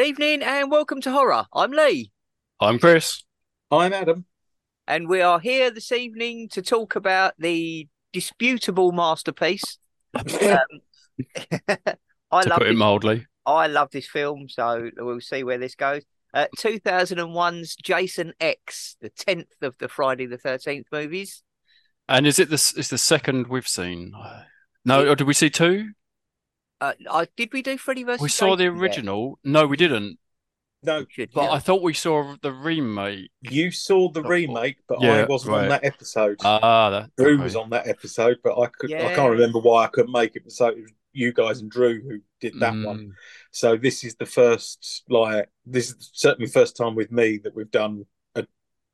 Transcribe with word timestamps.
Good 0.00 0.06
evening 0.06 0.42
and 0.42 0.70
welcome 0.70 1.02
to 1.02 1.10
Horror. 1.10 1.44
I'm 1.52 1.72
Lee, 1.72 2.10
I'm 2.58 2.78
Chris. 2.78 3.22
I'm 3.70 3.92
Adam. 3.92 4.24
and 4.88 5.06
we 5.10 5.20
are 5.20 5.38
here 5.38 5.70
this 5.70 5.92
evening 5.92 6.48
to 6.52 6.62
talk 6.62 6.96
about 6.96 7.34
the 7.38 7.86
disputable 8.10 8.92
masterpiece. 8.92 9.76
Um, 10.16 10.58
I 12.30 12.42
to 12.42 12.48
love 12.48 12.58
put 12.60 12.68
it 12.68 12.76
mildly. 12.76 13.26
I 13.44 13.66
love 13.66 13.90
this 13.92 14.08
film, 14.08 14.48
so 14.48 14.88
we'll 14.96 15.20
see 15.20 15.44
where 15.44 15.58
this 15.58 15.74
goes. 15.74 16.02
Uh, 16.32 16.46
2001's 16.56 17.76
Jason 17.76 18.32
X, 18.40 18.96
the 19.02 19.10
tenth 19.10 19.52
of 19.60 19.76
the 19.76 19.88
Friday 19.88 20.24
the 20.24 20.38
Thirteenth 20.38 20.86
movies. 20.90 21.42
And 22.08 22.26
is 22.26 22.38
it 22.38 22.48
this? 22.48 22.72
Is 22.72 22.88
the 22.88 22.96
second 22.96 23.48
we've 23.48 23.68
seen? 23.68 24.14
No, 24.82 25.06
or 25.06 25.14
did 25.14 25.26
we 25.26 25.34
see 25.34 25.50
two? 25.50 25.90
Uh, 26.80 26.92
I, 27.10 27.26
did 27.36 27.52
we 27.52 27.62
do 27.62 27.76
Freddy 27.78 28.04
versus? 28.04 28.22
We 28.22 28.28
saw 28.28 28.56
the 28.56 28.64
Jason 28.64 28.74
yet? 28.76 28.82
original. 28.82 29.38
No, 29.44 29.66
we 29.66 29.76
didn't. 29.76 30.18
No, 30.82 31.00
We 31.00 31.06
should, 31.10 31.30
But 31.34 31.42
yeah. 31.44 31.50
I 31.52 31.58
thought 31.58 31.82
we 31.82 31.92
saw 31.92 32.36
the 32.40 32.52
remake. 32.52 33.30
you 33.42 33.70
saw 33.70 34.10
the 34.10 34.22
remake, 34.22 34.76
but 34.88 35.02
yeah, 35.02 35.12
I 35.18 35.24
wasn't 35.24 35.52
right. 35.52 35.62
on 35.64 35.68
that 35.68 35.84
episode. 35.84 36.38
Ah, 36.42 36.88
that. 36.88 37.10
Drew 37.18 37.34
okay. 37.34 37.42
was 37.44 37.54
on 37.54 37.68
that 37.70 37.86
episode, 37.86 38.38
but 38.42 38.58
I 38.58 38.66
could 38.68 38.90
I 38.90 38.96
Yeah. 38.96 39.14
can't 39.14 39.30
remember 39.30 39.58
why 39.58 39.84
I 39.84 39.88
couldn't 39.88 40.12
make 40.12 40.36
it. 40.36 40.50
So 40.50 40.68
it 40.68 40.80
was 40.80 40.92
you 41.12 41.34
guys 41.34 41.60
and 41.60 41.70
Drew 41.70 42.00
who 42.00 42.20
did 42.40 42.58
that 42.60 42.72
Mm. 42.72 42.86
one. 42.86 43.12
So 43.50 43.76
this 43.76 44.04
is 44.04 44.14
the 44.14 44.24
first 44.24 45.02
like 45.10 45.50
this 45.66 45.90
is 45.90 46.10
certainly 46.14 46.46
the 46.46 46.52
first 46.52 46.78
time 46.78 46.94
with 46.94 47.12
me 47.12 47.36
that 47.44 47.54
we've 47.54 47.70
done 47.70 48.06
a 48.34 48.46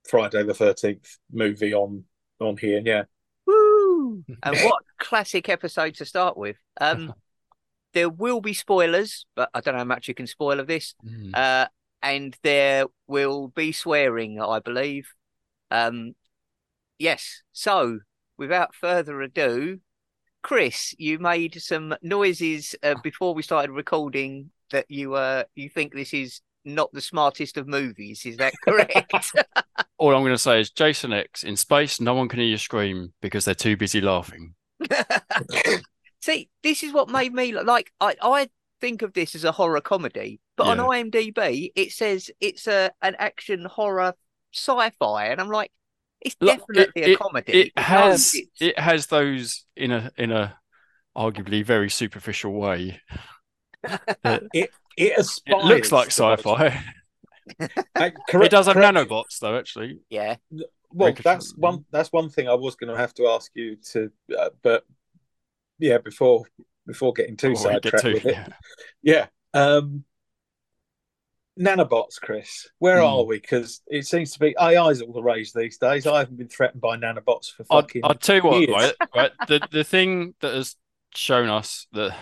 Friday 0.08 0.42
the 0.42 0.54
thirteenth 0.54 1.18
movie 1.30 1.72
on 1.72 2.02
on 2.40 2.56
here. 2.56 2.82
Yeah. 2.84 3.04
Woo! 3.46 4.24
And 4.42 4.56
what 4.58 4.82
classic 4.98 5.48
episode 5.48 5.94
to 5.96 6.04
start 6.04 6.36
with. 6.36 6.56
Um, 6.80 7.14
there 7.96 8.10
will 8.10 8.42
be 8.42 8.52
spoilers, 8.52 9.24
but 9.34 9.48
I 9.54 9.60
don't 9.62 9.72
know 9.72 9.78
how 9.78 9.84
much 9.84 10.06
you 10.06 10.12
can 10.12 10.26
spoil 10.26 10.60
of 10.60 10.66
this. 10.66 10.94
Mm. 11.02 11.34
Uh, 11.34 11.66
and 12.02 12.36
there 12.42 12.84
will 13.06 13.48
be 13.48 13.72
swearing, 13.72 14.38
I 14.38 14.58
believe. 14.58 15.08
Um, 15.70 16.14
yes. 16.98 17.42
So, 17.52 18.00
without 18.36 18.74
further 18.74 19.22
ado, 19.22 19.80
Chris, 20.42 20.94
you 20.98 21.18
made 21.18 21.54
some 21.62 21.94
noises 22.02 22.74
uh, 22.82 22.96
before 23.02 23.34
we 23.34 23.42
started 23.42 23.70
recording 23.70 24.50
that 24.72 24.84
you 24.90 25.14
uh 25.14 25.44
you 25.54 25.70
think 25.70 25.94
this 25.94 26.12
is 26.12 26.42
not 26.66 26.92
the 26.92 27.00
smartest 27.00 27.56
of 27.56 27.66
movies. 27.66 28.26
Is 28.26 28.36
that 28.36 28.52
correct? 28.62 29.12
All 29.98 30.14
I'm 30.14 30.22
going 30.22 30.34
to 30.34 30.38
say 30.38 30.60
is 30.60 30.70
Jason 30.70 31.14
X 31.14 31.44
in 31.44 31.56
space. 31.56 31.98
No 31.98 32.12
one 32.12 32.28
can 32.28 32.40
hear 32.40 32.48
you 32.48 32.58
scream 32.58 33.14
because 33.22 33.46
they're 33.46 33.54
too 33.54 33.78
busy 33.78 34.02
laughing. 34.02 34.54
See, 36.26 36.48
this 36.62 36.82
is 36.82 36.92
what 36.92 37.08
made 37.08 37.32
me 37.32 37.52
like. 37.52 37.92
I 38.00 38.16
I 38.20 38.48
think 38.80 39.02
of 39.02 39.12
this 39.12 39.34
as 39.36 39.44
a 39.44 39.52
horror 39.52 39.80
comedy, 39.80 40.40
but 40.56 40.66
on 40.66 40.78
IMDb 40.78 41.70
it 41.76 41.92
says 41.92 42.30
it's 42.40 42.66
a 42.66 42.90
an 43.00 43.14
action 43.18 43.64
horror 43.64 44.12
sci-fi, 44.52 45.26
and 45.26 45.40
I'm 45.40 45.50
like, 45.50 45.70
it's 46.20 46.34
Look, 46.40 46.58
definitely 46.58 47.02
it- 47.02 47.14
a 47.14 47.16
comedy. 47.16 47.52
It 47.60 47.72
knows 47.76 47.84
has. 47.86 48.34
It 48.60 48.78
has 48.78 49.06
those 49.06 49.64
in 49.76 49.92
a 49.92 50.10
in 50.18 50.32
a 50.32 50.56
arguably 51.16 51.64
very 51.64 51.88
superficial 51.90 52.52
way. 52.52 53.00
It 54.52 54.70
It 54.96 55.18
aspires. 55.18 55.64
looks 55.64 55.92
like 55.92 56.08
sci-fi. 56.08 56.82
Uh, 57.60 58.10
It 58.42 58.50
does 58.50 58.66
have 58.66 58.74
correct- 58.74 58.96
nanobots 58.96 59.38
though, 59.40 59.56
actually. 59.56 60.00
yeah, 60.10 60.34
Well, 60.90 61.14
that's 61.22 61.54
one. 61.56 61.84
That's 61.92 62.10
one 62.12 62.28
thing 62.30 62.48
I 62.48 62.54
was 62.54 62.74
going 62.74 62.92
to 62.92 62.98
have 62.98 63.14
to 63.14 63.28
ask 63.28 63.52
you 63.54 63.76
to, 63.92 64.10
uh, 64.36 64.50
but 64.62 64.82
yeah, 65.78 65.98
before 65.98 66.44
before 66.86 67.12
getting 67.12 67.36
too 67.36 67.50
Before 67.50 67.72
sidetracked 67.72 68.02
too- 68.04 68.12
with 68.14 68.26
it, 68.26 68.34
yeah. 68.34 68.46
yeah. 69.02 69.26
Um, 69.54 70.04
nanobots, 71.58 72.20
Chris, 72.20 72.68
where 72.78 72.98
Hmm. 73.00 73.06
are 73.06 73.24
we? 73.24 73.38
Because 73.40 73.82
it 73.86 74.06
seems 74.06 74.32
to 74.32 74.38
be 74.38 74.56
AI's 74.58 75.00
all 75.02 75.12
the 75.12 75.22
rage 75.22 75.52
these 75.52 75.78
days. 75.78 76.06
I 76.06 76.18
haven't 76.20 76.36
been 76.36 76.48
threatened 76.48 76.80
by 76.80 76.96
nanobots 76.96 77.52
for 77.54 77.64
I'll, 77.70 77.82
fucking. 77.82 78.02
I'll 78.04 78.14
tell 78.14 78.36
you 78.36 78.42
what, 78.42 78.60
years. 78.60 78.70
right? 78.72 78.94
right 79.14 79.32
the 79.48 79.68
the 79.70 79.84
thing 79.84 80.34
that 80.40 80.54
has 80.54 80.76
shown 81.14 81.48
us 81.48 81.86
that 81.92 82.14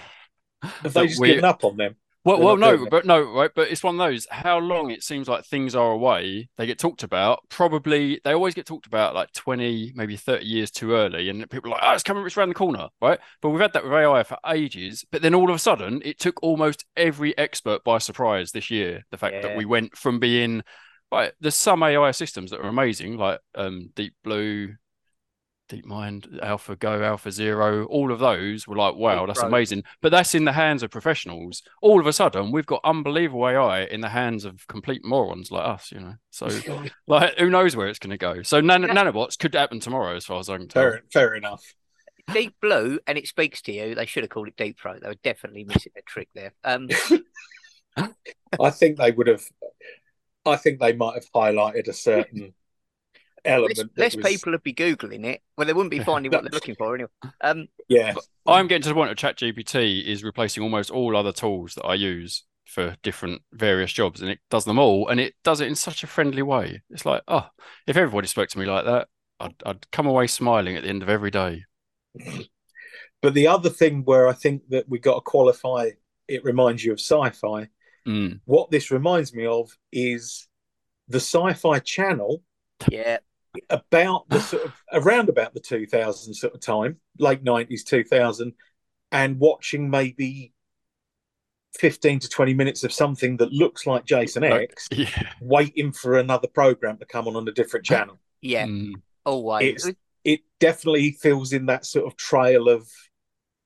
have 0.63 0.83
that 0.85 0.95
they 0.95 1.07
just 1.09 1.21
we- 1.21 1.29
given 1.29 1.45
up 1.45 1.65
on 1.65 1.77
them? 1.77 1.97
Well, 2.25 2.39
They're 2.39 2.47
well, 2.47 2.57
no, 2.57 2.87
but 2.87 3.05
no, 3.05 3.23
right? 3.23 3.51
But 3.55 3.69
it's 3.69 3.83
one 3.83 4.01
of 4.01 4.07
those. 4.11 4.27
How 4.31 4.59
long 4.59 4.91
it 4.91 5.03
seems 5.03 5.29
like 5.29 5.45
things 5.45 5.75
are 5.75 5.93
away, 5.93 6.49
they 6.57 6.67
get 6.67 6.79
talked 6.79 7.03
about. 7.03 7.41
Probably 7.51 8.21
they 8.25 8.33
always 8.33 8.55
get 8.55 8.65
talked 8.67 8.87
about 8.87 9.15
like 9.15 9.31
twenty, 9.33 9.93
maybe 9.95 10.17
thirty 10.17 10.47
years 10.47 10.71
too 10.71 10.93
early, 10.93 11.29
and 11.29 11.49
people 11.51 11.71
are 11.71 11.75
like, 11.77 11.83
"Oh, 11.85 11.93
it's 11.93 12.03
coming, 12.03 12.25
it's 12.25 12.37
around 12.37 12.49
the 12.49 12.55
corner," 12.55 12.89
right? 13.03 13.19
But 13.43 13.51
we've 13.51 13.61
had 13.61 13.75
that 13.75 13.85
with 13.85 13.93
AI 13.93 14.23
for 14.23 14.39
ages. 14.47 15.05
But 15.13 15.21
then 15.23 15.35
all 15.35 15.51
of 15.51 15.57
a 15.57 15.59
sudden, 15.59 16.01
it 16.05 16.19
took 16.19 16.43
almost 16.43 16.87
every 16.97 17.37
expert 17.37 17.85
by 17.85 17.99
surprise 17.99 18.53
this 18.53 18.71
year. 18.71 19.05
The 19.11 19.19
fact 19.19 19.35
Yeah. 19.35 19.43
that 19.43 19.57
we 19.57 19.67
went 19.67 19.97
from 19.97 20.19
being 20.19 20.63
right, 21.13 21.33
there's 21.41 21.55
some 21.55 21.83
AI 21.83 22.11
systems 22.11 22.51
that 22.51 22.61
are 22.61 22.69
amazing, 22.69 23.17
like 23.19 23.41
um, 23.55 23.91
Deep 23.95 24.15
Blue, 24.25 24.75
DeepMind, 25.71 26.41
AlphaGo, 26.43 27.01
AlphaZero, 27.01 27.87
all 27.89 28.13
of 28.13 28.19
those 28.19 28.69
were 28.69 28.77
like, 28.77 28.97
wow, 28.97 29.25
that's 29.27 29.41
amazing. 29.41 29.83
But 30.03 30.11
that's 30.11 30.35
in 30.35 30.45
the 30.45 30.53
hands 30.53 30.83
of 30.83 30.91
professionals. 30.91 31.63
All 31.81 32.01
of 32.01 32.07
a 32.07 32.13
sudden, 32.13 32.53
we've 32.53 32.67
got 32.67 32.81
unbelievable 32.85 33.49
AI 33.49 33.85
in 33.85 34.01
the 34.01 34.11
hands 34.11 34.45
of 34.45 34.67
complete 34.67 35.05
morons 35.05 35.51
like 35.51 35.67
us, 35.67 35.91
you 35.91 36.01
know. 36.01 36.15
So, 36.31 36.49
like, 37.07 37.39
who 37.39 37.49
knows 37.49 37.77
where 37.77 37.89
it's 37.89 37.99
going 37.99 38.11
to 38.11 38.19
go? 38.19 38.43
So, 38.43 38.61
nan- 38.61 38.83
Yeah. 38.83 38.95
nanobots 38.95 39.39
could 39.39 39.55
happen 39.55 39.81
tomorrow, 39.81 40.17
as 40.17 40.27
far 40.27 40.39
as 40.39 40.51
I 40.51 40.59
can 40.59 40.69
tell. 40.69 40.83
Fair, 40.83 41.03
fair 41.13 41.35
enough. 41.35 41.65
Deep 42.33 42.55
Blue, 42.61 42.99
and 43.07 43.19
it 43.19 43.27
speaks 43.27 43.61
to 43.63 43.73
you. 43.73 43.95
They 43.95 44.07
should 44.07 44.23
have 44.23 44.31
called 44.31 44.49
it 44.49 44.57
Deep 44.57 44.79
Throat. 44.79 45.01
They 45.03 45.09
were 45.09 45.15
definitely 45.23 45.65
missing 45.65 45.93
a 45.97 46.03
trick 46.03 46.29
there. 46.35 46.53
Um, 46.63 46.89
I 48.61 48.71
think 48.71 48.99
they 48.99 49.13
would 49.13 49.27
have. 49.27 49.45
I 50.47 50.57
think 50.57 50.79
they 50.79 50.93
might 50.93 51.15
have 51.15 51.31
highlighted 51.33 51.89
a 51.89 51.93
certain 51.93 52.55
element. 53.45 53.79
less, 53.79 53.87
less 53.97 54.17
was- 54.17 54.27
people 54.27 54.53
would 54.53 54.63
be 54.63 54.75
googling 54.75 55.25
it. 55.25 55.43
Well, 55.57 55.67
they 55.67 55.73
wouldn't 55.73 55.91
be 55.91 56.01
finding 56.01 56.33
what 56.33 56.43
they're 56.43 56.51
looking 56.51 56.75
for 56.75 56.95
anyway. 56.95 57.11
Um, 57.41 57.69
Yeah, 57.89 58.15
I'm 58.47 58.67
getting 58.67 58.83
to 58.83 58.89
the 58.89 58.95
point 58.95 59.11
of 59.11 59.17
ChatGPT 59.17 60.05
is 60.05 60.25
replacing 60.25 60.63
almost 60.63 60.91
all 60.91 61.17
other 61.17 61.33
tools 61.33 61.75
that 61.75 61.85
I 61.85 61.95
use 61.95 62.45
for 62.65 62.97
different 63.03 63.43
various 63.53 63.93
jobs, 63.93 64.21
and 64.21 64.31
it 64.31 64.41
does 64.51 64.65
them 64.65 64.79
all, 64.79 65.09
and 65.09 65.21
it 65.21 65.35
does 65.45 65.61
it 65.61 65.69
in 65.69 65.75
such 65.75 66.03
a 66.03 66.09
friendly 66.09 66.43
way. 66.43 66.83
It's 66.91 67.07
like, 67.07 67.23
oh, 67.29 67.49
if 67.87 67.97
everybody 67.97 68.27
spoke 68.27 68.49
to 68.51 68.59
me 68.59 68.65
like 68.65 68.85
that, 68.85 69.09
I'd, 69.41 69.55
I'd 69.65 69.91
come 69.91 70.07
away 70.07 70.27
smiling 70.27 70.77
at 70.77 70.83
the 70.83 70.89
end 70.89 71.03
of 71.03 71.09
every 71.09 71.31
day. 71.31 71.65
but 73.23 73.35
the 73.35 73.49
other 73.49 73.71
thing 73.71 74.03
where 74.05 74.29
I 74.29 74.33
think 74.33 74.63
that 74.71 74.89
we 74.89 74.99
got 74.99 75.17
to 75.17 75.21
qualify, 75.21 75.91
it 76.27 76.45
reminds 76.45 76.85
you 76.85 76.93
of 76.93 77.01
sci-fi. 77.01 77.69
Mm. 78.07 78.41
What 78.45 78.71
this 78.71 78.91
reminds 78.91 79.35
me 79.35 79.47
of 79.47 79.71
is 79.93 80.49
the 81.09 81.21
Sci-Fi 81.21 81.79
Channel 81.81 82.43
yeah, 82.91 83.19
about 83.71 84.29
the 84.29 84.41
sort 84.41 84.65
of 84.65 84.73
around 84.93 85.29
about 85.29 85.55
the 85.55 85.61
2000 85.61 86.35
sort 86.35 86.55
of 86.55 86.61
time, 86.61 86.97
late 87.19 87.45
90s, 87.45 87.85
2000, 87.85 88.53
and 89.13 89.39
watching 89.39 89.89
maybe 89.91 90.53
15 91.79 92.21
to 92.21 92.29
20 92.29 92.55
minutes 92.55 92.85
of 92.85 92.93
something 92.93 93.37
that 93.39 93.53
looks 93.53 93.87
like 93.87 94.05
Jason 94.05 94.43
Like- 94.43 94.71
X, 94.73 94.89
Yeah. 94.93 95.33
waiting 95.41 95.93
for 95.93 96.19
another 96.19 96.47
program 96.49 96.99
to 96.99 97.07
come 97.07 97.27
on 97.29 97.37
on 97.37 97.49
a 97.49 97.53
different 97.53 97.85
channel. 97.87 98.19
yeah, 98.41 98.67
Mm. 98.67 98.93
always. 99.25 99.87
It's- 99.87 99.97
It 100.25 100.41
definitely 100.59 101.11
fills 101.11 101.53
in 101.53 101.67
that 101.67 101.85
sort 101.85 102.07
of 102.07 102.17
trail 102.17 102.69
of 102.69 102.89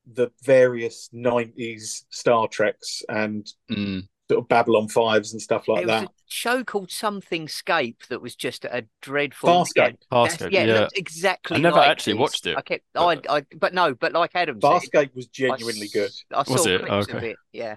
the 0.06 0.30
various 0.42 1.08
90s 1.12 2.04
Star 2.10 2.48
Treks 2.48 3.02
and 3.08 3.46
Mm. 3.70 4.08
Sort 4.30 4.42
of 4.42 4.48
Babylon 4.48 4.88
5s 4.88 5.32
and 5.32 5.40
stuff 5.40 5.69
like 5.69 5.86
There 5.86 5.94
was 5.96 6.02
that. 6.04 6.10
a 6.10 6.12
show 6.28 6.62
called 6.64 6.90
Something 6.90 7.48
Scape 7.48 8.02
that 8.08 8.20
was 8.20 8.34
just 8.36 8.64
a 8.66 8.84
dreadful. 9.00 9.48
Farscape. 9.48 9.76
Yeah, 9.76 9.92
that's- 10.10 10.36
Farscape, 10.36 10.52
yeah, 10.52 10.64
yeah. 10.64 10.88
exactly. 10.94 11.56
I 11.56 11.60
never 11.60 11.76
like 11.76 11.88
actually 11.88 12.12
this. 12.14 12.20
watched 12.20 12.46
it, 12.46 12.56
I 12.56 12.60
kept, 12.62 12.84
but- 12.92 13.26
I, 13.30 13.36
I, 13.38 13.42
but 13.56 13.72
no, 13.75 13.94
but 13.94 14.12
like 14.12 14.32
Adam 14.34 14.60
said, 14.60 14.69
Farscape 14.69 15.14
was 15.14 15.26
genuinely 15.28 15.86
s- 15.86 15.92
good. 15.92 16.10
I 16.34 16.42
saw 16.44 16.52
Was 16.52 16.66
it? 16.66 16.84
clips 16.86 17.08
of 17.08 17.14
Okay. 17.16 17.30
it. 17.30 17.36
Yeah, 17.52 17.76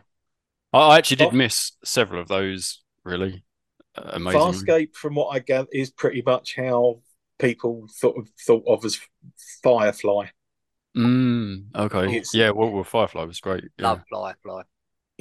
I 0.74 0.80
I 0.80 0.98
actually 0.98 1.18
did 1.18 1.34
miss 1.34 1.72
several 1.84 2.22
of 2.22 2.28
those. 2.28 2.82
Really 3.04 3.44
uh, 3.96 4.12
amazing. 4.14 4.40
Farscape, 4.42 4.96
from 4.96 5.16
what 5.16 5.30
I 5.36 5.40
gather, 5.40 5.68
is 5.72 5.90
pretty 5.90 6.22
much 6.26 6.56
how 6.56 7.00
people 7.40 7.88
thought 8.00 8.18
of, 8.18 8.30
thought 8.46 8.64
of 8.68 8.86
as 8.86 9.00
Firefly. 9.64 10.28
Mm, 10.98 11.74
okay. 11.76 12.06
It's- 12.08 12.34
Yeah. 12.34 12.52
Well, 12.52 12.70
well, 12.70 12.84
Firefly 12.84 13.24
was 13.24 13.40
great. 13.40 13.64
Yeah. 13.80 13.88
love 13.92 14.04
Fly 14.10 14.34
Fly. 14.44 14.64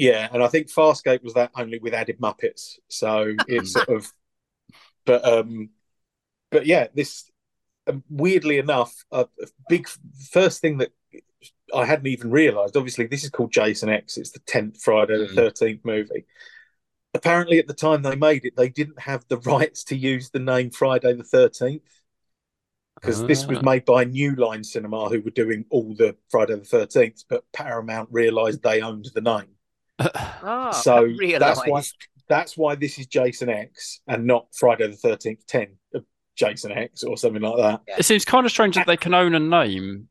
Yeah, 0.01 0.29
and 0.33 0.43
I 0.43 0.49
think 0.49 0.69
Farscape 0.69 1.23
was 1.23 1.35
that 1.35 1.51
only 1.55 1.79
with 1.79 1.95
added 1.95 2.19
Muppets. 2.21 2.79
So 2.89 3.35
it's 3.47 3.73
sort 3.73 3.89
of, 3.89 4.11
but 5.05 5.25
um, 5.25 5.71
but 6.51 6.65
yeah, 6.67 6.89
this 6.95 7.31
um, 7.87 8.03
weirdly 8.09 8.59
enough, 8.59 9.05
a, 9.13 9.27
big 9.69 9.89
first 10.31 10.61
thing 10.61 10.79
that 10.79 10.91
I 11.75 11.85
hadn't 11.85 12.07
even 12.07 12.31
realised. 12.31 12.77
Obviously, 12.77 13.07
this 13.07 13.25
is 13.25 13.31
called 13.31 13.53
Jason 13.53 13.89
X. 13.89 14.17
It's 14.17 14.31
the 14.31 14.41
tenth 14.41 14.81
Friday 14.83 15.19
the 15.19 15.27
Mm. 15.27 15.35
Thirteenth 15.35 15.85
movie. 15.85 16.25
Apparently, 17.13 17.59
at 17.59 17.67
the 17.67 17.75
time 17.75 18.03
they 18.03 18.17
made 18.17 18.45
it, 18.45 18.55
they 18.57 18.69
didn't 18.69 19.01
have 19.01 19.27
the 19.29 19.39
rights 19.39 19.85
to 19.85 19.97
use 19.97 20.31
the 20.31 20.39
name 20.39 20.71
Friday 20.71 21.13
the 21.13 21.25
Thirteenth 21.25 21.83
because 22.95 23.25
this 23.27 23.47
was 23.47 23.59
Ah. 23.59 23.63
made 23.63 23.85
by 23.85 24.05
New 24.05 24.35
Line 24.37 24.63
Cinema, 24.65 25.09
who 25.09 25.21
were 25.21 25.31
doing 25.31 25.65
all 25.71 25.95
the 25.95 26.17
Friday 26.31 26.55
the 26.57 26.65
Thirteenth. 26.65 27.25
But 27.29 27.45
Paramount 27.53 28.09
realised 28.13 28.63
they 28.63 28.81
owned 28.81 29.11
the 29.15 29.21
name. 29.21 29.57
Ah, 30.43 30.71
so 30.73 31.13
that's 31.39 31.61
why 31.67 31.83
that's 32.29 32.57
why 32.57 32.75
this 32.75 32.99
is 32.99 33.07
Jason 33.07 33.49
X 33.49 34.01
and 34.07 34.27
not 34.27 34.47
Friday 34.55 34.87
the 34.87 34.97
Thirteenth 34.97 35.47
Ten 35.47 35.77
of 35.95 36.05
Jason 36.37 36.73
X 36.73 37.03
or 37.03 37.17
something 37.17 37.43
like 37.43 37.57
that. 37.57 37.99
It 37.99 38.05
seems 38.05 38.25
kind 38.25 38.47
of 38.47 38.53
strange 38.53 38.77
that 38.77 38.87
they 38.87 38.97
can 38.97 39.15
own 39.15 39.35
a 39.35 39.41
name, 39.41 40.09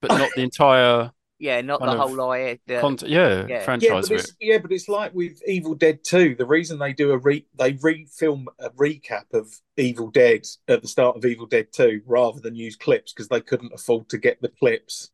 but 0.00 0.08
not 0.08 0.30
the 0.34 0.42
entire 0.42 1.12
Yeah, 1.40 1.62
not 1.62 1.80
the 1.80 1.96
whole 1.96 2.30
idea. 2.32 2.58
the- 2.66 2.80
content. 2.80 3.10
Yeah, 3.10 3.28
yeah. 3.28 3.46
Yeah, 3.48 3.64
franchise 3.64 4.10
but 4.10 4.18
it's, 4.18 4.28
it. 4.28 4.36
yeah, 4.40 4.58
but 4.58 4.72
it's 4.72 4.90
like 4.90 5.14
with 5.14 5.40
Evil 5.48 5.74
Dead 5.74 6.04
2. 6.04 6.34
The 6.34 6.44
reason 6.44 6.78
they 6.78 6.92
do 6.92 7.12
a 7.12 7.18
re 7.18 7.46
they 7.58 7.72
refilm 7.72 8.44
a 8.58 8.68
recap 8.70 9.32
of 9.32 9.50
Evil 9.78 10.10
Dead 10.10 10.44
at 10.68 10.82
the 10.82 10.88
start 10.88 11.16
of 11.16 11.24
Evil 11.24 11.46
Dead 11.46 11.68
2 11.72 12.02
rather 12.04 12.40
than 12.40 12.54
use 12.54 12.76
clips 12.76 13.14
because 13.14 13.28
they 13.28 13.40
couldn't 13.40 13.72
afford 13.72 14.10
to 14.10 14.18
get 14.18 14.42
the 14.42 14.50
clips 14.50 15.10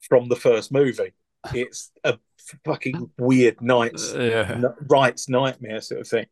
from 0.00 0.28
the 0.28 0.36
first 0.36 0.72
movie. 0.72 1.12
It's 1.54 1.92
a 2.02 2.18
fucking 2.64 3.10
weird 3.18 3.60
night's 3.60 4.14
Uh, 4.14 4.20
yeah, 4.20 4.62
rights 4.88 5.28
nightmare 5.28 5.80
sort 5.80 6.00
of 6.00 6.08
thing. 6.08 6.26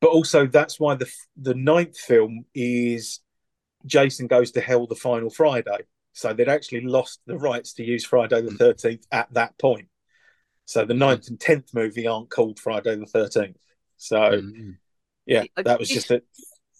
But 0.00 0.10
also 0.10 0.46
that's 0.46 0.78
why 0.78 0.94
the 0.94 1.10
the 1.36 1.54
ninth 1.54 1.98
film 1.98 2.44
is 2.54 3.20
Jason 3.86 4.26
Goes 4.26 4.50
to 4.52 4.60
Hell 4.60 4.86
the 4.86 4.94
final 4.94 5.30
Friday. 5.30 5.78
So 6.12 6.32
they'd 6.32 6.48
actually 6.48 6.82
lost 6.82 7.20
the 7.26 7.36
rights 7.36 7.72
to 7.74 7.84
use 7.84 8.04
Friday 8.04 8.40
the 8.42 8.52
thirteenth 8.52 9.04
at 9.10 9.32
that 9.34 9.58
point. 9.58 9.88
So 10.64 10.84
the 10.84 10.94
ninth 10.94 11.28
and 11.28 11.40
tenth 11.40 11.74
movie 11.74 12.06
aren't 12.06 12.30
called 12.30 12.58
Friday 12.58 12.96
the 12.96 13.06
thirteenth. 13.06 13.58
So 13.96 14.16
Mm. 14.16 14.76
yeah, 15.26 15.44
that 15.56 15.78
was 15.78 15.88
just 15.88 16.10
a 16.10 16.22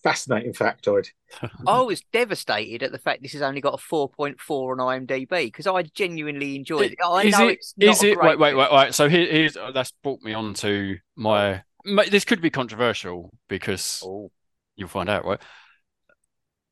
fascinating 0.04 0.52
factoid. 0.52 1.08
I 1.66 1.80
was 1.80 2.02
devastated 2.12 2.84
at 2.84 2.92
the 2.92 2.98
fact 2.98 3.22
this 3.22 3.32
has 3.32 3.42
only 3.42 3.60
got 3.60 3.74
a 3.74 3.78
4.4 3.78 4.38
on 4.50 4.78
IMDb 4.78 5.46
because 5.46 5.66
I 5.66 5.82
genuinely 5.82 6.54
enjoyed 6.54 6.92
it. 6.92 6.98
I 7.04 7.24
Is 7.24 7.38
know 7.38 7.48
it? 7.48 7.52
it's 7.54 7.74
not 7.76 7.90
Is 7.96 8.02
it? 8.04 8.18
Wait, 8.20 8.38
wait, 8.38 8.54
wait, 8.54 8.72
wait. 8.72 8.94
So 8.94 9.08
here, 9.08 9.26
here's 9.26 9.56
uh, 9.56 9.72
that's 9.72 9.92
brought 10.02 10.22
me 10.22 10.34
on 10.34 10.54
to 10.54 10.98
my. 11.16 11.62
ma- 11.84 12.04
This 12.08 12.24
could 12.24 12.40
be 12.40 12.50
controversial 12.50 13.32
because 13.48 14.02
Oh, 14.04 14.30
you'll 14.76 14.88
find 14.88 15.08
out, 15.08 15.24
right? 15.24 15.40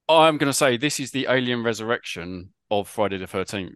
I'm 0.08 0.36
going 0.36 0.50
to 0.50 0.56
say 0.56 0.76
this 0.76 1.00
is 1.00 1.10
the 1.10 1.26
alien 1.28 1.64
resurrection 1.64 2.52
of 2.70 2.88
Friday 2.88 3.18
the 3.18 3.26
13th. 3.26 3.74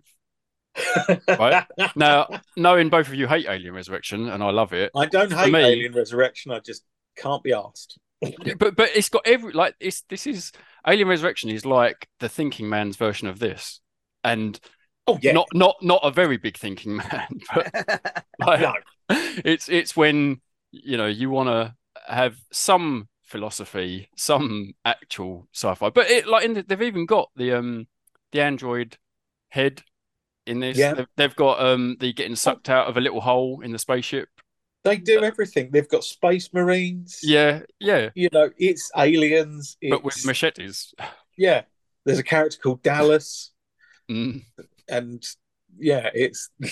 Right. 1.39 1.65
Now, 1.95 2.29
knowing 2.57 2.91
both 2.91 3.09
of 3.09 3.15
you 3.15 3.27
hate 3.27 3.47
Alien 3.49 3.75
Resurrection 3.75 4.29
and 4.29 4.43
I 4.43 4.51
love 4.51 4.75
it, 4.75 4.91
I 4.95 5.07
don't 5.07 5.33
hate 5.33 5.53
me- 5.53 5.61
Alien 5.61 5.95
Resurrection. 5.95 6.53
I 6.53 6.61
just 6.61 6.85
can't 7.17 7.43
be 7.43 7.55
asked. 7.55 7.99
but 8.59 8.77
but 8.77 8.91
it's 8.95 9.09
got 9.09 9.23
every 9.27 9.53
like 9.53 9.75
it's 9.81 10.03
this 10.09 10.27
is 10.27 10.53
Alien 10.87 11.09
Resurrection 11.09 11.51
is 11.51 11.67
like 11.67 12.09
the 12.21 12.29
thinking 12.29 12.69
man's 12.69 12.97
version 12.97 13.29
of 13.29 13.39
this, 13.39 13.81
and 14.25 14.59
Oh 15.09 15.19
yeah, 15.23 15.33
not 15.33 15.47
not 15.55 15.77
not 15.83 16.01
a 16.03 16.11
very 16.11 16.37
big 16.37 16.57
thinking 16.57 16.97
man, 16.97 17.29
but 17.55 17.71
like, 18.41 18.61
no. 18.61 18.75
it's 19.09 19.69
it's 19.69 19.97
when 19.97 20.41
you 20.73 20.97
know 20.97 21.07
you 21.07 21.31
want 21.31 21.49
to 21.49 21.75
have 22.13 22.37
some 22.51 23.09
philosophy, 23.23 24.09
some 24.17 24.73
actual 24.85 25.47
sci-fi, 25.53 25.91
but 25.91 26.11
it 26.11 26.27
like 26.27 26.45
in 26.45 26.55
the, 26.55 26.63
they've 26.63 26.83
even 26.83 27.07
got 27.07 27.31
the 27.37 27.53
um 27.53 27.87
the 28.33 28.41
android 28.41 28.97
head 29.51 29.83
in 30.45 30.59
this. 30.59 30.77
Yeah. 30.77 30.95
They've, 30.95 31.07
they've 31.17 31.37
got 31.37 31.61
um 31.61 31.97
the 32.01 32.13
getting 32.13 32.37
sucked 32.37 32.69
out 32.69 32.89
of 32.89 32.97
a 32.97 33.01
little 33.01 33.21
hole 33.21 33.61
in 33.61 33.71
the 33.71 33.79
spaceship. 33.79 34.29
They 34.87 34.97
do 34.97 35.23
everything. 35.23 35.71
They've 35.73 35.89
got 35.89 36.05
space 36.05 36.53
marines. 36.53 37.21
Yeah, 37.23 37.63
yeah, 37.81 38.11
You 38.15 38.29
know, 38.33 38.51
it's 38.59 38.91
aliens. 38.97 39.77
but 39.91 40.03
with 40.05 40.25
machetes. 40.25 40.95
yeah. 41.37 41.63
There's 42.05 42.19
a 42.21 42.23
character 42.25 42.59
called 42.63 42.83
Dallas, 42.83 43.53
Mm. 44.09 44.45
and 44.89 45.23
yeah, 45.79 46.09
it's 46.15 46.49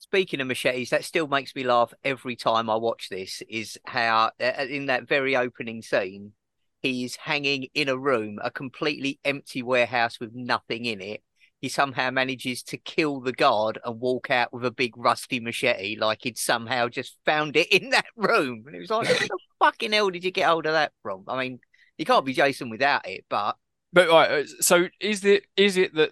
Speaking 0.00 0.40
of 0.40 0.46
machetes, 0.46 0.90
that 0.90 1.04
still 1.04 1.26
makes 1.26 1.54
me 1.54 1.64
laugh 1.64 1.92
every 2.04 2.36
time 2.36 2.70
I 2.70 2.76
watch 2.76 3.08
this. 3.08 3.42
Is 3.48 3.78
how 3.84 4.30
uh, 4.40 4.64
in 4.68 4.86
that 4.86 5.08
very 5.08 5.36
opening 5.36 5.82
scene, 5.82 6.32
he's 6.80 7.16
hanging 7.16 7.68
in 7.74 7.88
a 7.88 7.96
room, 7.96 8.38
a 8.42 8.50
completely 8.50 9.18
empty 9.24 9.62
warehouse 9.62 10.18
with 10.20 10.34
nothing 10.34 10.84
in 10.84 11.00
it. 11.00 11.22
He 11.60 11.68
somehow 11.68 12.10
manages 12.10 12.62
to 12.64 12.76
kill 12.76 13.20
the 13.20 13.32
guard 13.32 13.78
and 13.84 14.00
walk 14.00 14.30
out 14.30 14.52
with 14.52 14.64
a 14.64 14.70
big 14.70 14.96
rusty 14.96 15.40
machete, 15.40 15.96
like 15.96 16.20
he'd 16.22 16.38
somehow 16.38 16.88
just 16.88 17.16
found 17.24 17.56
it 17.56 17.66
in 17.68 17.90
that 17.90 18.06
room. 18.16 18.64
And 18.66 18.76
it 18.76 18.80
was 18.80 18.90
like, 18.90 19.08
where 19.08 19.18
the 19.18 19.38
fucking 19.58 19.92
hell 19.92 20.10
did 20.10 20.24
you 20.24 20.30
get 20.30 20.48
hold 20.48 20.66
of 20.66 20.72
that 20.72 20.92
from? 21.02 21.24
I 21.26 21.38
mean, 21.38 21.60
you 21.96 22.04
can't 22.04 22.24
be 22.24 22.32
Jason 22.32 22.70
without 22.70 23.08
it, 23.08 23.24
but 23.28 23.56
But 23.92 24.08
right, 24.08 24.30
uh, 24.30 24.44
so 24.60 24.88
is 25.00 25.24
it 25.24 25.44
is 25.56 25.76
it 25.76 25.94
that 25.94 26.10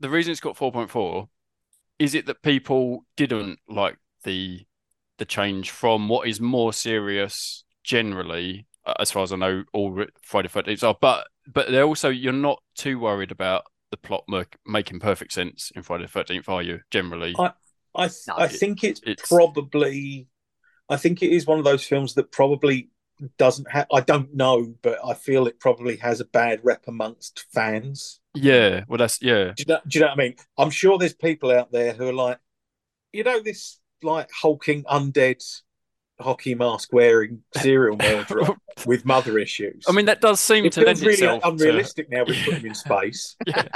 the 0.00 0.08
reason 0.08 0.30
it's 0.32 0.40
got 0.40 0.56
four 0.56 0.72
point 0.72 0.90
four 0.90 1.28
is 1.98 2.14
it 2.14 2.26
that 2.26 2.42
people 2.42 3.04
didn't 3.16 3.58
like 3.68 3.98
the 4.24 4.64
the 5.18 5.24
change 5.24 5.70
from 5.70 6.08
what 6.08 6.28
is 6.28 6.40
more 6.40 6.72
serious 6.72 7.64
generally, 7.82 8.66
as 8.98 9.10
far 9.10 9.24
as 9.24 9.32
I 9.32 9.36
know, 9.36 9.64
all 9.72 9.90
ri- 9.90 10.08
Friday 10.22 10.48
Thirteenth 10.48 10.84
are, 10.84 10.96
but 10.98 11.26
but 11.46 11.70
they're 11.70 11.84
also 11.84 12.08
you're 12.08 12.32
not 12.32 12.62
too 12.74 12.98
worried 12.98 13.32
about 13.32 13.64
the 13.90 13.96
plot 13.96 14.24
make, 14.28 14.56
making 14.66 15.00
perfect 15.00 15.32
sense 15.32 15.72
in 15.74 15.82
Friday 15.82 16.04
the 16.04 16.08
Thirteenth, 16.10 16.48
are 16.48 16.62
you? 16.62 16.80
Generally, 16.90 17.34
I- 17.38 17.52
I 17.94 18.08
th- 18.08 18.20
No, 18.28 18.34
I 18.34 18.44
it- 18.44 18.52
think 18.52 18.84
it's, 18.84 19.00
it's- 19.04 19.28
probably 19.28 20.28
I 20.90 20.96
think 20.96 21.22
it 21.22 21.32
is 21.32 21.46
one 21.46 21.58
of 21.58 21.64
those 21.64 21.84
films 21.84 22.14
that 22.14 22.30
probably 22.32 22.90
doesn't 23.36 23.70
have 23.70 23.86
I 23.92 24.00
don't 24.00 24.32
know, 24.34 24.74
but 24.82 24.98
I 25.04 25.12
feel 25.14 25.46
it 25.46 25.58
probably 25.58 25.96
has 25.96 26.20
a 26.20 26.24
bad 26.24 26.60
rep 26.62 26.84
amongst 26.86 27.46
fans. 27.52 28.20
yeah. 28.34 28.84
Well, 28.88 28.98
that's 28.98 29.20
yeah. 29.20 29.52
Do 29.56 29.62
you 29.62 29.64
know, 29.66 29.80
do 29.86 29.98
you 29.98 30.00
know 30.04 30.06
what 30.12 30.20
I 30.20 30.22
mean? 30.22 30.36
I'm 30.56 30.70
sure 30.70 30.96
there's 30.98 31.14
people 31.14 31.50
out 31.50 31.72
there 31.72 31.92
who 31.92 32.08
are 32.08 32.12
like, 32.12 32.38
you 33.12 33.24
know, 33.24 33.40
this 33.42 33.80
like 34.02 34.30
hulking 34.30 34.84
undead 34.84 35.42
hockey 36.20 36.54
mask 36.54 36.92
wearing 36.92 37.42
serial 37.56 37.96
murderer 38.02 38.56
with 38.86 39.04
mother 39.04 39.38
issues. 39.38 39.84
I 39.88 39.92
mean, 39.92 40.06
that 40.06 40.20
does 40.20 40.40
seem 40.40 40.64
it 40.64 40.72
to 40.72 40.82
lend 40.82 41.00
really 41.00 41.12
itself 41.14 41.42
to- 41.42 41.48
unrealistic 41.48 42.10
now 42.10 42.24
we 42.24 42.40
put 42.44 42.54
him 42.54 42.66
in 42.66 42.74
space. 42.74 43.36
Yeah. 43.46 43.68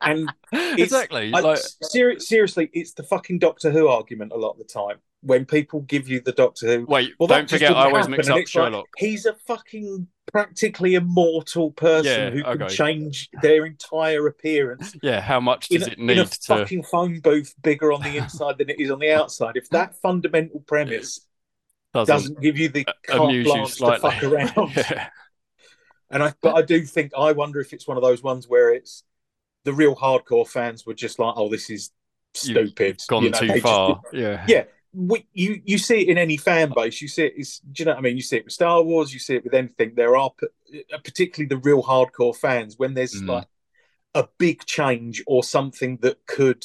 And 0.00 0.32
exactly. 0.52 1.30
Like, 1.30 1.58
ser- 1.82 2.18
seriously, 2.18 2.70
it's 2.72 2.92
the 2.94 3.02
fucking 3.02 3.38
Doctor 3.38 3.70
Who 3.70 3.88
argument 3.88 4.32
a 4.32 4.36
lot 4.36 4.52
of 4.52 4.58
the 4.58 4.64
time 4.64 4.96
when 5.22 5.44
people 5.44 5.80
give 5.82 6.08
you 6.08 6.20
the 6.20 6.32
Doctor 6.32 6.66
Who. 6.66 6.86
wait, 6.86 7.12
Well, 7.18 7.26
don't 7.26 7.48
forget, 7.50 7.72
I 7.76 7.84
always 7.84 8.06
happen, 8.06 8.12
mix 8.12 8.28
up 8.30 8.38
it's 8.38 8.54
like, 8.54 8.64
Sherlock. 8.64 8.86
he's 8.96 9.26
a 9.26 9.34
fucking 9.46 10.06
practically 10.32 10.94
immortal 10.94 11.72
person 11.72 12.06
Yeah, 12.06 12.30
who 12.30 12.42
can 12.44 12.62
okay. 12.62 12.74
change 12.74 13.28
their 13.42 13.66
entire 13.66 14.26
appearance 14.28 14.96
Yeah, 15.02 15.20
how 15.20 15.40
much 15.40 15.70
in 15.70 15.80
does 15.80 15.88
a, 15.88 15.92
it 15.92 15.98
in 15.98 16.06
need 16.06 16.18
a 16.18 16.24
to? 16.24 16.38
fucking 16.46 16.84
phone 16.84 17.20
booth 17.20 17.54
bigger 17.62 17.92
on 17.92 18.00
the 18.00 18.16
inside 18.16 18.56
than 18.58 18.70
it 18.70 18.78
is 18.80 18.90
on 18.90 19.00
the 19.00 19.12
outside. 19.12 19.56
If 19.56 19.68
that 19.70 19.94
fundamental 20.00 20.60
premise 20.60 21.26
doesn't, 21.92 22.14
doesn't 22.14 22.40
give 22.40 22.56
you 22.58 22.68
the 22.68 22.84
carte 23.06 23.22
amuse 23.22 23.46
you 23.46 23.52
blanche 23.52 23.76
to 23.76 23.98
fuck 23.98 24.22
around, 24.22 24.76
yeah. 24.76 25.08
and 26.10 26.22
I 26.22 26.34
but 26.40 26.54
I 26.54 26.62
do 26.62 26.82
think 26.82 27.12
I 27.16 27.32
wonder 27.32 27.60
if 27.60 27.72
it's 27.72 27.86
one 27.86 27.96
of 27.96 28.02
those 28.02 28.22
ones 28.22 28.48
where 28.48 28.72
it's 28.72 29.04
the 29.64 29.72
real 29.72 29.94
hardcore 29.94 30.48
fans 30.48 30.86
were 30.86 30.94
just 30.94 31.18
like, 31.18 31.34
oh, 31.36 31.48
this 31.48 31.70
is 31.70 31.90
You've 32.44 32.68
stupid, 32.68 33.00
Gone 33.08 33.24
You 33.24 33.30
know, 33.30 33.38
too 33.38 33.46
they 33.48 33.54
just 33.54 33.64
far. 33.64 34.00
Yeah. 34.12 34.44
Yeah. 34.46 34.64
we, 34.92 35.26
you 35.32 35.60
you 35.64 35.78
see 35.78 36.02
it 36.02 36.08
in 36.08 36.16
any 36.16 36.36
fan 36.36 36.72
base. 36.74 37.02
You 37.02 37.08
see 37.08 37.24
it. 37.24 37.34
Is, 37.36 37.58
do 37.58 37.82
you 37.82 37.84
know 37.86 37.92
what 37.92 37.98
I 37.98 38.02
mean? 38.02 38.16
You 38.16 38.22
see 38.22 38.36
it 38.36 38.44
with 38.44 38.52
Star 38.52 38.82
Wars. 38.82 39.12
You 39.12 39.18
see 39.18 39.34
it 39.34 39.44
with 39.44 39.54
anything. 39.54 39.94
There 39.96 40.16
are 40.16 40.30
particularly 41.04 41.48
the 41.48 41.58
real 41.58 41.82
hardcore 41.82 42.36
fans 42.36 42.78
when 42.78 42.94
there's 42.94 43.20
Mm. 43.20 43.28
like 43.28 43.48
a 44.14 44.28
big 44.38 44.64
change 44.64 45.22
or 45.26 45.42
something 45.42 45.98
that 46.02 46.24
could. 46.26 46.64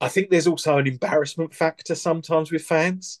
I 0.00 0.08
think 0.08 0.30
there's 0.30 0.46
also 0.46 0.78
an 0.78 0.86
embarrassment 0.86 1.54
factor 1.54 1.94
sometimes 1.94 2.50
with 2.50 2.62
fans, 2.62 3.20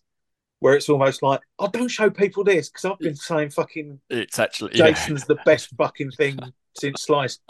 where 0.64 0.74
it's 0.74 0.88
almost 0.88 1.22
like, 1.22 1.40
"Oh, 1.58 1.68
don't 1.68 1.88
show 1.88 2.08
people 2.08 2.42
this," 2.42 2.70
because 2.70 2.86
I've 2.86 2.98
been 2.98 3.14
saying 3.16 3.50
fucking 3.50 4.00
It's 4.08 4.38
actually 4.38 4.70
yeah. 4.78 4.88
Jason's 4.88 5.26
the 5.26 5.36
best 5.44 5.68
fucking 5.76 6.12
thing 6.12 6.38
since 6.74 7.02
sliced 7.02 7.42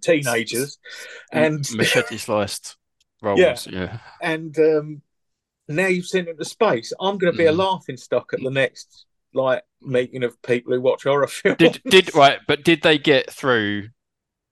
teenagers, 0.00 0.78
and 1.32 1.68
machete 1.74 2.16
sliced 2.16 2.76
rolls. 3.20 3.38
Yeah. 3.38 3.56
Yeah. 3.70 3.98
and 4.22 4.58
um, 4.58 5.02
now 5.68 5.86
you've 5.88 6.06
sent 6.06 6.28
him 6.28 6.38
to 6.38 6.46
space. 6.46 6.94
I'm 6.98 7.18
going 7.18 7.30
to 7.32 7.36
be 7.38 7.44
a 7.44 7.52
Mm. 7.52 7.58
laughing 7.58 7.96
stock 7.98 8.32
at 8.32 8.40
the 8.40 8.50
next 8.50 9.04
like 9.34 9.62
meeting 9.82 10.22
of 10.24 10.40
people 10.40 10.72
who 10.72 10.80
watch 10.80 11.04
horror 11.04 11.26
films. 11.28 11.58
Did 11.58 11.82
did 11.84 12.14
right, 12.14 12.38
but 12.48 12.64
did 12.64 12.80
they 12.82 12.96
get 12.96 13.30
through 13.30 13.88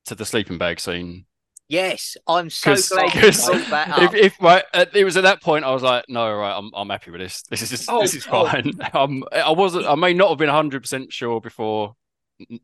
to 0.04 0.14
the 0.14 0.26
sleeping 0.26 0.59
bag 0.59 0.78
scene? 0.78 1.25
Yes, 1.70 2.16
I'm 2.26 2.50
so 2.50 2.74
glad 2.76 3.14
you 3.14 3.20
brought 3.20 3.70
that 3.70 3.88
If, 3.98 4.08
up. 4.10 4.14
if 4.14 4.42
right, 4.42 4.64
uh, 4.74 4.84
it 4.94 5.04
was 5.04 5.16
at 5.16 5.22
that 5.22 5.40
point 5.42 5.64
I 5.64 5.72
was 5.72 5.82
like, 5.82 6.04
no, 6.08 6.30
right, 6.34 6.54
I'm 6.56 6.70
I'm 6.74 6.90
happy 6.90 7.10
with 7.10 7.20
this. 7.20 7.42
This 7.44 7.72
is 7.72 7.86
Oh, 7.88 8.02
this 8.02 8.14
is 8.14 8.26
oh. 8.30 8.46
fine. 8.46 8.72
Um, 8.92 9.24
I 9.32 9.52
wasn't. 9.52 9.86
I 9.86 9.94
may 9.94 10.12
not 10.12 10.28
have 10.28 10.38
been 10.38 10.48
100 10.48 10.82
percent 10.82 11.12
sure 11.12 11.40
before. 11.40 11.94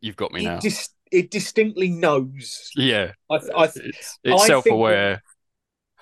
You've 0.01 0.17
got 0.17 0.33
me 0.33 0.45
now. 0.45 0.57
it, 0.57 0.61
dis- 0.63 0.89
it 1.13 1.31
distinctly 1.31 1.89
knows. 1.89 2.71
yeah, 2.77 3.13
I, 3.31 3.35
I, 3.37 3.65
it's 3.65 3.77
it's 3.77 4.17
think 4.23 4.41
self-aware. 4.43 5.23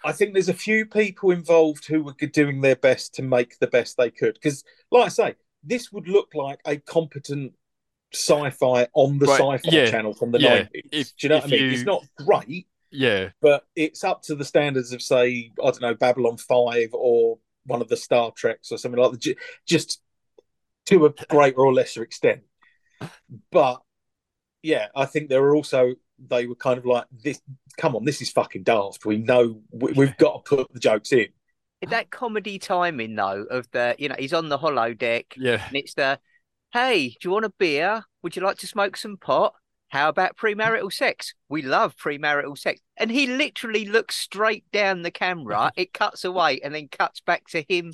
I 0.05 0.13
think 0.13 0.33
there's 0.35 0.49
a 0.51 0.55
few 0.55 0.87
people 0.87 1.31
involved 1.31 1.87
who 1.87 2.03
were 2.03 2.13
doing 2.13 2.61
their 2.61 2.77
best 2.77 3.15
to 3.15 3.23
make 3.23 3.59
the 3.59 3.67
best 3.67 3.97
they 3.97 4.11
could. 4.11 4.35
Because, 4.35 4.63
like 4.91 5.07
I 5.07 5.09
say, 5.09 5.35
this 5.63 5.91
would 5.93 6.09
look 6.09 6.35
like 6.35 6.61
a 6.67 6.77
competent 6.77 7.55
sci-fi 8.13 8.87
on 8.95 9.19
the 9.19 9.27
Right, 9.27 9.61
sci-fi 9.61 9.77
yeah, 9.77 9.91
channel 9.91 10.15
from 10.15 10.31
the 10.31 10.41
yeah. 10.41 10.63
90s. 10.65 10.69
If- 10.93 11.17
Do 11.17 11.27
you 11.27 11.29
know 11.31 11.37
what 11.37 11.45
I 11.45 11.49
mean? 11.49 11.63
you- 11.65 11.71
It's 11.71 11.83
not 11.85 12.05
great, 12.19 12.67
Yeah, 12.95 13.31
but 13.41 13.65
it's 13.75 14.05
up 14.05 14.23
to 14.23 14.35
the 14.35 14.45
standards 14.45 14.93
of, 14.93 15.03
say, 15.03 15.53
I 15.61 15.65
don't 15.65 15.83
know, 15.83 15.95
Babylon 15.95 16.37
5 16.37 16.91
or 16.93 17.39
one 17.67 17.81
of 17.81 17.89
the 17.89 17.97
Star 17.97 18.31
Treks 18.31 18.71
or 18.71 18.79
something 18.79 19.01
like 19.01 19.13
that, 19.13 19.37
just 19.67 20.01
to 20.87 21.07
a 21.07 21.11
greater 21.29 21.59
or 21.61 21.73
lesser 21.73 22.03
extent. 22.03 22.43
But 23.51 23.81
yeah, 24.63 24.89
I 24.95 25.07
think 25.07 25.29
there 25.29 25.43
were 25.43 25.55
also 25.57 25.95
they 26.19 26.47
were 26.47 26.55
kind 26.55 26.79
of 26.79 26.87
like 26.87 27.05
this. 27.11 27.41
Come 27.77 27.97
on, 27.97 28.05
this 28.05 28.23
is 28.23 28.31
fucking 28.31 28.63
daft. 28.63 29.05
We 29.05 29.19
know 29.19 29.61
we, 29.71 29.93
we've 29.93 30.17
got 30.17 30.45
to 30.45 30.57
put 30.57 30.73
the 30.73 30.81
jokes 30.81 31.13
in. 31.13 31.27
That 31.89 32.11
comedy 32.11 32.59
timing 32.59 33.15
though 33.15 33.45
of 33.51 33.71
the 33.73 33.95
you 33.99 34.09
know 34.09 34.17
he's 34.19 34.33
on 34.33 34.49
the 34.49 34.59
holodeck 34.59 35.25
Yeah. 35.37 35.63
and 35.67 35.77
it's 35.77 35.95
the 35.95 36.19
hey, 36.73 37.09
do 37.09 37.17
you 37.23 37.31
want 37.31 37.45
a 37.45 37.53
beer? 37.59 38.05
Would 38.23 38.37
you 38.37 38.43
like 38.43 38.59
to 38.59 38.67
smoke 38.67 38.97
some 38.97 39.17
pot? 39.17 39.55
How 39.89 40.09
about 40.09 40.37
premarital 40.37 40.93
sex? 40.93 41.35
We 41.49 41.63
love 41.63 41.97
premarital 41.97 42.59
sex. 42.59 42.81
And 42.97 43.11
he 43.11 43.27
literally 43.27 43.85
looks 43.85 44.17
straight 44.17 44.65
down 44.73 45.03
the 45.03 45.11
camera. 45.11 45.71
It 45.77 45.93
cuts 45.93 46.25
away 46.25 46.61
and 46.65 46.75
then 46.75 46.89
cuts 46.89 47.21
back 47.21 47.47
to 47.49 47.65
him 47.69 47.93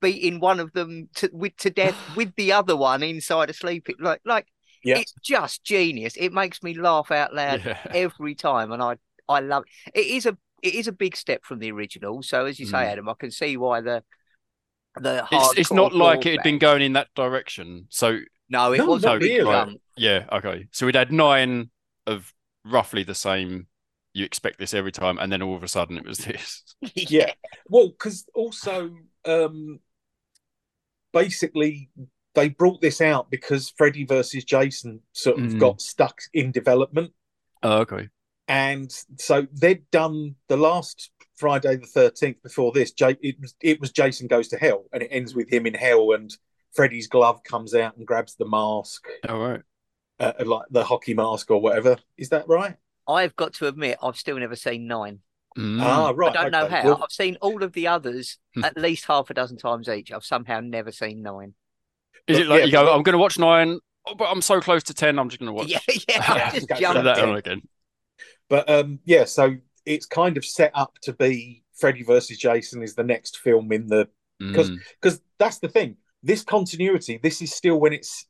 beating 0.00 0.40
one 0.40 0.60
of 0.60 0.72
them 0.72 1.08
to 1.16 1.28
with 1.32 1.56
to 1.58 1.70
death 1.70 1.96
with 2.16 2.34
the 2.36 2.52
other 2.52 2.76
one 2.76 3.02
inside 3.02 3.50
asleep. 3.50 3.88
It, 3.88 4.00
like 4.00 4.20
like 4.24 4.46
Yeah. 4.84 4.98
it's 4.98 5.14
just 5.24 5.64
genius. 5.64 6.14
It 6.16 6.32
makes 6.32 6.62
me 6.62 6.74
laugh 6.74 7.10
out 7.10 7.34
loud 7.34 7.64
Yeah. 7.64 7.78
every 7.90 8.34
time, 8.34 8.70
and 8.72 8.82
I 8.82 8.96
I 9.28 9.40
love 9.40 9.64
it. 9.94 10.00
It 10.00 10.06
is 10.06 10.26
a 10.26 10.36
it 10.62 10.74
is 10.74 10.88
a 10.88 10.92
big 10.92 11.16
step 11.16 11.44
from 11.44 11.58
the 11.58 11.72
original. 11.72 12.22
So 12.22 12.46
as 12.46 12.58
you 12.60 12.66
say, 12.66 12.78
Mm. 12.78 12.92
Adam, 12.92 13.08
I 13.08 13.14
can 13.18 13.30
see 13.30 13.56
why 13.56 13.80
the 13.80 14.02
the 14.96 15.26
It's 15.32 15.58
it's 15.58 15.72
not 15.72 15.94
like 15.94 16.24
it 16.26 16.32
had 16.36 16.42
been 16.44 16.58
going 16.58 16.82
in 16.82 16.92
that 16.92 17.08
direction. 17.16 17.86
So 17.90 18.20
No, 18.48 18.72
it 18.72 18.78
No, 18.78 18.86
wasn't 18.86 19.22
really. 19.22 19.80
Yeah, 19.96 20.24
okay. 20.32 20.66
So 20.72 20.86
we'd 20.86 20.94
had 20.94 21.12
nine 21.12 21.70
of 22.06 22.32
roughly 22.64 23.02
the 23.04 23.14
same. 23.14 23.66
You 24.12 24.24
expect 24.24 24.58
this 24.58 24.74
every 24.74 24.92
time, 24.92 25.18
and 25.18 25.32
then 25.32 25.42
all 25.42 25.56
of 25.56 25.62
a 25.62 25.68
sudden 25.68 25.96
it 25.98 26.04
was 26.06 26.18
this. 26.18 26.62
Yeah. 26.94 27.32
Well, 27.68 27.88
because 27.88 28.26
also, 28.34 28.94
um, 29.24 29.80
basically, 31.12 31.90
they 32.34 32.48
brought 32.48 32.80
this 32.80 33.00
out 33.00 33.30
because 33.30 33.70
Freddy 33.76 34.04
versus 34.04 34.44
Jason 34.44 35.00
sort 35.12 35.38
of 35.38 35.44
Mm. 35.52 35.58
got 35.58 35.80
stuck 35.80 36.18
in 36.32 36.52
development. 36.52 37.12
Oh, 37.62 37.78
okay. 37.78 38.08
and 38.46 38.92
so 39.18 39.46
they'd 39.52 39.90
done 39.90 40.34
the 40.48 40.56
last 40.58 41.10
Friday 41.36 41.76
the 41.76 41.86
thirteenth 41.86 42.42
before 42.42 42.72
this. 42.72 42.92
J- 42.92 43.16
it 43.22 43.40
was 43.40 43.54
it 43.62 43.80
was 43.80 43.90
Jason 43.90 44.26
goes 44.26 44.48
to 44.48 44.58
hell, 44.58 44.84
and 44.92 45.02
it 45.02 45.08
ends 45.10 45.34
with 45.34 45.50
him 45.50 45.64
in 45.66 45.72
hell, 45.74 46.12
and 46.12 46.30
Freddy's 46.74 47.08
glove 47.08 47.42
comes 47.44 47.74
out 47.74 47.96
and 47.96 48.06
grabs 48.06 48.34
the 48.36 48.44
mask, 48.46 49.06
All 49.28 49.38
right. 49.38 49.62
Uh, 50.20 50.32
like 50.44 50.66
the 50.70 50.84
hockey 50.84 51.14
mask 51.14 51.50
or 51.50 51.60
whatever. 51.60 51.96
Is 52.16 52.28
that 52.30 52.48
right? 52.48 52.76
I've 53.06 53.36
got 53.36 53.54
to 53.54 53.66
admit, 53.66 53.98
I've 54.02 54.16
still 54.16 54.38
never 54.38 54.56
seen 54.56 54.86
nine. 54.86 55.20
Mm. 55.58 55.80
Ah, 55.82 56.12
right. 56.14 56.36
I 56.36 56.42
don't 56.44 56.52
know 56.52 56.68
how. 56.68 56.84
Well, 56.84 57.00
I've 57.02 57.12
seen 57.12 57.36
all 57.40 57.62
of 57.62 57.72
the 57.72 57.86
others 57.88 58.38
Hmm. 58.54 58.64
at 58.64 58.76
least 58.76 59.04
half 59.06 59.30
a 59.30 59.34
dozen 59.34 59.56
times 59.56 59.88
each. 59.88 60.10
I've 60.10 60.24
somehow 60.24 60.60
never 60.60 60.90
seen 60.90 61.22
nine. 61.22 61.54
Is 62.26 62.38
But 62.38 62.42
it 62.42 62.48
like 62.48 62.58
yeah, 62.60 62.64
you 62.66 62.72
go? 62.72 62.92
I'm 62.94 63.02
going 63.02 63.12
to 63.12 63.18
watch 63.18 63.38
nine, 63.38 63.78
oh, 64.06 64.14
but 64.14 64.24
I'm 64.24 64.40
so 64.42 64.60
close 64.60 64.82
to 64.84 64.94
ten. 64.94 65.18
I'm 65.18 65.28
just 65.28 65.38
going 65.40 65.48
to 65.48 65.52
watch 65.52 65.68
Yeah, 65.68 65.78
yeah. 65.86 66.00
Yeah, 66.08 66.44
I've 66.46 66.54
just 66.54 66.68
go 66.68 66.74
for 66.74 66.80
jumped 66.80 67.04
that 67.04 67.18
in. 67.18 67.28
on 67.28 67.36
again. 67.36 67.62
but 68.48 68.68
um, 68.70 68.98
yeah, 69.04 69.24
so 69.24 69.54
it's 69.86 70.06
kind 70.06 70.36
of 70.36 70.44
set 70.44 70.72
up 70.74 70.94
to 71.02 71.12
be 71.12 71.62
Freddy 71.76 72.02
versus 72.02 72.38
Jason 72.38 72.82
is 72.82 72.94
the 72.94 73.04
next 73.04 73.38
film 73.38 73.70
in 73.72 73.86
the 73.86 74.08
Because- 74.40 74.70
Mm. 74.70 74.78
because 75.00 75.20
that's 75.38 75.58
the 75.58 75.68
thing. 75.68 75.96
This 76.22 76.42
continuity, 76.42 77.18
this 77.22 77.42
is 77.42 77.54
still 77.54 77.78
when 77.78 77.92
it's. 77.92 78.26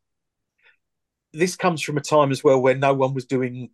This 1.35 1.57
comes 1.57 1.83
from 1.83 1.97
a 1.97 2.01
time 2.01 2.31
as 2.31 2.43
well 2.43 2.61
where 2.63 2.75
no 2.77 2.95
one 2.95 3.13
was 3.15 3.27
doing 3.27 3.71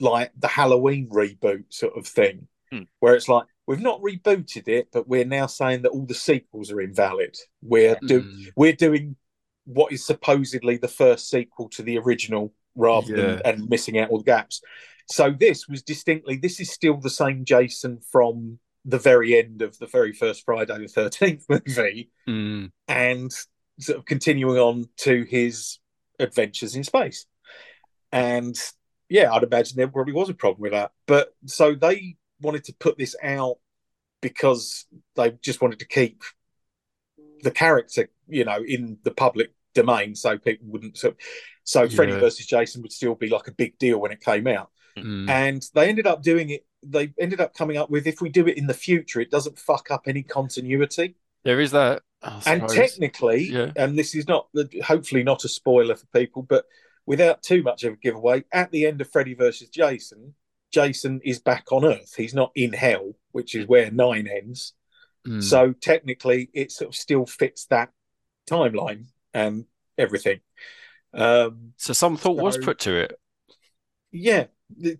like 0.00 0.32
the 0.36 0.48
Halloween 0.48 1.08
reboot 1.08 1.64
sort 1.68 1.96
of 1.96 2.06
thing, 2.06 2.48
Hmm. 2.70 2.82
where 3.00 3.14
it's 3.14 3.28
like 3.28 3.46
we've 3.66 3.80
not 3.80 4.00
rebooted 4.00 4.66
it, 4.66 4.88
but 4.92 5.06
we're 5.06 5.24
now 5.24 5.46
saying 5.46 5.82
that 5.82 5.90
all 5.90 6.06
the 6.06 6.14
sequels 6.14 6.72
are 6.72 6.80
invalid. 6.80 7.36
We're 7.62 7.96
do 8.06 8.22
Mm. 8.22 8.48
we're 8.56 8.72
doing 8.72 9.16
what 9.64 9.92
is 9.92 10.04
supposedly 10.04 10.76
the 10.78 10.88
first 10.88 11.28
sequel 11.30 11.68
to 11.68 11.82
the 11.82 11.98
original 11.98 12.52
rather 12.74 13.14
than 13.14 13.42
and 13.44 13.68
missing 13.68 13.98
out 13.98 14.10
all 14.10 14.18
the 14.18 14.24
gaps. 14.24 14.60
So 15.10 15.30
this 15.30 15.68
was 15.68 15.82
distinctly 15.82 16.36
this 16.36 16.58
is 16.58 16.70
still 16.72 16.96
the 16.96 17.10
same 17.10 17.44
Jason 17.44 18.00
from 18.10 18.58
the 18.84 18.98
very 18.98 19.36
end 19.38 19.62
of 19.62 19.78
the 19.78 19.86
very 19.86 20.12
first 20.12 20.44
Friday 20.44 20.76
the 20.78 20.88
thirteenth 20.88 21.44
movie 21.48 22.10
Mm. 22.26 22.72
and 22.88 23.30
sort 23.78 23.98
of 23.98 24.04
continuing 24.06 24.58
on 24.58 24.88
to 24.96 25.22
his 25.24 25.78
adventures 26.18 26.76
in 26.76 26.84
space. 26.84 27.26
And 28.10 28.56
yeah, 29.08 29.32
I'd 29.32 29.42
imagine 29.42 29.76
there 29.76 29.88
probably 29.88 30.12
was 30.12 30.28
a 30.28 30.34
problem 30.34 30.62
with 30.62 30.72
that. 30.72 30.92
But 31.06 31.34
so 31.46 31.74
they 31.74 32.16
wanted 32.40 32.64
to 32.64 32.74
put 32.74 32.98
this 32.98 33.16
out 33.22 33.58
because 34.20 34.86
they 35.16 35.32
just 35.42 35.60
wanted 35.60 35.78
to 35.80 35.86
keep 35.86 36.22
the 37.42 37.50
character, 37.50 38.08
you 38.28 38.44
know, 38.44 38.62
in 38.66 38.98
the 39.02 39.10
public 39.10 39.52
domain 39.74 40.14
so 40.14 40.36
people 40.36 40.66
wouldn't 40.68 40.98
so 40.98 41.14
so 41.64 41.88
Freddy 41.88 42.12
versus 42.12 42.46
Jason 42.46 42.82
would 42.82 42.92
still 42.92 43.14
be 43.14 43.28
like 43.28 43.48
a 43.48 43.52
big 43.52 43.78
deal 43.78 43.98
when 43.98 44.12
it 44.12 44.20
came 44.20 44.46
out. 44.46 44.70
Mm. 44.96 45.28
And 45.28 45.62
they 45.74 45.88
ended 45.88 46.06
up 46.06 46.22
doing 46.22 46.50
it 46.50 46.66
they 46.82 47.12
ended 47.18 47.40
up 47.40 47.54
coming 47.54 47.76
up 47.76 47.90
with 47.90 48.06
if 48.06 48.20
we 48.20 48.28
do 48.28 48.46
it 48.46 48.58
in 48.58 48.66
the 48.66 48.74
future, 48.74 49.20
it 49.20 49.30
doesn't 49.30 49.58
fuck 49.58 49.90
up 49.90 50.02
any 50.06 50.22
continuity 50.22 51.16
There 51.44 51.60
is 51.60 51.70
that. 51.72 52.02
I 52.22 52.40
and 52.46 52.68
technically, 52.68 53.44
Yeah. 53.44 53.72
and 53.76 53.98
this 53.98 54.14
is 54.14 54.28
not 54.28 54.48
hopefully 54.84 55.22
not 55.22 55.44
a 55.44 55.48
spoiler 55.48 55.96
for 55.96 56.06
people, 56.06 56.42
but 56.42 56.66
without 57.06 57.42
too 57.42 57.62
much 57.62 57.82
of 57.84 57.94
a 57.94 57.96
giveaway, 57.96 58.44
at 58.52 58.70
the 58.70 58.86
end 58.86 59.00
of 59.00 59.10
Freddy 59.10 59.34
versus 59.34 59.68
Jason, 59.68 60.34
Jason 60.72 61.20
is 61.24 61.40
back 61.40 61.70
on 61.72 61.84
Earth. 61.84 62.14
He's 62.16 62.34
not 62.34 62.52
in 62.54 62.72
hell, 62.72 63.12
which 63.32 63.54
is 63.54 63.66
where 63.66 63.90
nine 63.90 64.26
ends. 64.28 64.74
Mm. 65.26 65.42
So 65.42 65.72
technically, 65.72 66.48
it 66.52 66.72
sort 66.72 66.88
of 66.90 66.94
still 66.94 67.26
fits 67.26 67.66
that 67.66 67.90
timeline 68.48 69.06
and 69.34 69.66
everything. 69.98 70.40
Um, 71.12 71.74
So 71.76 71.92
some 71.92 72.16
thought 72.16 72.38
was 72.38 72.56
put 72.58 72.78
to 72.80 72.94
it. 72.94 73.18
yeah. 74.10 74.46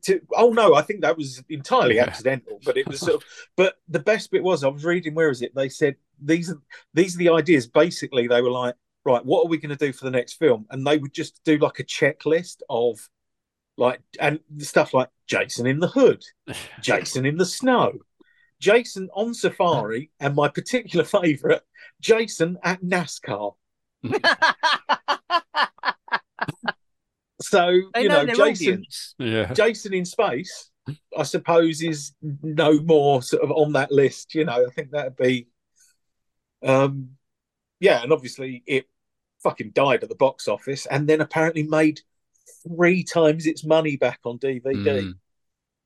To, 0.03 0.21
oh 0.37 0.51
no, 0.51 0.75
I 0.75 0.83
think 0.83 1.01
that 1.01 1.17
was 1.17 1.43
entirely 1.49 1.97
Yeah. 1.97 2.05
accidental. 2.05 2.61
But 2.63 2.77
it 2.77 2.87
was 2.87 3.01
sort 3.01 3.15
of. 3.23 3.25
But 3.57 3.77
the 3.89 4.01
best 4.01 4.31
bit 4.31 4.43
was 4.43 4.63
I 4.63 4.69
was 4.69 4.85
reading. 4.85 5.15
Where 5.15 5.31
is 5.31 5.41
it? 5.41 5.55
They 5.55 5.71
said 5.71 5.97
these 6.25 6.51
are 6.51 6.61
these 6.95 7.15
are 7.15 7.19
the 7.19 7.31
ideas. 7.31 7.67
Basically, 7.67 8.27
they 8.27 8.43
were 8.43 8.51
like, 8.51 8.75
right, 9.05 9.25
what 9.25 9.45
are 9.45 9.49
we 9.49 9.59
going 9.59 9.77
to 9.77 9.87
do 9.87 9.93
for 9.93 10.05
the 10.05 10.11
next 10.11 10.35
film? 10.35 10.67
And 10.71 10.87
they 10.87 10.99
would 10.99 11.13
just 11.13 11.41
do 11.45 11.59
like 11.59 11.79
a 11.79 11.85
checklist 11.85 12.63
of 12.69 13.09
like 13.77 14.01
and 14.21 14.41
stuff 14.59 14.95
like 14.95 15.09
Jason 15.27 15.67
in 15.67 15.81
the 15.81 15.89
hood, 15.89 16.23
Jason 16.81 17.27
in 17.27 17.37
the 17.37 17.47
snow, 17.47 17.93
Jason 18.61 19.09
on 19.15 19.35
safari, 19.35 20.11
and 20.21 20.35
my 20.35 20.49
particular 20.49 21.05
favourite, 21.05 21.63
Jason 22.01 22.59
at 22.63 22.83
NASCAR. 22.83 23.55
So 27.41 27.81
they 27.95 28.03
you 28.03 28.09
know, 28.09 28.23
know, 28.25 28.35
Jason. 28.35 28.85
yeah. 29.19 29.53
Jason 29.53 29.95
in 29.95 30.05
space, 30.05 30.71
I 31.17 31.23
suppose, 31.25 31.83
is 31.83 32.13
no 32.23 32.81
more 32.81 33.23
sort 33.23 33.43
of 33.43 33.51
on 33.51 33.73
that 33.73 33.91
list. 33.91 34.35
You 34.35 34.45
know, 34.45 34.65
I 34.67 34.71
think 34.75 34.91
that'd 34.91 35.17
be, 35.17 35.49
um, 36.65 37.11
yeah, 37.81 38.03
and 38.03 38.13
obviously 38.13 38.63
it 38.67 38.87
fucking 39.43 39.71
died 39.71 40.03
at 40.03 40.09
the 40.09 40.15
box 40.15 40.47
office, 40.49 40.87
and 40.87 41.09
then 41.09 41.21
apparently 41.21 41.63
made 41.65 42.01
three 42.67 43.03
times 43.05 43.47
its 43.47 43.65
money 43.65 43.97
back 43.97 44.21
on 44.25 44.39
DVD 44.39 44.63
Mm. 44.75 45.15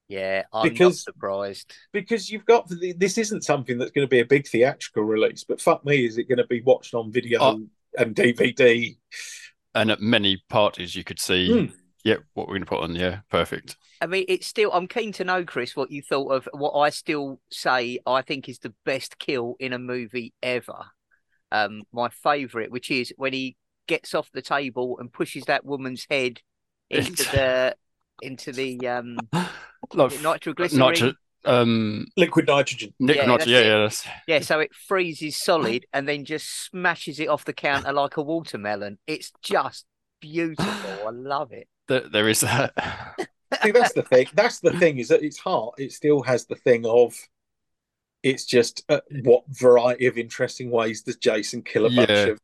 Yeah, 0.08 0.44
I'm 0.52 0.72
not 0.74 0.94
surprised. 0.94 1.72
because 1.92 2.30
you've 2.30 2.44
got 2.46 2.70
this 2.96 3.18
isn't 3.18 3.42
something 3.42 3.76
that's 3.76 3.90
going 3.90 4.06
to 4.06 4.10
be 4.10 4.20
a 4.20 4.24
big 4.24 4.46
theatrical 4.46 5.02
release, 5.02 5.42
but 5.42 5.60
fuck 5.60 5.84
me, 5.84 6.04
is 6.06 6.16
it 6.16 6.28
going 6.28 6.38
to 6.38 6.46
be 6.46 6.60
watched 6.60 6.94
on 6.94 7.10
video 7.10 7.40
Oh. 7.42 7.66
and 7.98 8.14
DVD? 8.14 8.96
And 9.74 9.90
at 9.90 10.00
many 10.00 10.42
parties, 10.48 10.94
you 10.94 11.02
could 11.02 11.18
see, 11.18 11.48
Mm. 11.50 11.72
Yeah, 12.06 12.16
what 12.34 12.46
we're 12.46 12.52
going 12.54 12.60
to 12.60 12.66
put 12.66 12.82
on. 12.82 12.94
Yeah, 12.94 13.18
perfect. 13.30 13.76
I 14.00 14.06
mean, 14.06 14.24
it's 14.28 14.46
still. 14.46 14.70
I'm 14.72 14.86
keen 14.86 15.12
to 15.14 15.24
know, 15.24 15.44
Chris, 15.44 15.74
what 15.74 15.90
you 15.90 16.02
thought 16.02 16.28
of 16.28 16.48
what 16.52 16.78
I 16.78 16.90
still 16.90 17.40
say 17.50 17.98
I 18.06 18.22
think 18.22 18.48
is 18.48 18.60
the 18.60 18.72
best 18.84 19.18
kill 19.18 19.56
in 19.58 19.72
a 19.72 19.78
movie 19.78 20.32
ever. 20.40 20.84
Um, 21.50 21.82
my 21.92 22.08
favourite, 22.08 22.70
which 22.70 22.90
is 22.92 23.12
when 23.16 23.32
he 23.32 23.56
gets 23.88 24.14
off 24.14 24.30
the 24.32 24.42
table 24.42 24.98
and 25.00 25.12
pushes 25.12 25.44
that 25.46 25.64
woman's 25.64 26.06
head 26.08 26.40
into 26.90 27.10
Into- 27.10 27.22
the 27.32 27.76
into 28.22 28.52
the 28.52 28.86
um 28.86 29.18
Like 29.92 30.12
nitroglycerine. 30.12 30.78
nitro, 30.78 31.12
um, 31.44 32.06
Liquid 32.16 32.46
nitrogen. 32.46 32.94
Nick, 33.00 33.16
Yeah, 33.16 33.22
nitro, 33.22 33.38
that's 33.38 33.50
yeah, 33.50 33.60
yeah, 33.60 33.78
that's, 33.78 34.06
Yeah, 34.28 34.40
so 34.40 34.60
it 34.60 34.74
freezes 34.74 35.36
solid 35.36 35.86
and 35.92 36.08
then 36.08 36.24
just 36.24 36.66
smashes 36.66 37.18
it 37.20 37.28
off 37.28 37.44
the 37.44 37.52
counter 37.52 37.92
like 37.92 38.16
a 38.16 38.22
watermelon. 38.22 38.98
It's 39.06 39.32
just 39.42 39.86
beautiful. 40.20 41.06
I 41.06 41.10
love 41.10 41.52
it. 41.52 41.68
There, 41.88 42.08
there 42.08 42.28
is 42.28 42.40
that. 42.40 42.72
See, 43.62 43.70
that's 43.70 43.92
the 43.92 44.02
thing. 44.02 44.26
That's 44.34 44.60
the 44.60 44.72
thing 44.78 44.98
is 44.98 45.08
that 45.08 45.22
its 45.22 45.38
heart. 45.38 45.74
It 45.78 45.92
still 45.92 46.22
has 46.22 46.46
the 46.46 46.56
thing 46.56 46.84
of. 46.86 47.14
It's 48.22 48.44
just 48.44 48.84
uh, 48.88 49.00
what 49.22 49.44
variety 49.48 50.06
of 50.06 50.18
interesting 50.18 50.70
ways 50.70 51.02
does 51.02 51.16
Jason 51.16 51.62
kill 51.62 51.86
a 51.86 51.90
bunch 51.90 52.08
Yeah. 52.10 52.24
of 52.26 52.40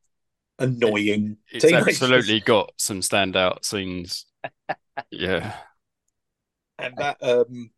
annoying 0.60 1.38
It's 1.50 1.64
teenagers? 1.64 1.88
absolutely 2.00 2.38
got 2.40 2.72
some 2.76 3.00
standout 3.00 3.64
scenes. 3.64 4.26
Yeah. 5.10 5.54
And 6.78 6.94
that, 6.98 7.16
um, 7.22 7.70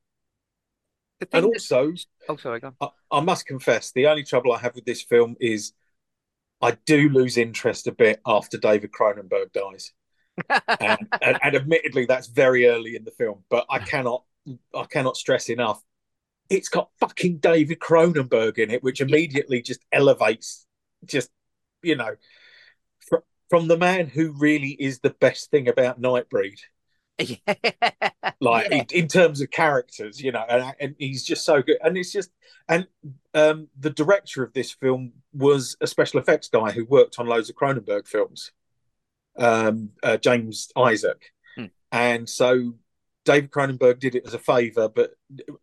The 1.20 1.26
thing 1.26 1.44
And 1.44 1.44
that- 1.44 1.48
also, 1.48 1.92
oh, 2.28 2.36
sorry, 2.36 2.60
go 2.60 2.74
I, 2.80 2.88
I 3.10 3.20
must 3.20 3.46
confess, 3.46 3.90
the 3.92 4.06
only 4.08 4.24
trouble 4.24 4.52
I 4.52 4.58
have 4.58 4.74
with 4.74 4.84
this 4.84 5.00
film 5.02 5.36
is 5.40 5.72
I 6.60 6.72
do 6.84 7.08
lose 7.08 7.38
interest 7.38 7.86
a 7.86 7.92
bit 7.92 8.20
after 8.26 8.58
David 8.58 8.90
Cronenberg 8.92 9.52
dies. 9.52 9.92
On. 10.50 10.60
and, 10.80 10.98
and, 11.22 11.38
and 11.42 11.56
admittedly 11.56 12.06
that's 12.06 12.26
very 12.28 12.66
early 12.66 12.96
in 12.96 13.04
the 13.04 13.10
film 13.12 13.44
but 13.48 13.66
i 13.70 13.78
cannot 13.78 14.24
i 14.74 14.84
cannot 14.84 15.16
stress 15.16 15.48
enough 15.48 15.82
it's 16.50 16.68
got 16.68 16.90
fucking 17.00 17.38
david 17.38 17.78
cronenberg 17.78 18.58
in 18.58 18.70
it 18.70 18.82
which 18.82 19.00
immediately 19.00 19.62
just 19.62 19.80
elevates 19.92 20.66
just 21.04 21.30
you 21.82 21.96
know 21.96 22.14
fr- 23.08 23.16
from 23.48 23.68
the 23.68 23.76
man 23.78 24.06
who 24.06 24.32
really 24.32 24.70
is 24.78 25.00
the 25.00 25.10
best 25.10 25.50
thing 25.50 25.68
about 25.68 26.00
nightbreed 26.00 26.58
yeah. 27.18 27.36
like 28.40 28.70
Yeah. 28.70 28.78
in, 28.78 28.86
in 28.90 29.08
terms 29.08 29.40
of 29.40 29.50
characters 29.50 30.20
you 30.20 30.32
know 30.32 30.44
and, 30.48 30.74
and 30.80 30.94
he's 30.98 31.24
just 31.24 31.44
so 31.44 31.62
good 31.62 31.78
and 31.82 31.96
it's 31.96 32.10
just 32.12 32.30
and 32.68 32.86
um 33.34 33.68
the 33.78 33.90
director 33.90 34.42
of 34.42 34.52
this 34.52 34.72
film 34.72 35.12
was 35.32 35.76
a 35.80 35.86
special 35.86 36.18
effects 36.18 36.48
guy 36.48 36.72
who 36.72 36.84
worked 36.84 37.18
on 37.20 37.26
loads 37.26 37.48
of 37.48 37.56
cronenberg 37.56 38.08
films 38.08 38.50
um 39.38 39.90
uh, 40.02 40.16
james 40.16 40.70
isaac 40.76 41.32
Hmm. 41.56 41.66
and 41.92 42.28
so 42.28 42.74
david 43.24 43.50
cronenberg 43.50 43.98
did 44.00 44.14
it 44.14 44.26
as 44.26 44.34
a 44.34 44.38
favor 44.38 44.88
but 44.88 45.12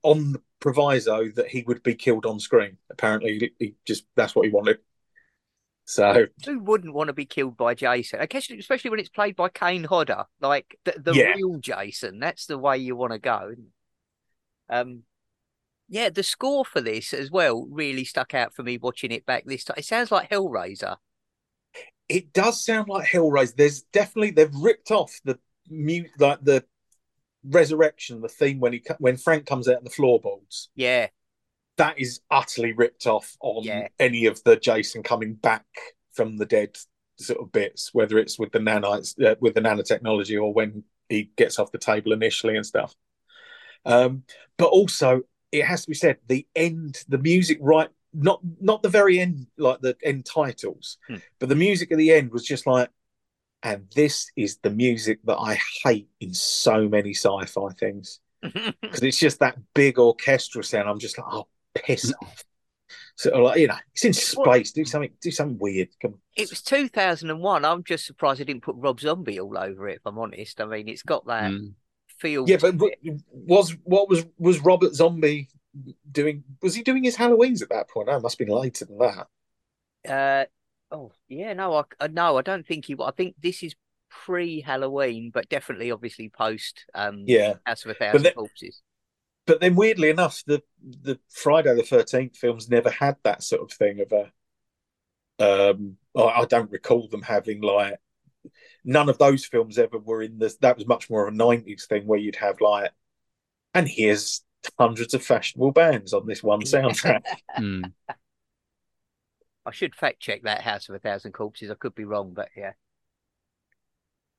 on 0.04 0.34
the 0.34 0.42
proviso 0.60 1.30
that 1.36 1.48
he 1.48 1.64
would 1.64 1.84
be 1.84 1.96
killed 1.96 2.26
on 2.26 2.40
screen 2.40 2.78
apparently 2.90 3.38
he, 3.60 3.66
he 3.66 3.76
just 3.86 4.06
that's 4.16 4.36
what 4.36 4.46
he 4.46 4.52
wanted 4.52 4.78
so 5.86 6.28
Who 6.46 6.60
wouldn't 6.60 6.94
want 6.94 7.08
to 7.08 7.14
be 7.14 7.26
killed 7.26 7.58
by 7.58 7.74
Jason? 7.74 8.22
I 8.22 8.26
guess, 8.26 8.50
especially 8.50 8.92
when 8.92 9.00
it's 9.00 9.10
played 9.10 9.36
by 9.36 9.50
Kane 9.50 9.84
Hodder, 9.84 10.26
like 10.40 10.78
the, 10.86 10.94
the 10.98 11.14
Yeah. 11.16 11.34
real 11.36 11.58
Jason. 11.58 12.20
That's 12.20 12.46
the 12.46 12.58
way 12.58 12.78
you 12.78 12.96
want 12.96 13.12
to 13.12 13.20
go. 13.20 13.54
Um, 14.70 15.04
yeah, 15.90 16.10
the 16.10 16.24
score 16.24 16.64
for 16.64 16.80
this 16.80 17.14
as 17.14 17.30
well 17.30 17.68
really 17.70 18.06
stuck 18.06 18.34
out 18.34 18.54
for 18.54 18.64
me 18.64 18.78
watching 18.78 19.12
it 19.12 19.26
back 19.26 19.44
this 19.46 19.66
time. 19.66 19.76
It 19.78 19.86
sounds 19.86 20.12
like 20.12 20.30
Hellraiser. 20.30 20.98
It 22.12 22.34
does 22.34 22.64
sound 22.64 22.90
like 22.90 23.08
Hellraiser. 23.08 23.56
There's 23.56 23.82
definitely 23.84 24.32
they've 24.32 24.54
ripped 24.54 24.92
off 24.92 25.20
the 25.24 25.40
mute 25.70 26.12
like 26.20 26.44
the 26.44 26.66
resurrection, 27.44 28.22
the 28.22 28.28
theme 28.28 28.60
when 28.60 28.74
he 28.74 28.84
when 29.00 29.18
Frank 29.18 29.46
comes 29.46 29.68
out 29.68 29.78
of 29.78 29.84
the 29.84 29.90
floorboards. 29.90 30.70
Yeah, 30.76 31.08
That 31.78 32.00
is 32.00 32.22
utterly 32.30 32.74
ripped 32.74 33.08
off 33.08 33.36
on 33.40 33.64
Yeah. 33.64 33.88
any 34.00 34.26
of 34.26 34.44
the 34.44 34.58
Jason 34.58 35.04
coming 35.04 35.34
back 35.34 35.66
from 36.12 36.38
the 36.38 36.46
dead 36.46 36.78
sort 37.18 37.40
of 37.40 37.52
bits, 37.52 37.94
whether 37.94 38.18
it's 38.18 38.38
with 38.38 38.52
the 38.52 38.60
nanites 38.60 39.20
uh, 39.24 39.36
with 39.40 39.54
the 39.54 39.62
nanotechnology 39.62 40.42
or 40.42 40.54
when 40.54 40.84
he 41.10 41.32
gets 41.36 41.60
off 41.60 41.72
the 41.72 41.78
table 41.78 42.12
initially 42.14 42.56
and 42.56 42.66
stuff. 42.66 42.96
Um, 43.86 44.24
but 44.58 44.68
also, 44.68 45.22
it 45.52 45.66
has 45.66 45.84
to 45.84 45.90
be 45.90 45.96
said, 45.96 46.18
the 46.28 46.46
end, 46.56 47.04
the 47.08 47.18
music 47.18 47.58
right, 47.62 47.90
not 48.14 48.40
not 48.60 48.84
the 48.84 48.90
very 48.90 49.20
end, 49.20 49.48
like 49.58 49.80
the 49.82 49.96
end 50.04 50.26
titles, 50.26 50.98
Hmm. 51.08 51.16
but 51.40 51.50
the 51.50 51.56
music 51.56 51.92
at 51.92 51.98
the 51.98 52.12
end 52.12 52.32
was 52.32 52.44
just 52.46 52.66
like, 52.68 52.90
and 53.64 53.88
this 53.96 54.32
is 54.36 54.58
the 54.58 54.70
music 54.72 55.20
that 55.26 55.38
I 55.38 55.60
hate 55.84 56.10
in 56.20 56.34
so 56.34 56.88
many 56.90 57.14
sci-fi 57.14 57.70
things 57.80 58.20
because 58.42 59.04
it's 59.04 59.20
just 59.20 59.40
that 59.40 59.58
big 59.74 60.00
orchestral 60.00 60.64
sound. 60.64 60.90
I'm 60.90 61.00
just 61.00 61.18
like, 61.18 61.28
oh, 61.32 61.48
piss 61.76 62.12
off. 62.22 62.44
So 63.16 63.38
like, 63.38 63.60
you 63.60 63.68
know, 63.68 63.76
it's 63.94 64.04
in 64.04 64.14
space. 64.14 64.72
Do 64.72 64.84
something. 64.84 65.12
Do 65.22 65.30
something 65.32 65.60
weird. 65.60 65.90
Come 66.02 66.14
on. 66.14 66.20
it 66.36 66.50
was 66.50 66.62
2001. 66.64 67.64
I'm 67.66 67.84
just 67.84 68.06
surprised 68.08 68.42
I 68.42 68.46
didn't 68.46 68.64
put 68.64 68.76
Rob 68.78 69.00
Zombie 69.00 69.40
all 69.40 69.58
over 69.58 69.88
it, 69.90 69.98
if 69.98 70.02
I'm 70.06 70.18
honest. 70.18 70.60
I 70.60 70.66
mean, 70.66 70.90
it's 70.90 71.04
got 71.04 71.28
that 71.28 71.52
Mm. 71.52 71.74
feel. 72.18 72.50
Yeah, 72.50 72.58
but 72.58 72.76
was 73.32 73.72
what 73.84 74.10
was 74.10 74.26
was 74.40 74.60
Robert 74.62 74.94
Zombie 74.96 75.50
doing? 76.12 76.44
Was 76.62 76.76
he 76.76 76.84
doing 76.84 77.04
his 77.04 77.18
Halloweens 77.18 77.62
at 77.62 77.70
that 77.70 77.90
point? 77.90 78.08
No, 78.08 78.20
must 78.20 78.38
have 78.40 78.48
been 78.48 78.56
later 78.56 78.86
than 78.86 78.98
that. 79.00 79.28
Uh, 80.08 80.46
oh 80.96 81.12
yeah, 81.28 81.54
no, 81.54 81.74
I 81.76 81.84
uh, 82.00 82.08
no, 82.12 82.38
I 82.38 82.42
don't 82.42 82.66
think 82.66 82.86
he. 82.86 82.96
I 83.04 83.12
think 83.12 83.36
this 83.42 83.64
is 83.64 83.76
pre-Halloween, 84.10 85.32
but 85.34 85.48
definitely, 85.50 85.92
obviously, 85.92 86.30
post 86.30 86.86
um, 86.94 87.24
Yeah, 87.28 87.56
House 87.66 87.86
of 87.86 87.92
a 87.92 87.94
Thousand 87.94 88.24
then- 88.24 88.34
Corpses. 88.34 88.82
but 89.46 89.62
then 89.62 89.76
weirdly 89.76 90.10
enough, 90.10 90.44
the 90.46 90.62
the 90.82 91.20
Friday 91.30 91.74
the 91.76 91.84
Thirteenth 91.84 92.36
films 92.38 92.70
never 92.70 92.90
had 92.90 93.18
that 93.24 93.44
sort 93.44 93.62
of 93.62 93.72
thing 93.72 94.02
of 94.02 94.12
a. 94.12 94.32
Um, 95.40 95.98
I, 96.16 96.22
I 96.42 96.46
don't 96.46 96.72
recall 96.72 97.08
them 97.08 97.22
having 97.24 97.62
like 97.62 97.96
none 98.84 99.10
of 99.10 99.18
those 99.18 99.46
films 99.46 99.78
ever 99.78 99.98
were 99.98 100.22
in 100.22 100.38
this. 100.40 100.58
That 100.58 100.78
was 100.78 100.86
much 100.88 101.10
more 101.10 101.28
of 101.28 101.34
a 101.34 101.38
'90s 101.38 101.86
thing 101.88 102.06
where 102.06 102.20
you'd 102.20 102.36
have 102.36 102.60
like, 102.62 102.92
and 103.74 103.88
here's 103.88 104.42
hundreds 104.78 105.14
of 105.14 105.24
fashionable 105.24 105.72
bands 105.72 106.14
on 106.14 106.26
this 106.26 106.44
one 106.44 106.62
soundtrack. 106.62 107.22
Mm. 107.60 107.92
I 109.64 109.72
should 109.72 109.94
fact 109.94 110.20
check 110.20 110.42
that 110.44 110.62
House 110.62 110.90
of 110.90 110.96
a 110.96 111.00
Thousand 111.00 111.34
Corpses. 111.34 111.70
I 111.70 111.76
could 111.76 111.94
be 111.94 112.06
wrong, 112.06 112.34
but 112.34 112.50
yeah. 112.56 112.72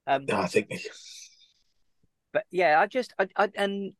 Um, 0.07 0.27
I 0.33 0.49
think 0.49 0.73
but 2.33 2.45
yeah, 2.51 2.81
I 2.81 2.87
just 2.87 3.13
I, 3.19 3.29
I 3.37 3.51
and 3.55 3.93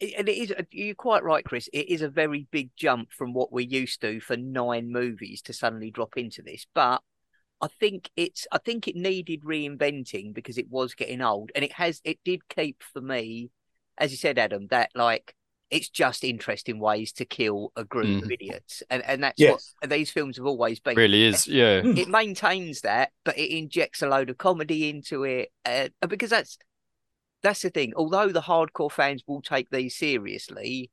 and 0.00 0.28
it 0.28 0.32
is 0.32 0.52
you're 0.72 0.94
quite 0.94 1.22
right, 1.22 1.44
Chris. 1.44 1.68
It 1.72 1.88
is 1.88 2.02
a 2.02 2.08
very 2.08 2.46
big 2.50 2.70
jump 2.76 3.12
from 3.12 3.34
what 3.34 3.52
we're 3.52 3.60
used 3.60 4.00
to 4.00 4.20
for 4.20 4.36
nine 4.36 4.90
movies 4.90 5.42
to 5.42 5.52
suddenly 5.52 5.90
drop 5.90 6.16
into 6.16 6.42
this. 6.42 6.66
But 6.74 7.02
I 7.60 7.68
think 7.78 8.10
it's 8.16 8.46
I 8.50 8.58
think 8.58 8.88
it 8.88 8.96
needed 8.96 9.42
reinventing 9.42 10.34
because 10.34 10.58
it 10.58 10.70
was 10.70 10.94
getting 10.94 11.20
old, 11.20 11.52
and 11.54 11.64
it 11.64 11.72
has 11.72 12.00
it 12.04 12.18
did 12.24 12.48
keep 12.48 12.82
for 12.92 13.00
me, 13.00 13.50
as 13.98 14.10
you 14.10 14.16
said, 14.16 14.38
Adam, 14.38 14.66
that 14.70 14.90
like 14.94 15.34
it's 15.70 15.88
just 15.88 16.22
interesting 16.22 16.78
ways 16.78 17.12
to 17.12 17.24
kill 17.24 17.72
a 17.76 17.84
group 17.84 18.22
of 18.22 18.30
idiots, 18.30 18.82
and 18.90 19.02
and 19.06 19.22
that's 19.24 19.40
Yes. 19.40 19.74
what 19.80 19.90
these 19.90 20.10
films 20.10 20.36
have 20.36 20.46
always 20.46 20.80
been 20.80 20.96
Really 20.96 21.24
is, 21.24 21.46
yeah. 21.46 21.80
it 21.84 22.08
maintains 22.08 22.82
that, 22.82 23.10
but 23.24 23.38
it 23.38 23.50
injects 23.56 24.02
a 24.02 24.08
load 24.08 24.28
of 24.28 24.36
comedy 24.38 24.90
into 24.90 25.24
it, 25.24 25.50
uh, 25.64 25.88
because 26.06 26.28
that's 26.30 26.58
that's 27.42 27.62
the 27.62 27.70
thing. 27.70 27.92
Although 27.96 28.28
the 28.28 28.42
hardcore 28.42 28.92
fans 28.92 29.22
will 29.26 29.40
take 29.42 29.70
these 29.70 29.96
seriously, 29.96 30.90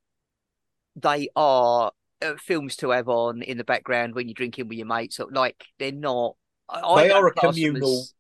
they 0.96 1.30
are 1.36 1.92
uh, 2.22 2.34
films 2.38 2.76
to 2.78 2.90
have 2.92 3.08
on 3.10 3.42
in 3.42 3.58
the 3.58 3.64
background 3.64 4.16
when 4.16 4.28
you're 4.28 4.34
drinking 4.34 4.68
with 4.68 4.78
your 4.78 4.88
mates. 4.88 5.20
Or, 5.20 5.28
like 5.32 5.64
they're 5.78 5.92
not. 5.92 6.36
I, 6.70 6.80
I 6.82 7.02
They 7.04 7.08
don't 7.10 7.24
are 7.24 7.28
a 7.28 7.34
communal- 7.34 8.00
as- 8.02 8.14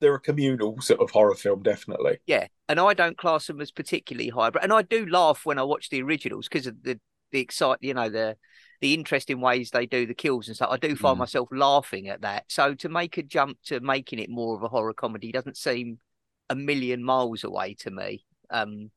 they're 0.00 0.14
a 0.14 0.20
communal 0.20 0.80
sort 0.80 1.00
of 1.00 1.10
horror 1.10 1.34
film, 1.34 1.62
definitely. 1.62 2.18
yeah, 2.26 2.46
and 2.68 2.78
I 2.80 2.94
don't 2.94 3.16
class 3.18 3.46
them 3.46 3.60
as 3.60 3.70
particularly 3.70 4.28
highbrow. 4.28 4.62
And 4.62 4.72
I 4.72 4.82
do 4.82 5.06
laugh 5.06 5.44
when 5.44 5.58
I 5.58 5.62
watch 5.62 5.88
the 5.90 6.02
originals 6.02 6.48
because 6.48 6.66
of 6.66 6.82
the 6.82 7.00
the 7.32 7.40
excite, 7.40 7.78
you 7.80 7.94
know, 7.94 8.08
the 8.08 8.36
the 8.80 8.94
interesting 8.94 9.40
ways 9.40 9.70
they 9.70 9.86
do 9.86 10.06
the 10.06 10.14
kills 10.14 10.46
and 10.48 10.56
stuff. 10.56 10.68
I 10.70 10.76
do 10.76 10.94
find 10.96 11.16
Mm. 11.16 11.20
myself 11.20 11.48
laughing 11.50 12.08
at 12.08 12.20
that. 12.22 12.44
So 12.48 12.74
to 12.74 12.88
make 12.88 13.16
a 13.18 13.22
jump 13.22 13.58
to 13.66 13.80
making 13.80 14.18
it 14.18 14.28
more 14.30 14.54
of 14.54 14.62
a 14.62 14.68
horror 14.68 14.92
comedy 14.94 15.32
doesn't 15.32 15.56
seem 15.56 15.98
a 16.50 16.54
million 16.54 17.02
miles 17.02 17.42
away 17.42 17.74
to 17.80 17.90
me. 17.90 18.24
Um, 18.50 18.90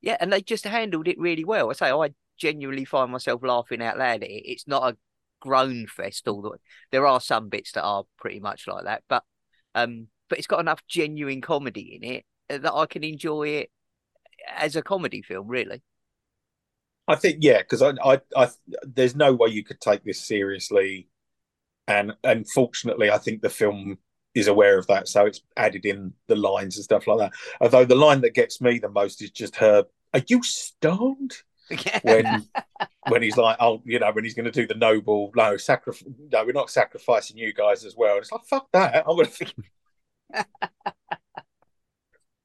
yeah, 0.00 0.16
and 0.20 0.32
they 0.32 0.40
just 0.42 0.64
handled 0.64 1.08
it 1.08 1.18
really 1.18 1.44
well. 1.44 1.70
I 1.70 1.72
say 1.74 1.90
I 1.90 2.10
genuinely 2.38 2.84
find 2.84 3.10
myself 3.10 3.42
laughing 3.42 3.82
out 3.82 3.98
loud 3.98 4.22
at 4.22 4.30
it. 4.30 4.42
It's 4.50 4.68
not 4.68 4.92
a 4.94 4.96
groan 5.40 5.86
fest. 5.88 6.28
All 6.28 6.40
the 6.40 6.52
there 6.92 7.06
are 7.06 7.20
some 7.20 7.48
bits 7.48 7.72
that 7.72 7.82
are 7.82 8.04
pretty 8.18 8.40
much 8.40 8.66
like 8.68 8.84
that, 8.84 9.02
but 9.08 9.24
um, 9.74 10.06
but 10.28 10.38
it's 10.38 10.46
got 10.46 10.60
enough 10.60 10.86
genuine 10.86 11.40
comedy 11.40 11.98
in 12.00 12.08
it 12.08 12.24
uh, 12.50 12.58
that 12.58 12.74
I 12.74 12.86
can 12.86 13.04
enjoy 13.04 13.48
it 13.48 13.70
as 14.56 14.76
a 14.76 14.82
comedy 14.82 15.22
film. 15.22 15.48
Really, 15.48 15.82
I 17.08 17.16
think 17.16 17.38
yeah, 17.40 17.58
because 17.58 17.82
I, 17.82 17.92
I, 18.04 18.20
I, 18.36 18.48
there's 18.82 19.14
no 19.14 19.34
way 19.34 19.48
you 19.48 19.64
could 19.64 19.80
take 19.80 20.04
this 20.04 20.26
seriously, 20.26 21.08
and 21.86 22.14
and 22.24 22.48
fortunately, 22.50 23.10
I 23.10 23.18
think 23.18 23.42
the 23.42 23.50
film 23.50 23.98
is 24.34 24.48
aware 24.48 24.78
of 24.78 24.86
that, 24.88 25.08
so 25.08 25.24
it's 25.24 25.40
added 25.56 25.86
in 25.86 26.12
the 26.26 26.36
lines 26.36 26.76
and 26.76 26.84
stuff 26.84 27.06
like 27.06 27.18
that. 27.18 27.32
Although 27.60 27.84
the 27.84 27.94
line 27.94 28.20
that 28.22 28.34
gets 28.34 28.60
me 28.60 28.78
the 28.78 28.88
most 28.88 29.22
is 29.22 29.30
just 29.30 29.56
her, 29.56 29.84
"Are 30.14 30.22
you 30.26 30.42
stoned?" 30.42 31.34
When 32.02 32.46
when 33.08 33.22
he's 33.22 33.36
like, 33.36 33.56
"Oh, 33.58 33.82
you 33.84 33.98
know," 33.98 34.12
when 34.12 34.22
he's 34.22 34.34
going 34.34 34.44
to 34.44 34.52
do 34.52 34.68
the 34.68 34.74
noble, 34.74 35.32
no 35.34 35.56
sacrifice, 35.56 36.04
no, 36.32 36.44
we're 36.44 36.52
not 36.52 36.70
sacrificing 36.70 37.36
you 37.36 37.52
guys 37.52 37.84
as 37.84 37.96
well. 37.96 38.18
It's 38.18 38.30
like 38.30 38.44
fuck 38.44 38.68
that. 38.72 39.04
I'm 39.06 39.16
gonna. 39.16 39.28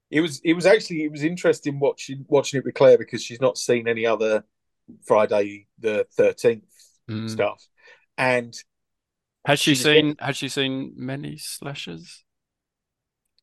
It 0.10 0.20
was 0.20 0.41
it 0.44 0.54
was 0.54 0.65
actually 0.65 1.04
it 1.04 1.12
was 1.12 1.24
interesting 1.24 1.80
watching 1.80 2.26
watching 2.28 2.58
it 2.60 2.65
with 2.65 2.76
Claire 2.76 2.98
because 2.98 3.24
she's 3.24 3.39
not 3.39 3.58
seen 3.58 3.88
any 3.88 4.06
other 4.06 4.44
Friday 5.06 5.67
the 5.80 6.06
thirteenth 6.15 6.65
Mm. 7.10 7.30
stuff, 7.30 7.65
and 8.17 8.54
Has 9.46 9.60
she 9.60 9.76
seen? 9.76 10.15
Has 10.20 10.38
she 10.38 10.48
seen 10.50 10.94
many 10.96 11.38
slashers? 11.38 12.24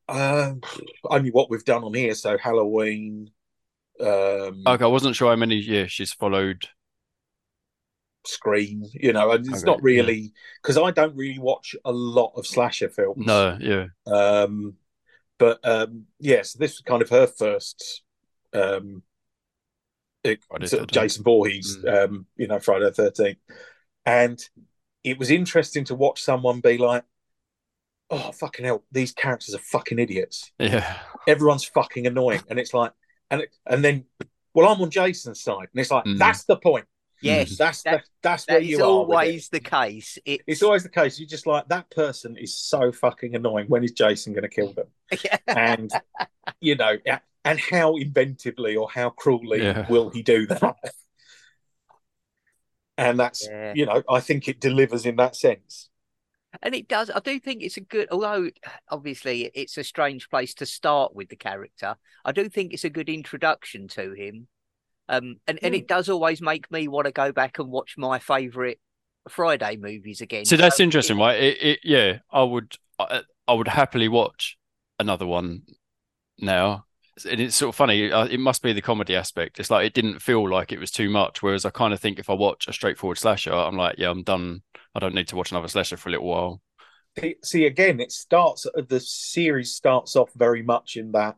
um, 0.07 0.61
only 1.03 1.29
what 1.29 1.49
we've 1.49 1.65
done 1.65 1.83
on 1.83 1.93
here. 1.93 2.15
So 2.15 2.37
Halloween, 2.37 3.29
um, 3.99 4.63
Okay, 4.65 4.83
I 4.83 4.87
wasn't 4.87 5.15
sure 5.15 5.29
how 5.29 5.35
many. 5.35 5.55
Yeah, 5.57 5.85
she's 5.87 6.13
followed. 6.13 6.69
Scream, 8.25 8.83
you 8.93 9.13
know, 9.13 9.31
and 9.31 9.45
it's 9.45 9.57
Okay, 9.63 9.65
not 9.65 9.81
really 9.81 10.33
because 10.61 10.77
I 10.77 10.91
don't 10.91 11.15
really 11.15 11.39
watch 11.39 11.75
a 11.85 11.91
lot 11.91 12.33
of 12.35 12.45
slasher 12.45 12.89
films. 12.89 13.25
No, 13.25 13.57
yeah. 13.59 13.85
Um, 14.05 14.75
but 15.37 15.59
um, 15.63 16.05
yes, 16.19 16.53
this 16.53 16.73
was 16.73 16.81
kind 16.81 17.01
of 17.01 17.09
her 17.09 17.27
first 17.27 18.03
um, 18.53 19.03
it, 20.23 20.41
sort 20.65 20.83
of 20.83 20.87
Jason 20.87 21.23
Voorhees, 21.23 21.77
Mm. 21.77 22.03
um, 22.03 22.25
you 22.35 22.47
know, 22.47 22.59
Friday 22.59 22.85
the 22.85 22.91
Thirteenth, 22.91 23.37
and 24.05 24.39
it 25.03 25.17
was 25.17 25.31
interesting 25.31 25.85
to 25.85 25.95
watch 25.95 26.21
someone 26.21 26.59
be 26.59 26.77
like, 26.77 27.05
"Oh 28.09 28.33
fucking 28.33 28.65
hell, 28.65 28.83
these 28.91 29.13
characters 29.13 29.55
are 29.55 29.59
fucking 29.59 29.97
idiots. 29.97 30.51
Yeah. 30.59 30.97
Everyone's 31.25 31.63
fucking 31.63 32.05
annoying," 32.05 32.41
and 32.49 32.59
it's 32.59 32.73
like, 32.73 32.91
and 33.31 33.41
it, 33.43 33.55
and 33.65 33.81
then, 33.83 34.05
well, 34.53 34.67
I'm 34.67 34.81
on 34.81 34.91
Jason's 34.91 35.41
side, 35.41 35.69
and 35.71 35.79
it's 35.79 35.91
like, 35.91 36.03
Mm. 36.03 36.17
that's 36.17 36.43
the 36.43 36.57
point. 36.57 36.85
Yes, 37.21 37.49
mm-hmm. 37.49 37.55
That's 37.63 37.83
that- 37.83 38.03
the, 38.03 38.09
that's 38.21 38.47
where 38.47 38.59
that 38.59 38.65
you 38.65 38.75
is 38.77 38.81
are. 38.81 38.83
with 38.83 38.91
always 39.17 39.49
the 39.49 39.59
case. 39.59 40.17
It's, 40.25 40.43
It's 40.47 40.63
always 40.63 40.83
the 40.83 40.89
case. 40.89 41.19
You're 41.19 41.27
just 41.27 41.47
like 41.47 41.67
that 41.67 41.89
person 41.91 42.37
is 42.37 42.57
so 42.57 42.91
fucking 42.91 43.35
annoying. 43.35 43.67
When 43.67 43.83
is 43.83 43.91
Jason 43.91 44.33
going 44.33 44.43
to 44.43 44.49
kill 44.49 44.73
them? 44.73 44.87
And 45.47 45.91
you 46.61 46.75
know, 46.75 46.97
and 47.45 47.59
how 47.59 47.93
inventively 47.93 48.79
or 48.79 48.89
how 48.89 49.09
cruelly 49.11 49.63
Yeah. 49.63 49.87
will 49.89 50.09
he 50.09 50.21
do 50.23 50.45
that? 50.47 50.75
And 52.97 53.19
that's 53.19 53.47
Yeah. 53.49 53.73
you 53.75 53.85
know, 53.85 54.03
I 54.09 54.19
think 54.19 54.47
it 54.47 54.59
delivers 54.59 55.05
in 55.05 55.15
that 55.17 55.35
sense. 55.35 55.89
And 56.61 56.73
it 56.73 56.87
does. 56.87 57.11
I 57.13 57.19
do 57.19 57.39
think 57.39 57.61
it's 57.61 57.77
a 57.77 57.81
good, 57.81 58.07
although 58.11 58.49
obviously 58.89 59.51
it's 59.53 59.77
a 59.77 59.83
strange 59.83 60.29
place 60.29 60.53
to 60.55 60.65
start 60.65 61.13
with 61.15 61.29
the 61.29 61.35
character. 61.35 61.95
I 62.25 62.31
do 62.31 62.49
think 62.49 62.73
it's 62.73 62.83
a 62.83 62.89
good 62.89 63.07
introduction 63.07 63.87
to 63.89 64.13
him. 64.13 64.47
Um, 65.09 65.37
and, 65.47 65.59
and 65.63 65.73
Hmm. 65.73 65.75
it 65.75 65.87
does 65.87 66.09
always 66.09 66.41
make 66.41 66.71
me 66.71 66.87
want 66.87 67.07
to 67.07 67.11
go 67.11 67.33
back 67.33 67.59
and 67.59 67.69
watch 67.69 67.95
my 67.97 68.19
favourite 68.19 68.79
Friday 69.27 69.77
movies 69.77 70.21
again. 70.21 70.45
So 70.45 70.57
that's 70.57 70.79
it- 70.79 70.79
interesting, 70.79 71.17
right? 71.17 71.39
It, 71.41 71.61
it, 71.61 71.79
yeah, 71.83 72.19
I 72.31 72.43
would, 72.43 72.75
I, 72.97 73.23
I 73.47 73.53
would 73.53 73.67
happily 73.67 74.07
watch 74.07 74.57
another 74.99 75.25
one 75.25 75.63
now. 76.39 76.85
And 77.29 77.41
it's 77.41 77.55
sort 77.57 77.69
of 77.69 77.75
funny. 77.75 78.11
uh, 78.11 78.25
It 78.25 78.39
must 78.39 78.63
be 78.63 78.73
the 78.73 78.81
comedy 78.81 79.15
aspect. 79.15 79.59
It's 79.59 79.71
like 79.71 79.85
it 79.87 79.93
didn't 79.93 80.19
feel 80.21 80.49
like 80.49 80.71
it 80.71 80.79
was 80.79 80.91
too 80.91 81.09
much. 81.09 81.43
Whereas 81.43 81.65
I 81.65 81.71
kind 81.71 81.93
of 81.93 81.99
think 81.99 82.19
if 82.19 82.29
I 82.29 82.33
watch 82.33 82.67
a 82.67 82.73
straightforward 82.73 83.17
slasher, 83.19 83.53
I'm 83.53 83.77
like, 83.77 83.97
yeah, 83.99 84.09
I'm 84.11 84.23
done. 84.23 84.63
I 84.95 84.99
don't 84.99 85.15
need 85.15 85.29
to 85.29 85.35
watch 85.35 85.51
another 85.51 85.67
slasher 85.69 85.97
for 85.97 86.09
a 86.09 86.13
little 86.13 86.27
while. 86.27 86.61
See, 87.19 87.35
see 87.43 87.65
again, 87.65 87.99
it 87.99 88.11
starts 88.11 88.65
the 88.87 88.99
series 88.99 89.75
starts 89.75 90.15
off 90.15 90.31
very 90.35 90.63
much 90.63 90.95
in 90.95 91.11
that 91.11 91.37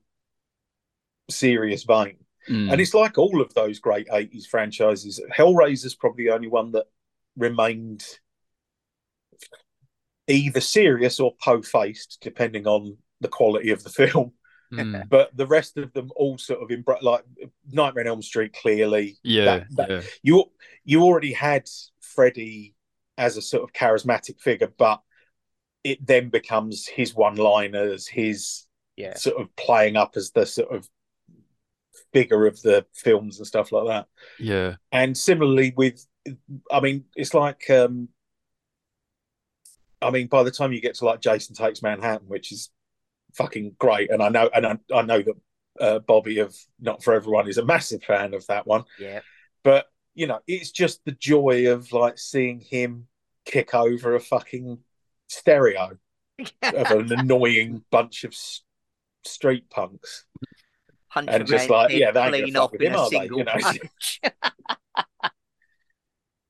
serious 1.29 1.83
vein. 1.83 2.17
Mm. 2.49 2.71
And 2.71 2.81
it's 2.81 2.93
like 2.93 3.17
all 3.17 3.41
of 3.41 3.53
those 3.53 3.79
great 3.79 4.07
80s 4.07 4.45
franchises. 4.47 5.21
Hellraiser's 5.35 5.95
probably 5.95 6.25
the 6.25 6.33
only 6.33 6.47
one 6.47 6.71
that 6.71 6.85
remained 7.37 8.03
either 10.27 10.61
serious 10.61 11.19
or 11.19 11.35
po 11.43 11.61
faced, 11.61 12.17
depending 12.21 12.67
on 12.67 12.97
the 13.19 13.27
quality 13.27 13.71
of 13.71 13.83
the 13.83 13.89
film. 14.01 14.33
Mm. 14.73 15.07
But 15.09 15.35
the 15.35 15.47
rest 15.47 15.77
of 15.77 15.91
them 15.93 16.11
all 16.15 16.37
sort 16.37 16.61
of 16.61 16.69
embra- 16.69 17.01
like 17.01 17.23
Nightmare 17.69 18.03
on 18.05 18.07
Elm 18.07 18.21
Street. 18.21 18.53
Clearly, 18.53 19.17
Yeah, 19.23 19.45
that- 19.45 19.67
that- 19.75 19.89
yeah, 19.89 20.01
you 20.23 20.45
you 20.85 21.03
already 21.03 21.33
had 21.33 21.67
Freddy 21.99 22.73
as 23.17 23.37
a 23.37 23.41
sort 23.41 23.63
of 23.63 23.73
charismatic 23.73 24.39
figure, 24.39 24.71
but 24.77 25.01
it 25.83 26.05
then 26.05 26.29
becomes 26.29 26.87
his 26.87 27.13
one-liners, 27.13 28.07
his 28.07 28.65
Yeah. 28.95 29.15
sort 29.15 29.41
of 29.41 29.53
playing 29.55 29.95
up 29.97 30.15
as 30.15 30.31
the 30.31 30.45
sort 30.45 30.73
of 30.73 30.87
figure 32.13 32.45
of 32.47 32.61
the 32.61 32.85
films 32.93 33.37
and 33.37 33.47
stuff 33.47 33.71
like 33.71 33.87
that. 33.87 34.07
yeah. 34.39 34.75
And 34.91 35.17
similarly 35.17 35.73
with, 35.75 36.05
I 36.71 36.79
mean, 36.79 37.05
it's 37.15 37.33
like, 37.33 37.69
um, 37.69 38.09
I 40.01 40.09
mean, 40.09 40.27
by 40.27 40.43
the 40.43 40.51
time 40.51 40.73
you 40.73 40.81
get 40.81 40.95
to 40.95 41.05
like 41.05 41.21
Jason 41.21 41.55
Takes 41.55 41.81
Manhattan, 41.83 42.27
which 42.27 42.51
is 42.51 42.69
fucking 43.35 43.75
great, 43.77 44.09
and 44.11 44.21
I 44.21 44.29
know, 44.29 44.49
and 44.53 44.65
I, 44.65 44.77
I 44.93 45.01
know 45.03 45.21
that 45.21 45.35
uh, 45.79 45.99
Bobby 45.99 46.39
of 46.39 46.55
Not 46.79 47.03
for 47.03 47.13
Everyone 47.13 47.47
is 47.47 47.57
a 47.57 47.65
massive 47.65 48.03
fan 48.03 48.33
of 48.33 48.45
that 48.47 48.65
one, 48.67 48.83
Yeah. 48.99 49.21
but 49.63 49.85
you 50.13 50.27
know, 50.27 50.39
it's 50.47 50.71
just 50.71 51.05
the 51.05 51.11
joy 51.13 51.71
of 51.71 51.93
like 51.93 52.17
seeing 52.17 52.59
him 52.59 53.07
kick 53.45 53.73
over 53.73 54.15
a 54.15 54.19
fucking 54.19 54.79
stereo 55.27 55.97
of 56.63 56.91
an 56.91 57.13
annoying 57.13 57.83
bunch 57.91 58.23
of 58.25 58.31
s- 58.33 58.61
street 59.23 59.69
punks. 59.69 60.25
Punch 61.11 61.27
And 61.29 61.45
just 61.45 61.69
like, 61.69 61.91
yeah, 61.91 62.11
they 62.11 62.21
ain't 62.21 62.35
clean 62.35 62.55
off 62.55 62.73
in 62.73 62.81
him, 62.81 62.95
a 62.95 63.07
single 63.07 63.39
You 63.39 63.43
know? 63.43 63.51
punch. 63.59 64.21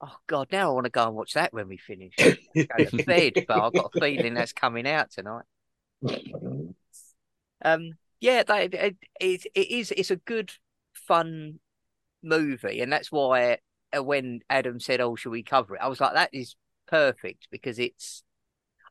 oh 0.01 0.15
God! 0.27 0.49
Now 0.51 0.69
I 0.69 0.73
want 0.73 0.85
to 0.85 0.91
go 0.91 1.07
and 1.07 1.15
watch 1.15 1.33
that 1.33 1.51
when 1.51 1.67
we 1.67 1.77
finish. 1.77 2.13
Go 2.55 2.85
to 2.85 3.03
bed, 3.03 3.45
but 3.47 3.59
I've 3.59 3.73
got 3.73 3.91
a 3.95 3.99
feeling 3.99 4.35
that's 4.35 4.53
coming 4.53 4.87
out 4.87 5.09
tonight. 5.09 5.45
Um, 7.63 7.93
yeah, 8.19 8.43
they, 8.43 8.65
it, 8.65 8.97
it, 9.19 9.45
it 9.55 9.71
is. 9.71 9.91
It's 9.97 10.11
a 10.11 10.17
good, 10.17 10.51
fun 10.93 11.59
movie, 12.21 12.81
and 12.81 12.93
that's 12.93 13.11
why 13.11 13.57
uh, 13.97 14.03
when 14.03 14.41
Adam 14.47 14.79
said, 14.79 15.01
"Oh, 15.01 15.15
should 15.15 15.31
we 15.31 15.41
cover 15.41 15.75
it?" 15.75 15.81
I 15.81 15.87
was 15.87 15.99
like, 15.99 16.13
"That 16.13 16.29
is 16.33 16.55
perfect," 16.87 17.47
because 17.49 17.79
it's, 17.79 18.21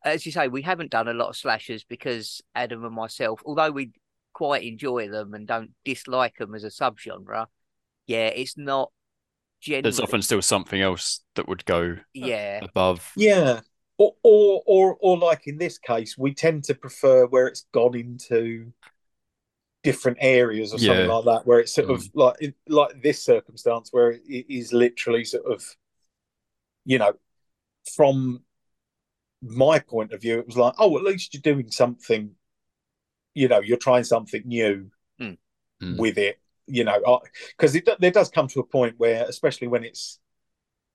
as 0.04 0.26
you 0.26 0.33
say, 0.33 0.48
we 0.48 0.62
haven't 0.62 0.90
done 0.90 1.06
a 1.06 1.14
lot 1.14 1.28
of 1.28 1.37
slashers 1.37 1.85
because 1.85 2.42
Adam 2.56 2.85
and 2.85 2.94
myself, 2.94 3.40
although 3.46 3.70
we 3.70 3.92
quite 4.33 4.64
enjoy 4.64 5.09
them 5.09 5.35
and 5.35 5.47
don't 5.47 5.71
dislike 5.85 6.37
them 6.38 6.55
as 6.55 6.64
a 6.64 6.69
subgenre, 6.69 7.47
yeah, 8.07 8.29
it's 8.29 8.57
not 8.57 8.90
generally. 9.61 9.83
There's 9.83 10.01
often 10.01 10.23
still 10.23 10.43
something 10.43 10.81
else 10.81 11.21
that 11.37 11.49
would 11.49 11.64
go 11.64 11.97
yeah, 12.14 12.61
above. 12.62 13.12
Yeah. 13.16 13.61
Or, 13.99 14.14
or 14.23 14.62
or 14.66 14.97
or 15.01 15.19
like 15.19 15.47
in 15.47 15.59
this 15.59 15.77
case, 15.77 16.16
we 16.16 16.33
tend 16.33 16.64
to 16.64 16.75
prefer 16.75 17.27
where 17.27 17.47
it's 17.47 17.66
gone 17.73 17.95
into 17.95 18.73
different 19.83 20.19
areas 20.21 20.73
or 20.73 20.79
something 20.79 21.07
like 21.07 21.25
that, 21.27 21.47
where 21.47 21.61
it's 21.61 21.75
sort 21.75 21.90
of 21.90 22.01
mm. 22.05 22.11
like 22.14 22.55
like 22.66 23.03
this 23.03 23.23
circumstance 23.23 23.90
where 23.93 24.12
it 24.12 24.47
is 24.49 24.73
literally 24.73 25.25
sort 25.25 25.45
of, 25.45 25.62
you 26.87 26.99
know, 26.99 27.12
from 27.95 28.43
my 29.43 29.79
point 29.79 30.12
of 30.12 30.21
view, 30.23 30.38
it 30.38 30.47
was 30.47 30.57
like, 30.57 30.75
oh, 30.79 30.97
at 30.97 31.05
least 31.05 31.35
you're 31.35 31.43
doing 31.43 31.71
something, 31.71 32.31
you 33.35 33.49
know, 33.49 33.61
you're 33.61 33.79
trying 33.79 34.05
something 34.05 34.43
new 34.45 34.90
Mm. 35.21 35.37
Mm. 35.83 35.99
with 35.99 36.16
it, 36.19 36.38
you 36.66 36.85
know, 36.85 37.21
because 37.57 37.75
it 37.75 37.88
there 38.01 38.11
does 38.11 38.31
come 38.31 38.49
to 38.49 38.61
a 38.61 38.64
point 38.64 38.95
where, 38.99 39.25
especially 39.25 39.69
when 39.69 39.85
it's, 39.85 40.19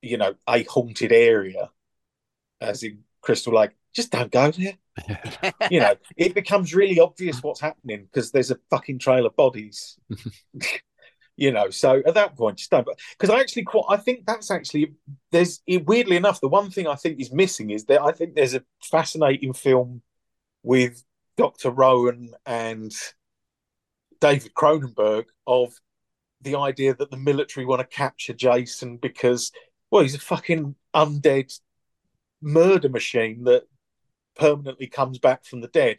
you 0.02 0.16
know, 0.16 0.34
a 0.48 0.64
haunted 0.64 1.12
area, 1.12 1.70
as 2.60 2.82
in 2.82 3.04
Crystal 3.20 3.54
Lake, 3.54 3.70
just 3.92 4.10
don't 4.10 4.30
go 4.32 4.50
there 4.50 4.78
you 5.70 5.80
know, 5.80 5.94
it 6.16 6.34
becomes 6.34 6.74
really 6.74 6.98
obvious 7.00 7.42
what's 7.42 7.60
happening 7.60 8.04
because 8.04 8.30
there's 8.32 8.50
a 8.50 8.58
fucking 8.70 8.98
trail 8.98 9.26
of 9.26 9.36
bodies. 9.36 9.98
you 11.36 11.52
know, 11.52 11.70
so 11.70 12.02
at 12.06 12.14
that 12.14 12.36
point, 12.36 12.58
just 12.58 12.70
don't. 12.70 12.88
Because 13.18 13.30
I 13.30 13.40
actually 13.40 13.64
quite, 13.64 13.84
I 13.88 13.96
think 13.96 14.24
that's 14.26 14.50
actually 14.50 14.94
there's 15.32 15.60
weirdly 15.68 16.16
enough, 16.16 16.40
the 16.40 16.48
one 16.48 16.70
thing 16.70 16.86
I 16.86 16.94
think 16.94 17.20
is 17.20 17.32
missing 17.32 17.70
is 17.70 17.84
that 17.86 18.00
I 18.00 18.12
think 18.12 18.34
there's 18.34 18.54
a 18.54 18.64
fascinating 18.82 19.52
film 19.52 20.02
with 20.62 21.04
Doctor 21.36 21.70
Rowan 21.70 22.34
and 22.44 22.92
David 24.20 24.54
Cronenberg 24.54 25.26
of 25.46 25.74
the 26.40 26.56
idea 26.56 26.94
that 26.94 27.10
the 27.10 27.16
military 27.16 27.66
want 27.66 27.80
to 27.80 27.96
capture 27.96 28.32
Jason 28.32 28.96
because, 28.96 29.52
well, 29.90 30.02
he's 30.02 30.14
a 30.14 30.20
fucking 30.20 30.74
undead 30.94 31.58
murder 32.40 32.88
machine 32.88 33.44
that 33.44 33.64
permanently 34.36 34.86
comes 34.86 35.18
back 35.18 35.44
from 35.44 35.60
the 35.60 35.68
dead. 35.68 35.98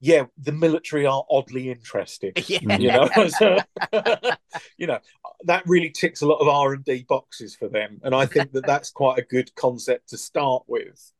Yeah, 0.00 0.24
the 0.38 0.52
military 0.52 1.04
are 1.06 1.24
oddly 1.30 1.70
interested. 1.70 2.42
yeah, 2.48 2.76
You 2.78 2.88
know, 2.88 3.28
So, 3.28 3.58
you 4.78 4.86
know 4.86 4.98
that 5.44 5.62
really 5.66 5.90
ticks 5.90 6.22
a 6.22 6.26
lot 6.26 6.38
of 6.40 6.48
R 6.48 6.72
and 6.72 6.84
D 6.84 7.04
boxes 7.08 7.54
for 7.54 7.68
them, 7.68 8.00
and 8.02 8.14
I 8.14 8.26
think 8.26 8.52
that 8.52 8.66
that's 8.66 8.90
quite 8.90 9.18
a 9.18 9.22
good 9.22 9.54
concept 9.54 10.10
to 10.10 10.18
start 10.18 10.64
with. 10.66 11.12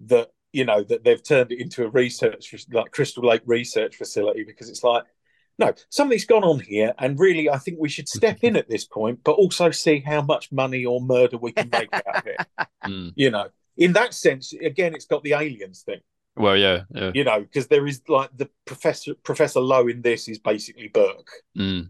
That 0.00 0.30
you 0.54 0.64
know 0.64 0.82
that 0.84 1.04
they've 1.04 1.22
turned 1.22 1.52
it 1.52 1.60
into 1.60 1.84
a 1.84 1.88
research 1.90 2.54
like 2.72 2.92
Crystal 2.92 3.26
Lake 3.26 3.42
research 3.44 3.96
facility 3.96 4.44
because 4.44 4.68
it's 4.70 4.84
like, 4.84 5.04
no, 5.58 5.72
something's 5.88 6.24
gone 6.24 6.44
on 6.44 6.60
here, 6.60 6.94
and 6.98 7.18
really, 7.18 7.50
I 7.50 7.58
think 7.58 7.78
we 7.80 7.88
should 7.88 8.08
step 8.08 8.38
in 8.42 8.56
at 8.56 8.68
this 8.68 8.84
point, 8.84 9.20
but 9.24 9.32
also 9.32 9.70
see 9.70 10.00
how 10.00 10.22
much 10.22 10.50
money 10.52 10.84
or 10.84 11.00
murder 11.00 11.36
we 11.38 11.52
can 11.52 11.68
make 11.70 11.92
out 11.92 12.16
of 12.16 12.26
it. 12.26 12.46
Mm. 12.84 13.14
You 13.16 13.30
know, 13.30 13.46
in 13.78 13.94
that 13.94 14.12
sense, 14.12 14.52
again, 14.52 14.94
it's 14.94 15.06
got 15.06 15.22
the 15.24 15.32
aliens 15.32 15.80
thing 15.82 16.00
Well, 16.36 16.54
yeah, 16.54 16.82
yeah. 16.90 17.12
you 17.14 17.24
know, 17.24 17.40
because 17.40 17.66
there 17.68 17.86
is 17.86 18.02
like 18.08 18.28
the 18.36 18.50
professor 18.66 19.14
Professor 19.14 19.60
Lowe 19.60 19.88
in 19.88 20.02
this 20.02 20.28
is 20.28 20.38
basically 20.38 20.88
Burke, 20.88 21.30
Mm. 21.56 21.88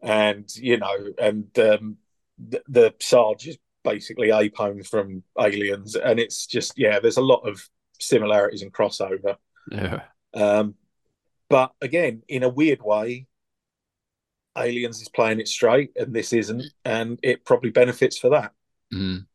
and 0.00 0.48
you 0.56 0.76
know, 0.78 0.96
and 1.18 1.58
um, 1.58 1.96
the, 2.38 2.62
the 2.68 2.94
Sarge 3.00 3.48
is 3.48 3.58
basically 3.86 4.28
Apone 4.28 4.86
from 4.86 5.22
Aliens, 5.38 5.94
and 5.94 6.18
it's 6.18 6.46
just 6.46 6.74
yeah, 6.76 6.98
there's 6.98 7.16
a 7.16 7.22
lot 7.22 7.48
of 7.48 7.66
similarities 8.00 8.62
and 8.62 8.72
crossover. 8.72 9.36
Yeah. 9.70 10.02
Um, 10.34 10.74
but 11.48 11.72
again, 11.80 12.22
in 12.28 12.42
a 12.42 12.48
weird 12.48 12.82
way, 12.82 13.26
Aliens 14.58 15.00
is 15.00 15.08
playing 15.08 15.40
it 15.40 15.48
straight, 15.48 15.92
and 15.96 16.12
this 16.12 16.32
isn't, 16.32 16.64
and 16.84 17.18
it 17.22 17.44
probably 17.44 17.70
benefits 17.70 18.18
for 18.18 18.30
that. 18.30 18.52
Mm. 18.92 19.26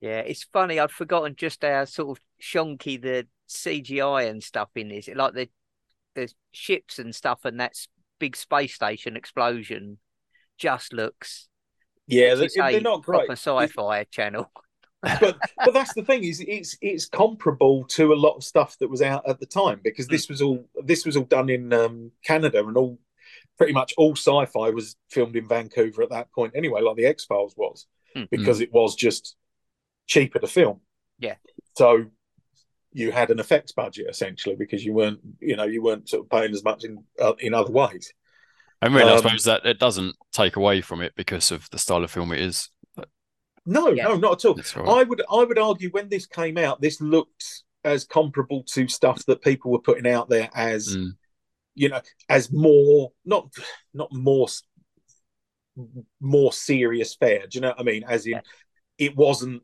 Yeah, 0.00 0.20
it's 0.20 0.44
funny. 0.44 0.78
I'd 0.78 0.90
forgotten 0.90 1.34
just 1.36 1.62
how 1.62 1.84
sort 1.84 2.18
of 2.18 2.24
shonky 2.42 3.00
the 3.00 3.26
CGI 3.48 4.28
and 4.28 4.42
stuff 4.42 4.70
in 4.74 4.88
this. 4.88 5.08
Like 5.14 5.34
the 5.34 5.48
the 6.14 6.32
ships 6.52 6.98
and 6.98 7.14
stuff, 7.14 7.44
and 7.44 7.60
that's 7.60 7.88
big 8.18 8.34
space 8.36 8.74
station 8.74 9.16
explosion 9.16 9.98
just 10.58 10.92
looks 10.92 11.48
Yeah, 12.08 12.34
they, 12.34 12.44
you 12.44 12.48
say, 12.48 12.72
they're 12.72 12.80
not 12.80 13.02
great. 13.04 13.26
proper 13.26 13.32
sci-fi 13.32 14.04
channel. 14.04 14.50
but 15.02 15.38
but 15.64 15.72
that's 15.72 15.94
the 15.94 16.02
thing 16.02 16.24
is 16.24 16.40
it's 16.40 16.76
it's 16.80 17.06
comparable 17.06 17.84
to 17.84 18.12
a 18.12 18.16
lot 18.16 18.34
of 18.34 18.42
stuff 18.42 18.76
that 18.80 18.90
was 18.90 19.00
out 19.00 19.28
at 19.28 19.38
the 19.38 19.46
time 19.46 19.80
because 19.84 20.08
this 20.08 20.28
was 20.28 20.42
all 20.42 20.68
this 20.84 21.06
was 21.06 21.16
all 21.16 21.22
done 21.22 21.48
in 21.48 21.72
um, 21.72 22.10
Canada 22.24 22.66
and 22.66 22.76
all 22.76 22.98
pretty 23.56 23.72
much 23.72 23.94
all 23.96 24.16
sci-fi 24.16 24.70
was 24.70 24.96
filmed 25.08 25.36
in 25.36 25.46
Vancouver 25.46 26.02
at 26.02 26.10
that 26.10 26.32
point 26.32 26.52
anyway, 26.56 26.80
like 26.80 26.96
the 26.96 27.06
X 27.06 27.24
Files 27.24 27.54
was 27.56 27.86
Mm. 28.16 28.28
because 28.30 28.60
it 28.60 28.72
was 28.72 28.94
just 28.96 29.36
cheaper 30.06 30.38
to 30.38 30.46
film. 30.46 30.80
Yeah. 31.18 31.34
So 31.76 32.06
you 32.92 33.12
had 33.12 33.30
an 33.30 33.38
effects 33.38 33.72
budget 33.72 34.06
essentially 34.08 34.56
because 34.56 34.82
you 34.84 34.94
weren't 34.94 35.20
you 35.40 35.56
know 35.56 35.64
you 35.64 35.82
weren't 35.82 36.08
sort 36.08 36.24
of 36.24 36.30
paying 36.30 36.52
as 36.52 36.64
much 36.64 36.84
in 36.84 37.04
uh, 37.20 37.34
in 37.38 37.54
other 37.54 37.70
ways. 37.70 38.12
And 38.80 38.94
really, 38.94 39.10
I 39.10 39.14
Um, 39.14 39.22
suppose 39.22 39.44
that 39.44 39.66
it 39.66 39.78
doesn't 39.78 40.16
take 40.32 40.56
away 40.56 40.80
from 40.80 41.00
it 41.02 41.12
because 41.16 41.50
of 41.50 41.68
the 41.70 41.78
style 41.78 42.04
of 42.04 42.10
film 42.10 42.32
it 42.32 42.40
is. 42.40 42.70
No, 43.66 43.88
Yeah. 43.90 44.04
no, 44.04 44.16
not 44.16 44.44
at 44.44 44.48
all. 44.48 44.58
All 44.76 44.82
right. 44.84 45.00
I 45.00 45.02
would 45.02 45.22
I 45.30 45.44
would 45.44 45.58
argue 45.58 45.90
when 45.90 46.08
this 46.08 46.26
came 46.26 46.56
out, 46.56 46.80
this 46.80 47.00
looked 47.00 47.64
as 47.84 48.04
comparable 48.04 48.62
to 48.64 48.88
stuff 48.88 49.24
that 49.26 49.42
people 49.42 49.70
were 49.70 49.80
putting 49.80 50.06
out 50.06 50.28
there 50.28 50.48
as 50.54 50.96
Mm. 50.96 51.16
you 51.74 51.88
know 51.88 52.00
as 52.28 52.50
more 52.52 53.12
not 53.24 53.52
not 53.92 54.12
more 54.12 54.48
more 56.20 56.52
serious 56.52 57.14
fare. 57.14 57.46
Do 57.46 57.56
you 57.56 57.60
know 57.60 57.68
what 57.70 57.80
I 57.80 57.82
mean? 57.82 58.04
As 58.04 58.26
in, 58.26 58.32
Yeah. 58.32 58.40
it 58.98 59.16
wasn't. 59.16 59.62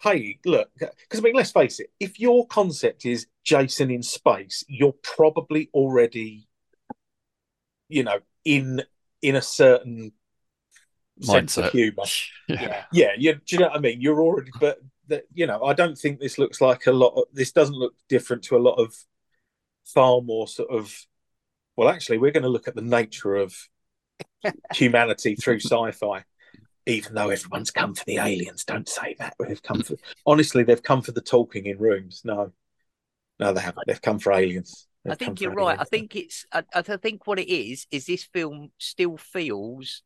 Hey, 0.00 0.38
look, 0.44 0.70
because 0.78 1.18
I 1.18 1.20
mean, 1.20 1.34
let's 1.34 1.50
face 1.50 1.80
it. 1.80 1.92
If 1.98 2.20
your 2.20 2.46
concept 2.46 3.04
is 3.04 3.26
Jason 3.44 3.90
in 3.90 4.02
space, 4.02 4.64
you're 4.68 4.94
probably 5.02 5.70
already, 5.74 6.48
you 7.88 8.04
know, 8.04 8.20
in 8.48 8.82
in 9.20 9.36
a 9.36 9.42
certain 9.42 10.12
sense 11.20 11.58
of 11.58 11.70
humor. 11.70 12.04
Yeah. 12.48 12.62
Yeah. 12.62 12.84
Yeah, 12.92 13.10
you, 13.18 13.34
do 13.34 13.40
you 13.50 13.58
know 13.58 13.66
what 13.66 13.76
I 13.76 13.80
mean? 13.80 14.00
You're 14.00 14.22
already, 14.22 14.50
but 14.58 14.78
that 15.08 15.24
you 15.34 15.46
know, 15.46 15.62
I 15.64 15.74
don't 15.74 15.98
think 15.98 16.18
this 16.18 16.38
looks 16.38 16.62
like 16.62 16.86
a 16.86 16.92
lot. 16.92 17.12
Of, 17.14 17.24
this 17.30 17.52
doesn't 17.52 17.74
look 17.74 17.92
different 18.08 18.44
to 18.44 18.56
a 18.56 18.58
lot 18.58 18.76
of 18.76 18.94
far 19.84 20.22
more 20.22 20.48
sort 20.48 20.70
of. 20.70 20.94
Well, 21.76 21.90
actually, 21.90 22.16
we're 22.16 22.30
going 22.30 22.44
to 22.44 22.48
look 22.48 22.68
at 22.68 22.74
the 22.74 22.80
nature 22.80 23.36
of 23.36 23.54
humanity 24.74 25.34
through 25.34 25.60
sci-fi. 25.60 26.24
Even 26.86 27.14
though 27.14 27.28
everyone's 27.28 27.70
come 27.70 27.94
for 27.94 28.04
the 28.06 28.16
aliens, 28.16 28.64
don't 28.64 28.88
say 28.88 29.14
that. 29.18 29.34
They've 29.38 29.62
come 29.62 29.82
for 29.82 29.96
honestly, 30.24 30.62
they've 30.62 30.82
come 30.82 31.02
for 31.02 31.12
the 31.12 31.20
talking 31.20 31.66
in 31.66 31.76
rooms. 31.76 32.22
No, 32.24 32.52
no, 33.38 33.52
they 33.52 33.60
haven't. 33.60 33.86
They've 33.86 34.00
come 34.00 34.18
for 34.18 34.32
aliens. 34.32 34.87
I 35.08 35.14
think 35.14 35.40
you're 35.40 35.52
right. 35.54 35.78
I 35.80 35.84
think 35.84 36.16
it's. 36.16 36.44
I, 36.52 36.62
I 36.74 36.82
think 36.82 37.26
what 37.26 37.38
it 37.38 37.48
is 37.52 37.86
is 37.90 38.06
this 38.06 38.24
film 38.24 38.70
still 38.78 39.16
feels. 39.16 40.02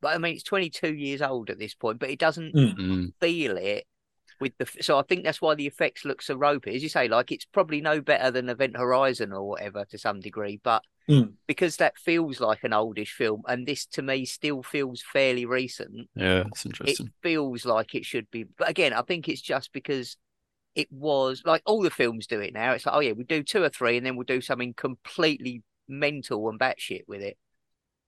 But 0.00 0.14
I 0.14 0.18
mean, 0.18 0.34
it's 0.34 0.42
22 0.42 0.94
years 0.94 1.22
old 1.22 1.48
at 1.48 1.58
this 1.58 1.74
point, 1.74 1.98
but 2.00 2.10
it 2.10 2.18
doesn't 2.18 2.54
Mm. 2.54 2.76
Mm. 2.76 3.12
feel 3.20 3.56
it 3.56 3.84
with 4.40 4.52
the. 4.58 4.66
So 4.82 4.98
I 4.98 5.02
think 5.02 5.22
that's 5.24 5.40
why 5.40 5.54
the 5.54 5.66
effects 5.66 6.04
look 6.04 6.22
so 6.22 6.34
ropey. 6.34 6.74
As 6.74 6.82
you 6.82 6.88
say, 6.88 7.06
like 7.08 7.30
it's 7.30 7.44
probably 7.44 7.80
no 7.80 8.00
better 8.00 8.30
than 8.30 8.48
Event 8.48 8.76
Horizon 8.76 9.32
or 9.32 9.48
whatever 9.48 9.84
to 9.86 9.98
some 9.98 10.20
degree, 10.20 10.60
but 10.62 10.82
Mm. 11.08 11.32
because 11.48 11.78
that 11.78 11.98
feels 11.98 12.38
like 12.38 12.62
an 12.62 12.72
oldish 12.72 13.12
film, 13.12 13.42
and 13.48 13.66
this 13.66 13.86
to 13.86 14.02
me 14.02 14.24
still 14.24 14.62
feels 14.62 15.02
fairly 15.02 15.44
recent. 15.44 16.08
Yeah, 16.14 16.44
that's 16.44 16.64
interesting. 16.64 17.06
It 17.08 17.12
feels 17.24 17.64
like 17.64 17.96
it 17.96 18.04
should 18.04 18.30
be, 18.30 18.44
but 18.44 18.68
again, 18.68 18.92
I 18.92 19.02
think 19.02 19.28
it's 19.28 19.40
just 19.40 19.72
because 19.72 20.16
it 20.74 20.90
was 20.90 21.42
like 21.44 21.62
all 21.66 21.82
the 21.82 21.90
films 21.90 22.26
do 22.26 22.40
it 22.40 22.54
now. 22.54 22.72
It's 22.72 22.86
like, 22.86 22.94
oh 22.94 23.00
yeah, 23.00 23.12
we 23.12 23.24
do 23.24 23.42
two 23.42 23.62
or 23.62 23.68
three, 23.68 23.96
and 23.96 24.06
then 24.06 24.16
we'll 24.16 24.24
do 24.24 24.40
something 24.40 24.74
completely 24.74 25.62
mental 25.88 26.48
and 26.48 26.58
batshit 26.58 27.02
with 27.06 27.20
it. 27.22 27.36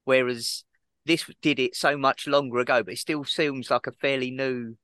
Whereas 0.04 0.64
this 1.06 1.24
did 1.42 1.58
it 1.58 1.76
so 1.76 1.96
much 1.96 2.26
longer 2.26 2.58
ago, 2.58 2.82
but 2.82 2.94
it 2.94 2.98
still 2.98 3.24
seems 3.24 3.70
like 3.70 3.86
a 3.86 3.92
fairly 3.92 4.30
new 4.30 4.76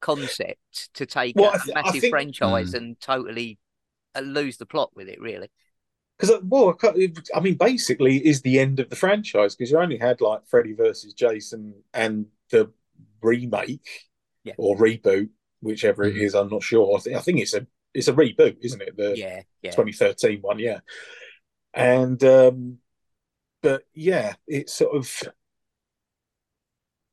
concept 0.00 0.90
to 0.94 1.06
take 1.06 1.34
Well, 1.36 1.50
a 1.50 1.54
I 1.54 1.58
th- 1.58 1.74
massive 1.74 2.00
think- 2.02 2.12
franchise 2.12 2.74
and 2.74 3.00
totally 3.00 3.58
uh, 4.14 4.20
lose 4.20 4.56
the 4.58 4.66
plot 4.66 4.90
with 4.94 5.08
it. 5.08 5.20
Really, 5.20 5.48
Because 6.18 6.40
well, 6.44 6.70
I 6.70 6.72
can't- 6.74 6.96
it- 6.98 7.28
I 7.34 7.40
mean, 7.40 7.54
basically, 7.56 8.18
it 8.18 8.24
is 8.24 8.42
the 8.42 8.58
end 8.58 8.78
of 8.80 8.88
the 8.90 8.96
franchise 8.96 9.56
because 9.56 9.70
you 9.70 9.78
only 9.78 9.98
had 9.98 10.20
like 10.20 10.46
Freddy 10.46 10.72
versus 10.74 11.12
Jason 11.14 11.74
and 11.92 12.26
the 12.50 12.70
remake 13.22 14.04
Yeah. 14.44 14.54
or 14.58 14.76
reboot, 14.76 15.30
whichever 15.60 16.04
it 16.04 16.14
Mhm. 16.14 16.22
is. 16.22 16.34
I'm 16.34 16.48
not 16.48 16.62
sure. 16.62 16.96
I 16.96 17.00
think, 17.00 17.16
I 17.16 17.20
think 17.20 17.40
it's 17.40 17.54
a 17.54 17.66
it's 17.94 18.08
a 18.08 18.12
reboot, 18.12 18.58
isn't 18.60 18.82
it? 18.82 18.96
The 18.96 19.16
yeah, 19.16 19.42
yeah, 19.62 19.70
2013 19.70 20.40
one, 20.40 20.58
yeah. 20.58 20.80
And 21.72 22.22
um, 22.24 22.78
but 23.62 23.84
yeah, 23.94 24.34
it's 24.46 24.72
sort 24.74 24.96
of. 24.96 25.22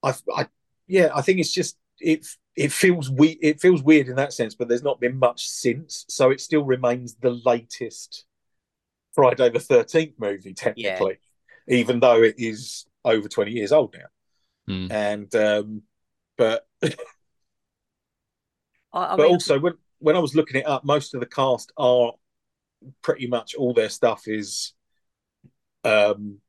I, 0.02 0.14
I, 0.36 0.48
yeah, 0.88 1.10
I 1.16 1.22
think 1.22 1.40
it's 1.40 1.52
just 1.52 1.78
it. 2.00 2.26
It 2.56 2.72
feels 2.72 3.10
we. 3.10 3.30
It 3.42 3.62
feels 3.62 3.82
weird 3.82 4.08
in 4.08 4.16
that 4.16 4.34
sense, 4.34 4.56
but 4.56 4.68
there's 4.68 4.84
not 4.84 5.00
been 5.00 5.18
much 5.18 5.48
since, 5.48 6.06
so 6.10 6.30
it 6.32 6.42
still 6.42 6.64
remains 6.64 7.16
the 7.16 7.42
latest 7.46 8.26
Friday 9.14 9.50
the 9.50 9.60
Thirteenth 9.60 10.16
movie, 10.20 10.54
technically, 10.54 11.20
even 11.68 12.00
though 12.00 12.22
it 12.22 12.36
is 12.38 12.86
over 13.06 13.28
20 13.28 13.52
years 13.52 13.72
old 13.72 13.96
now. 13.98 14.74
Mm. 14.74 14.92
And 14.92 15.36
um, 15.36 15.82
but 16.38 16.68
I, 18.94 19.14
I 19.14 19.16
but 19.16 19.24
mean, 19.24 19.34
also 19.34 19.60
when 19.60 19.74
when 20.00 20.16
I 20.16 20.20
was 20.20 20.36
looking 20.36 20.62
it 20.62 20.68
up, 20.68 20.84
most 20.84 21.14
of 21.14 21.20
the 21.20 21.26
cast 21.26 21.72
are 21.78 22.14
pretty 23.02 23.28
much 23.28 23.56
all 23.56 23.74
their 23.74 23.90
stuff 23.90 24.24
is 24.28 24.74
um, 25.84 26.40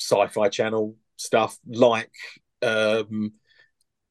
sci-fi 0.00 0.48
channel 0.48 0.96
stuff, 1.16 1.56
like 1.66 2.12
um, 2.62 3.32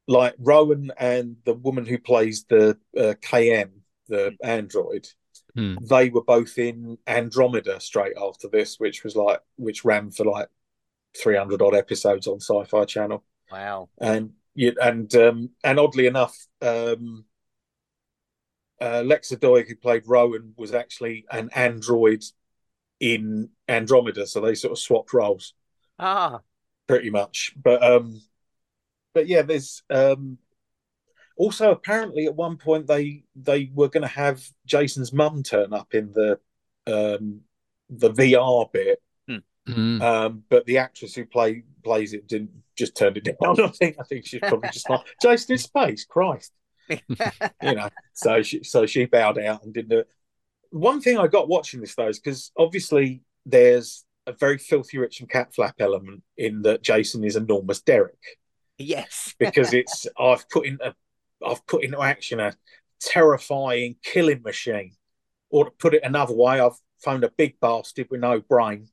like 0.07 0.35
Rowan 0.39 0.91
and 0.97 1.37
the 1.45 1.53
woman 1.53 1.85
who 1.85 1.97
plays 1.97 2.45
the 2.49 2.77
uh, 2.97 3.13
KM, 3.21 3.71
the 4.07 4.35
android. 4.43 5.07
Hmm. 5.55 5.75
They 5.81 6.09
were 6.09 6.23
both 6.23 6.57
in 6.57 6.97
Andromeda 7.05 7.79
straight 7.79 8.13
after 8.19 8.47
this, 8.47 8.79
which 8.79 9.03
was 9.03 9.15
like 9.15 9.41
which 9.57 9.85
ran 9.85 10.11
for 10.11 10.25
like 10.25 10.47
three 11.21 11.37
hundred 11.37 11.61
odd 11.61 11.75
episodes 11.75 12.27
on 12.27 12.39
Sci-Fi 12.39 12.85
Channel 12.85 13.23
wow, 13.53 13.89
and 13.99 14.31
you 14.55 14.73
and 14.81 15.13
um, 15.15 15.49
and 15.63 15.79
oddly 15.79 16.07
enough, 16.07 16.35
um, 16.61 17.25
uh, 18.81 19.01
Lexa 19.03 19.37
Doig, 19.37 19.67
who 19.67 19.75
played 19.75 20.03
Rowan, 20.05 20.53
was 20.57 20.73
actually 20.73 21.25
an 21.31 21.49
android 21.55 22.23
in 22.99 23.49
Andromeda, 23.67 24.25
so 24.27 24.39
they 24.41 24.55
sort 24.55 24.71
of 24.71 24.79
swapped 24.79 25.13
roles 25.13 25.53
ah, 25.99 26.39
pretty 26.87 27.09
much. 27.09 27.53
But 27.61 27.83
um, 27.83 28.21
but 29.13 29.27
yeah, 29.27 29.41
there's 29.41 29.83
um, 29.89 30.37
also 31.37 31.71
apparently 31.71 32.25
at 32.25 32.35
one 32.35 32.57
point 32.57 32.87
they 32.87 33.23
they 33.35 33.71
were 33.73 33.89
going 33.89 34.03
to 34.03 34.07
have 34.07 34.43
Jason's 34.65 35.11
mum 35.13 35.43
turn 35.43 35.73
up 35.73 35.93
in 35.93 36.11
the 36.13 36.39
um, 36.87 37.41
the 37.89 38.11
VR 38.11 38.71
bit, 38.71 38.99
Mm. 39.65 40.01
um, 40.01 40.43
but 40.49 40.65
the 40.65 40.77
actress 40.79 41.15
who 41.15 41.25
play 41.25 41.63
plays 41.85 42.13
it 42.13 42.27
didn't 42.27 42.51
just 42.75 42.97
turned 42.97 43.15
it 43.15 43.23
down. 43.41 43.61
I 43.61 43.67
think 43.67 43.95
I 43.97 44.03
think 44.03 44.25
she's 44.25 44.41
probably 44.41 44.69
just 44.73 44.89
like 44.89 45.01
Jason 45.21 45.53
in 45.53 45.57
space, 45.57 46.03
Christ, 46.03 46.51
you 46.89 47.75
know. 47.75 47.89
So 48.13 48.41
she 48.41 48.63
so 48.63 48.85
she 48.85 49.05
bowed 49.05 49.39
out 49.39 49.63
and 49.63 49.73
didn't 49.73 49.89
do 49.89 49.99
it. 49.99 50.07
One 50.71 51.01
thing 51.01 51.17
I 51.17 51.27
got 51.27 51.47
watching 51.47 51.81
this 51.81 51.95
though 51.95 52.07
is 52.07 52.19
because 52.19 52.51
obviously 52.57 53.21
there's 53.45 54.05
a 54.25 54.33
very 54.33 54.57
filthy 54.57 54.97
rich 54.97 55.19
and 55.19 55.29
cat 55.29 55.53
flap 55.53 55.75
element 55.79 56.23
in 56.37 56.61
that 56.63 56.81
Jason 56.81 57.23
is 57.23 57.35
enormous 57.35 57.81
Derek 57.81 58.17
yes, 58.77 59.33
because 59.39 59.73
it's 59.73 60.07
I've 60.17 60.47
put 60.49 60.65
into 60.65 60.93
I've 61.45 61.65
put 61.67 61.83
into 61.83 62.01
action 62.01 62.39
a 62.39 62.53
terrifying 62.99 63.95
killing 64.03 64.41
machine, 64.41 64.95
or 65.49 65.65
to 65.65 65.71
put 65.71 65.93
it 65.93 66.03
another 66.03 66.33
way, 66.35 66.59
I've 66.59 66.79
found 67.03 67.23
a 67.23 67.29
big 67.29 67.59
bastard 67.59 68.07
with 68.09 68.21
no 68.21 68.39
brain, 68.39 68.87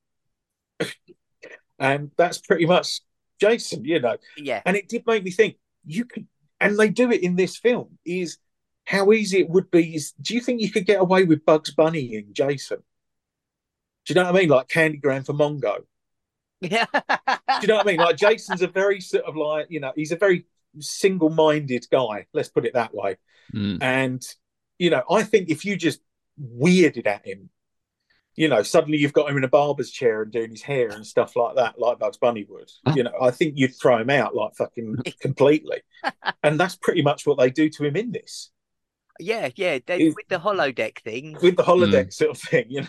and 1.79 2.11
that's 2.17 2.39
pretty 2.39 2.67
much 2.67 3.01
Jason, 3.41 3.85
you 3.85 4.01
know. 4.01 4.17
yeah, 4.37 4.63
And 4.65 4.77
it 4.77 4.89
did 4.89 5.07
make 5.07 5.25
me 5.25 5.31
think 5.31 5.57
you 5.85 6.05
could, 6.05 6.27
and 6.61 6.79
they 6.79 6.89
do 6.89 7.11
it 7.11 7.23
in 7.23 7.37
this 7.37 7.57
film. 7.57 7.99
Is 8.05 8.39
how 8.85 9.13
easy 9.13 9.39
it 9.41 9.49
would 9.49 9.71
be. 9.71 9.95
Is 9.95 10.13
do 10.21 10.35
you 10.35 10.41
think 10.41 10.61
you 10.61 10.71
could 10.71 10.87
get 10.87 11.01
away 11.01 11.25
with 11.25 11.45
Bugs 11.45 11.73
Bunny 11.73 12.17
and 12.17 12.35
Jason? 12.35 12.79
Do 14.07 14.13
you 14.13 14.15
know 14.15 14.25
what 14.25 14.37
I 14.37 14.41
mean? 14.41 14.49
Like 14.49 14.69
Candygram 14.69 15.25
for 15.25 15.33
Mongo. 15.33 15.85
yeah. 16.61 16.87
Do 16.93 17.63
you 17.63 17.69
know 17.69 17.77
what 17.77 17.87
I 17.87 17.91
mean? 17.91 18.01
Like 18.01 18.17
Jason's 18.17 18.63
a 18.63 18.67
very 18.67 19.01
sort 19.01 19.25
of 19.25 19.37
like 19.37 19.67
you 19.71 19.81
know 19.81 19.93
he's 19.95 20.13
a 20.13 20.17
very 20.17 20.47
single-minded 20.79 21.87
guy. 21.91 22.27
Let's 22.33 22.49
put 22.49 22.67
it 22.67 22.75
that 22.75 22.95
way. 22.95 23.17
Mm. 23.55 23.83
And 23.83 24.27
you 24.79 24.91
know, 24.91 25.03
I 25.11 25.23
think 25.23 25.49
if 25.49 25.65
you 25.65 25.77
just 25.77 26.01
weirded 26.41 27.07
at 27.07 27.27
him, 27.27 27.51
you 28.37 28.49
know, 28.49 28.63
suddenly 28.63 28.99
you've 28.99 29.13
got 29.13 29.29
him 29.31 29.37
in 29.37 29.45
a 29.45 29.49
barber's 29.49 29.91
chair 29.91 30.23
and 30.23 30.33
doing 30.33 30.51
his 30.51 30.63
hair 30.63 30.89
and 30.91 31.07
stuff 31.07 31.37
like 31.37 31.57
that, 31.57 31.79
like 31.79 31.99
Bugs 31.99 32.17
Bunny 32.17 32.47
would. 32.49 32.71
You 32.97 33.05
know, 33.05 33.13
I 33.21 33.31
think 33.31 33.55
you'd 33.57 33.75
throw 33.77 33.99
him 33.99 34.11
out 34.11 34.35
like 34.35 34.55
fucking 34.57 34.97
completely. 35.21 35.83
and 36.43 36.59
that's 36.59 36.77
pretty 36.77 37.03
much 37.03 37.27
what 37.27 37.39
they 37.39 37.51
do 37.51 37.69
to 37.71 37.85
him 37.85 37.97
in 37.97 38.13
this 38.13 38.51
Yeah, 39.19 39.51
yeah. 39.57 39.79
They, 39.87 40.01
Is- 40.01 40.15
with 40.15 40.29
the 40.29 40.39
holodeck 40.39 41.01
thing, 41.01 41.37
with 41.43 41.57
the 41.57 41.63
holodeck 41.65 42.13
sort 42.13 42.31
of 42.31 42.39
thing. 42.39 42.67
You 42.69 42.83
know, 42.83 42.89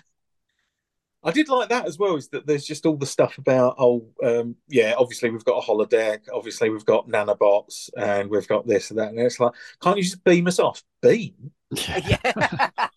I 1.23 1.32
did 1.32 1.49
like 1.49 1.69
that 1.69 1.86
as 1.86 1.99
well. 1.99 2.15
Is 2.15 2.30
that 2.30 2.47
there's 2.47 2.65
just 2.65 2.86
all 2.86 2.97
the 2.97 3.06
stuff 3.06 3.38
about 3.38 3.75
oh 3.77 4.08
um, 4.23 4.56
yeah, 4.69 4.95
obviously 4.97 5.30
we've 5.30 5.45
got 5.45 5.63
a 5.63 5.67
holodeck, 5.67 6.21
obviously 6.34 6.69
we've 6.69 6.86
got 6.86 7.08
nanobots, 7.10 7.89
and 7.95 8.30
we've 8.30 8.47
got 8.47 8.65
this 8.65 8.89
and 8.89 8.99
that, 8.99 9.10
and 9.10 9.19
it's 9.19 9.39
like, 9.39 9.54
can't 9.82 9.97
you 9.97 10.04
just 10.04 10.23
beam 10.23 10.47
us 10.47 10.60
off? 10.60 10.84
Beam? 11.01 11.51
Yeah. 11.88 12.88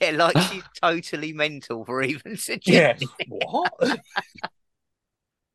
Yeah. 0.00 0.10
yeah, 0.10 0.16
like 0.16 0.38
she's 0.50 0.62
totally 0.80 1.32
mental 1.32 1.84
for 1.84 2.02
even 2.02 2.32
Yeah, 2.66 2.96
suggesting. 2.96 3.08
what? 3.28 3.72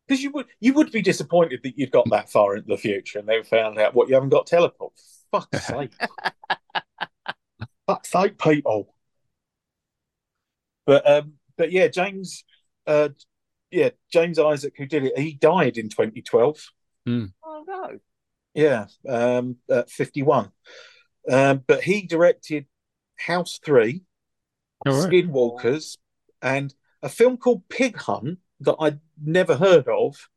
Because 0.07 0.23
you 0.23 0.31
would 0.31 0.47
you 0.59 0.73
would 0.73 0.91
be 0.91 1.03
disappointed 1.03 1.59
that 1.63 1.77
you'd 1.77 1.91
got 1.91 2.09
that 2.09 2.31
far 2.31 2.55
into 2.55 2.67
the 2.67 2.77
future 2.77 3.19
and 3.19 3.27
they 3.27 3.43
found 3.43 3.77
out 3.77 3.93
what 3.93 4.07
you 4.09 4.15
haven't 4.15 4.29
got 4.29 4.47
teleport. 4.47 4.91
Fuck's 5.31 5.67
sake! 5.67 5.91
Fuck's 7.85 8.09
sake, 8.09 8.39
people. 8.39 8.95
But 10.87 11.07
um, 11.07 11.33
but 11.57 11.71
yeah, 11.71 11.89
James, 11.89 12.43
uh, 12.87 13.09
yeah, 13.69 13.89
James 14.11 14.39
Isaac, 14.39 14.73
who 14.77 14.87
did 14.87 15.05
it, 15.05 15.15
he 15.19 15.33
died 15.33 15.77
in 15.77 15.89
2012. 15.89 16.71
Oh 17.07 17.63
no. 17.67 17.99
Yeah, 18.55 18.87
um, 19.07 19.57
at 19.69 19.91
51. 19.91 20.49
Um, 21.29 21.63
but 21.67 21.83
he 21.83 22.07
directed 22.07 22.65
House 23.15 23.59
Three, 23.63 24.01
All 24.85 24.93
right. 24.93 25.11
Skinwalkers, 25.11 25.97
and 26.41 26.73
a 27.01 27.09
film 27.09 27.37
called 27.37 27.67
Pig 27.69 27.97
Hunt 27.97 28.39
that 28.61 28.75
I'd 28.79 28.99
never 29.21 29.55
heard 29.55 29.87
of, 29.87 30.29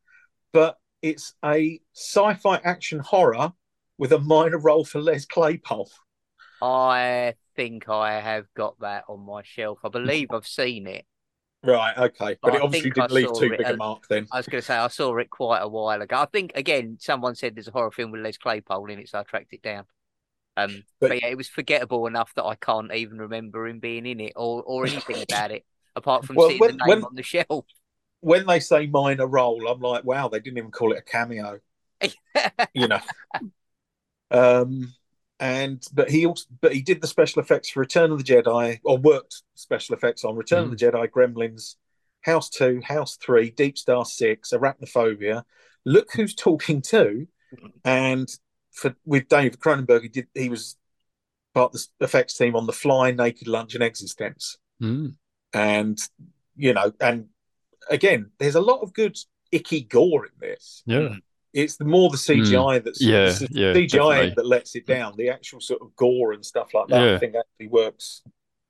but 0.53 0.79
it's 1.01 1.35
a 1.45 1.81
sci-fi 1.95 2.57
action 2.63 3.01
horror 3.01 3.53
with 3.99 4.13
a 4.13 4.19
minor 4.19 4.59
role 4.59 4.85
for 4.85 5.01
Les 5.01 5.27
Claypool. 5.27 5.91
I 6.61 7.35
think 7.57 7.89
I 7.89 8.21
have 8.21 8.47
got 8.55 8.79
that 8.81 9.05
on 9.09 9.21
my 9.21 9.43
shelf. 9.43 9.81
I 9.85 9.89
believe 9.89 10.29
I've 10.33 10.47
seen 10.47 10.87
it. 10.87 11.05
Right, 11.65 11.97
okay, 11.97 12.37
but 12.43 12.51
But 12.51 12.55
it 12.55 12.63
obviously 12.63 12.91
didn't 12.91 13.13
leave 13.13 13.33
too 13.35 13.53
it, 13.53 13.59
big 13.59 13.67
a 13.69 13.77
mark 13.77 14.09
then. 14.09 14.27
I 14.33 14.39
was 14.39 14.47
going 14.47 14.61
to 14.61 14.67
say 14.67 14.77
I 14.77 14.89
saw 14.89 15.17
it 15.19 15.31
quite 15.31 15.61
a 15.61 15.69
while 15.69 16.03
ago. 16.03 16.17
I 16.17 16.27
think 16.27 16.53
again 16.57 16.99
someone 17.01 17.35
said 17.35 17.55
there's 17.55 17.69
a 17.69 17.73
horror 17.73 17.93
film 17.93 18.11
with 18.11 18.23
Les 18.23 18.37
Claypool 18.37 18.87
in 18.87 18.99
it, 18.99 19.09
so 19.09 19.21
I 19.21 19.23
tracked 19.23 19.53
it 19.53 19.63
down. 19.63 19.85
Um, 20.57 20.85
But- 21.01 21.09
but, 21.09 21.23
yeah, 21.23 21.29
it 21.29 21.37
was 21.37 21.49
forgettable 21.49 22.07
enough 22.07 22.35
that 22.35 22.45
I 22.45 22.55
can't 22.57 22.93
even 22.93 23.19
remember 23.19 23.67
him 23.67 23.79
being 23.81 24.05
in 24.07 24.21
it 24.21 24.35
or 24.37 24.63
or 24.63 24.87
anything 24.87 25.23
about 25.31 25.51
it 25.51 25.65
apart 25.97 26.25
from 26.27 26.37
Well, 26.37 26.49
seeing 26.49 26.59
when- 26.61 26.77
the 26.77 26.85
name 26.85 26.89
when- 26.89 27.05
on 27.05 27.15
the 27.15 27.23
shelf. 27.23 27.65
When 28.21 28.47
they 28.47 28.61
say 28.61 28.87
minor 28.87 29.27
role, 29.27 29.67
I'm 29.67 29.81
like, 29.81 30.05
wow, 30.05 30.29
they 30.29 30.39
didn't 30.39 30.59
even 30.59 30.71
call 30.71 30.93
it 30.93 30.99
a 30.99 31.03
cameo. 31.03 31.59
you 32.75 32.87
know. 32.87 33.01
Um, 34.31 34.95
and 35.41 35.83
but 35.93 36.09
he 36.11 36.27
also 36.27 36.47
but 36.61 36.73
he 36.73 36.83
did 36.83 37.01
the 37.01 37.07
special 37.09 37.43
effects 37.43 37.71
for 37.71 37.81
Return 37.81 38.13
of 38.13 38.19
the 38.19 38.25
Jedi, 38.25 38.79
or 38.85 38.97
worked 38.99 39.43
special 39.57 39.97
effects 39.97 40.25
on 40.25 40.37
Return 40.37 40.65
of 40.65 40.71
the 40.71 40.77
Jedi, 40.77 41.09
Gremlins, 41.09 41.75
House 42.21 42.49
Two, 42.49 42.81
House 42.85 43.17
Three, 43.17 43.51
Deep 43.51 43.77
Star 43.77 44.05
Six, 44.05 44.51
Arachnophobia. 44.53 45.43
Look 45.85 46.13
who's 46.15 46.35
talking 46.35 46.81
too, 46.81 47.27
and 47.85 48.29
for 48.73 48.95
with 49.05 49.29
David 49.29 49.59
Cronenberg, 49.61 50.03
he 50.03 50.09
did 50.09 50.27
he 50.35 50.49
was 50.49 50.77
part 51.55 51.75
of 51.75 51.81
the 51.99 52.05
effects 52.05 52.37
team 52.37 52.57
on 52.57 52.67
The 52.67 52.73
Fly, 52.73 53.11
Naked 53.11 53.47
Lunch, 53.49 53.75
and 53.75 53.83
eXistenZ, 53.85 54.57
Mm. 54.83 55.15
and 55.53 55.99
you 56.57 56.73
know, 56.73 56.93
and 57.01 57.29
again, 57.91 58.31
there's 58.39 58.55
a 58.55 58.61
lot 58.61 58.81
of 58.81 58.93
good 58.95 59.17
icky 59.51 59.83
gore 59.83 60.27
in 60.27 60.33
this 60.41 60.83
Yeah. 60.87 61.17
it's 61.53 61.77
the 61.77 61.85
more 61.85 62.09
the 62.11 62.17
CGI 62.17 62.79
that's 62.83 63.03
Yeah, 63.03 63.27
the 63.33 63.49
yeah, 63.51 63.73
CGI 63.75 63.89
definitely. 64.15 64.35
that 64.37 64.47
lets 64.47 64.75
it 64.75 64.87
down. 64.87 65.15
The 65.17 65.29
actual 65.29 65.61
sort 65.61 65.83
of 65.83 65.95
gore 65.97 66.33
and 66.33 66.45
stuff 66.45 66.73
like 66.75 66.89
that, 66.89 67.05
Yeah. 67.07 67.15
I 67.17 67.19
think 67.19 67.35
actually 67.37 67.69
works 67.69 68.23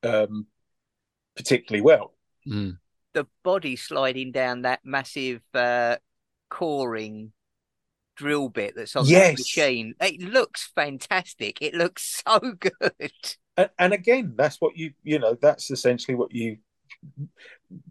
um, 0.03 0.47
particularly 1.37 1.83
well. 1.83 2.15
Mm. 2.47 2.79
the 3.15 3.27
body 3.45 3.77
sliding 3.77 4.33
down 4.33 4.63
that 4.63 4.81
massive 4.85 5.43
uh, 5.55 5.97
coring 6.51 7.33
drill 8.23 8.49
bit 8.49 8.75
that's 8.77 8.95
on 8.97 9.05
Yes. 9.07 9.31
that 9.31 9.39
machine. 9.39 9.95
It 10.01 10.21
looks 10.21 10.71
fantastic. 10.75 11.59
It 11.61 11.75
looks 11.75 12.23
so 12.27 12.39
good. 12.59 13.13
And, 13.57 13.71
and 13.79 13.93
again, 13.93 14.35
that's 14.37 14.61
what 14.61 14.77
you 14.77 14.93
you 15.03 15.19
know 15.19 15.37
that's 15.41 15.71
essentially 15.71 16.15
what 16.15 16.33
you, 16.33 16.59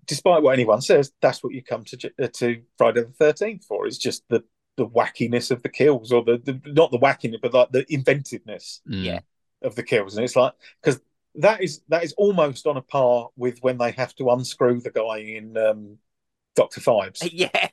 despite 0.07 0.41
what 0.43 0.53
anyone 0.53 0.81
says, 0.81 1.11
that's 1.21 1.43
what 1.43 1.53
you 1.53 1.61
come 1.63 1.83
to 1.85 2.11
uh, 2.21 2.27
to 2.33 2.61
Friday 2.77 3.01
the 3.01 3.11
Thirteenth 3.11 3.65
for. 3.65 3.85
It's 3.87 3.97
just 3.97 4.23
the 4.29 4.43
the 4.77 4.87
wackiness 4.87 5.51
of 5.51 5.61
the 5.63 5.69
kills, 5.69 6.11
or 6.11 6.23
the, 6.23 6.37
the 6.43 6.59
not 6.71 6.91
the 6.91 6.99
wackiness, 6.99 7.41
but 7.41 7.53
like 7.53 7.71
the 7.71 7.85
inventiveness 7.93 8.81
Mm. 8.89 9.03
Yeah. 9.03 9.19
of 9.61 9.75
the 9.75 9.83
kills. 9.83 10.15
And 10.15 10.23
it's 10.23 10.35
like 10.35 10.53
because 10.81 10.99
that 11.35 11.61
is 11.61 11.81
that 11.89 12.03
is 12.03 12.13
almost 12.13 12.65
on 12.67 12.77
a 12.77 12.81
par 12.81 13.29
with 13.35 13.59
when 13.61 13.77
they 13.77 13.91
have 13.91 14.15
to 14.15 14.29
unscrew 14.31 14.79
the 14.81 14.91
guy 14.91 15.17
in 15.17 15.57
um, 15.57 15.97
Doctor 16.55 16.81
Phibes. 16.81 17.27
yeah. 17.31 17.67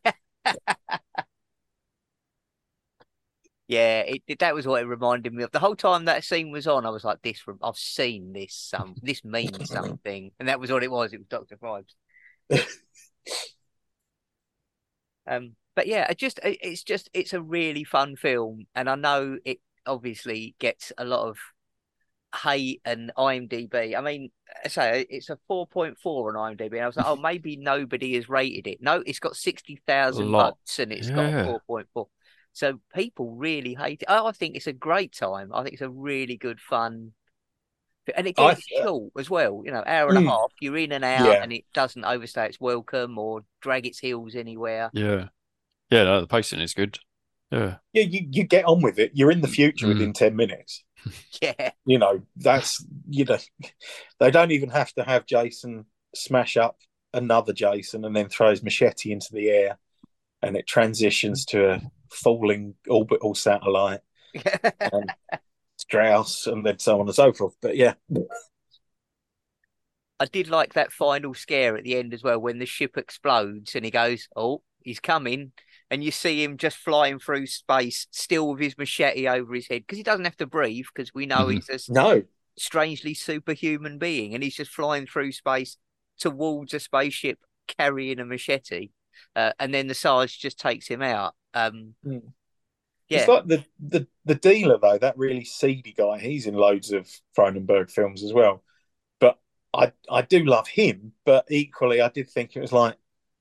Yeah, 3.69 4.01
it, 4.01 4.23
it- 4.27 4.39
that 4.41 4.55
was 4.55 4.67
what 4.67 4.83
it 4.83 4.87
reminded 4.87 5.33
me 5.35 5.45
of. 5.45 5.51
The 5.53 5.59
whole 5.61 5.77
time 5.77 6.07
that 6.07 6.25
scene 6.25 6.51
was 6.51 6.67
on, 6.67 6.87
I 6.87 6.91
was 6.91 7.05
like, 7.05 7.23
"This, 7.23 7.43
I've 7.63 7.77
seen 7.77 8.33
this. 8.33 8.55
Some, 8.55 8.97
this 9.03 9.25
means 9.25 9.69
something," 9.71 10.33
and 10.41 10.49
that 10.49 10.59
was 10.59 10.73
what 10.73 10.83
it 10.83 10.91
was. 10.91 11.13
It 11.13 11.19
was 11.19 11.27
Doctor 11.29 11.57
Phibes. 11.59 11.95
Um, 15.27 15.57
but 15.77 15.87
yeah, 15.87 16.11
it 16.11 16.19
just 16.19 16.39
it- 16.43 16.59
it's 16.63 16.83
just 16.83 17.11
it's 17.13 17.33
a 17.33 17.43
really 17.43 17.85
fun 17.85 18.17
film, 18.17 18.67
and 18.75 18.89
I 18.89 18.95
know 18.95 19.39
it 19.45 19.59
obviously 19.87 20.55
gets 20.59 20.93
a 20.99 21.05
lot 21.05 21.29
of 21.29 21.39
hate 22.43 22.81
and 22.85 23.13
IMDb. 23.17 23.97
I 23.97 24.01
mean, 24.01 24.31
I 24.65 24.69
say 24.69 25.07
it's 25.09 25.31
a 25.31 25.39
four 25.47 25.67
point 25.67 25.99
four 25.99 26.37
on 26.37 26.57
IMDb, 26.57 26.73
and 26.75 26.83
I 26.83 26.87
was 26.87 26.97
like, 26.97 27.07
oh, 27.07 27.17
maybe 27.23 27.57
nobody 27.57 28.15
has 28.15 28.29
rated 28.29 28.67
it. 28.67 28.79
No, 28.83 29.03
it's 29.07 29.21
got 29.21 29.37
sixty 29.37 29.81
thousand 29.87 30.29
votes, 30.59 30.79
and 30.79 30.93
it's 30.93 31.11
got 31.11 31.27
a 31.27 31.45
four 31.45 31.61
point 31.67 31.89
four. 31.95 32.09
So 32.59 32.81
people 32.93 33.37
really 33.37 33.75
hate 33.75 34.03
it. 34.03 34.11
I 34.11 34.33
think 34.33 34.57
it's 34.57 34.67
a 34.67 34.73
great 34.73 35.13
time. 35.13 35.53
I 35.55 35.63
think 35.63 35.75
it's 35.75 35.83
a 35.83 35.89
really 35.89 36.37
good 36.37 36.59
fun. 36.61 37.13
And 38.17 38.27
it 38.27 38.35
I- 38.37 38.55
gets 38.55 38.67
short 38.67 39.13
as 39.17 39.31
well, 39.31 39.63
you 39.65 39.71
know, 39.71 39.85
hour 39.87 40.09
and 40.09 40.19
Mm. 40.19 40.27
a 40.27 40.31
half. 40.31 40.53
You're 40.61 40.77
in 40.79 40.91
and 40.91 41.05
out, 41.05 41.25
Yeah. 41.25 41.41
and 41.43 41.53
it 41.53 41.67
doesn't 41.73 42.05
overstay 42.05 42.47
its 42.47 42.59
welcome 42.59 43.17
or 43.17 43.45
drag 43.61 43.87
its 43.87 44.01
heels 44.01 44.35
anywhere. 44.35 44.91
Yeah. 44.93 45.29
Yeah, 45.89 46.03
no, 46.03 46.21
the 46.21 46.27
pacing 46.27 46.59
is 46.61 46.75
good. 46.75 46.99
Yeah. 47.53 47.77
Yeah, 47.93 48.03
you, 48.03 48.27
you 48.29 48.43
get 48.43 48.65
on 48.65 48.83
with 48.83 48.99
it. 48.99 49.13
You're 49.15 49.31
in 49.31 49.41
the 49.41 49.47
future 49.47 49.87
Mm. 49.87 49.91
within 49.91 50.13
10 50.13 50.35
minutes. 50.35 50.83
Yeah, 51.41 51.71
You 51.87 51.99
know, 51.99 52.27
that's, 52.35 52.85
you 53.09 53.25
know, 53.25 53.39
they 54.19 54.33
don't 54.33 54.51
even 54.51 54.71
have 54.71 54.93
to 54.95 55.05
have 55.05 55.27
Jason 55.27 55.87
smash 56.13 56.57
up 56.57 56.77
another 57.15 57.53
Jason 57.53 58.05
and 58.05 58.17
then 58.17 58.29
throw 58.29 58.51
his 58.51 58.65
machete 58.65 59.13
into 59.13 59.29
the 59.33 59.49
air 59.49 59.79
and 60.43 60.57
it 60.57 60.67
transitions 60.67 61.45
to 61.47 61.71
a 61.75 61.83
falling 62.11 62.75
orbital 62.89 63.35
satellite 63.35 64.01
and 64.93 65.13
Strauss 65.79 66.47
and 66.47 66.67
then 66.67 66.79
so 66.79 67.01
on 67.01 67.07
and 67.09 67.15
so 67.15 67.33
forth. 67.33 67.57
But 67.63 67.77
yeah, 67.77 67.95
I 70.21 70.27
did 70.27 70.49
like 70.49 70.75
that 70.75 70.93
final 70.93 71.35
scare 71.35 71.77
at 71.77 71.85
the 71.85 71.97
end 71.97 72.13
as 72.13 72.23
well 72.23 72.39
when 72.41 72.59
the 72.59 72.67
ship 72.67 72.97
explodes 72.97 73.75
and 73.75 73.85
he 73.85 73.91
goes, 73.91 74.29
"Oh, 74.37 74.63
he's 74.83 75.01
coming," 75.01 75.53
and 75.91 76.03
you 76.05 76.11
see 76.13 76.43
him 76.43 76.57
just 76.57 76.77
flying 76.77 77.19
through 77.19 77.47
space, 77.49 78.07
still 78.13 78.51
with 78.51 78.61
his 78.61 78.79
machete 78.79 79.27
over 79.29 79.55
his 79.55 79.67
head 79.69 79.83
because 79.83 79.99
he 79.99 80.05
doesn't 80.05 80.25
have 80.25 80.37
to 80.39 80.47
breathe 80.47 80.87
because 80.95 81.13
we 81.15 81.27
know 81.27 81.49
Mhm. 81.49 81.49
he's 81.49 81.69
a 81.69 81.79
no, 81.89 82.25
strangely 82.59 83.15
superhuman 83.15 83.99
being 83.99 84.35
and 84.35 84.43
he's 84.45 84.57
just 84.57 84.71
flying 84.73 85.07
through 85.07 85.33
space 85.33 85.79
towards 86.19 86.75
a 86.75 86.81
spaceship 86.81 87.41
carrying 87.69 88.21
a 88.21 88.25
machete, 88.27 88.91
uh, 89.37 89.53
and 89.59 89.73
then 89.73 89.87
the 89.87 89.95
Sarge 89.95 90.39
just 90.39 90.59
takes 90.59 90.89
him 90.89 91.03
out. 91.03 91.35
Um, 91.55 91.95
Mm. 92.05 92.33
yeah, 93.09 93.19
It's 93.19 93.29
like 93.29 93.47
the, 93.47 93.65
the 93.81 94.07
the 94.25 94.35
dealer 94.35 94.79
though, 94.79 94.99
that 94.99 95.17
really 95.19 95.45
seedy 95.45 95.93
guy. 95.97 96.19
He's 96.19 96.47
in 96.47 96.55
loads 96.55 96.93
of 96.93 97.09
Cronenberg 97.37 97.91
films 97.91 98.23
as 98.23 98.33
well. 98.33 98.63
But 99.21 99.39
I 99.75 99.93
I 100.11 100.23
do 100.23 100.45
love 100.45 100.69
him, 100.69 101.13
but 101.25 101.47
equally 101.51 102.01
I 102.01 102.09
did 102.09 102.31
think 102.31 102.57
it 102.57 102.61
was 102.61 102.73
like 102.73 102.97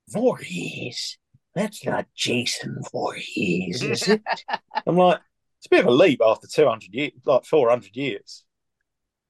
Voorhees. 0.10 1.18
That's 1.56 1.86
not 1.86 2.08
Jason 2.16 2.82
Voorhees, 2.92 3.84
is 3.84 4.08
it? 4.08 4.22
I'm 4.86 4.96
like, 4.98 5.20
it's 5.60 5.68
a 5.68 5.70
bit 5.70 5.82
of 5.82 5.88
a 5.88 5.92
leap 5.92 6.22
after 6.24 6.48
200 6.48 6.94
years, 6.94 7.12
like 7.26 7.46
400 7.46 7.96
years. 7.96 8.44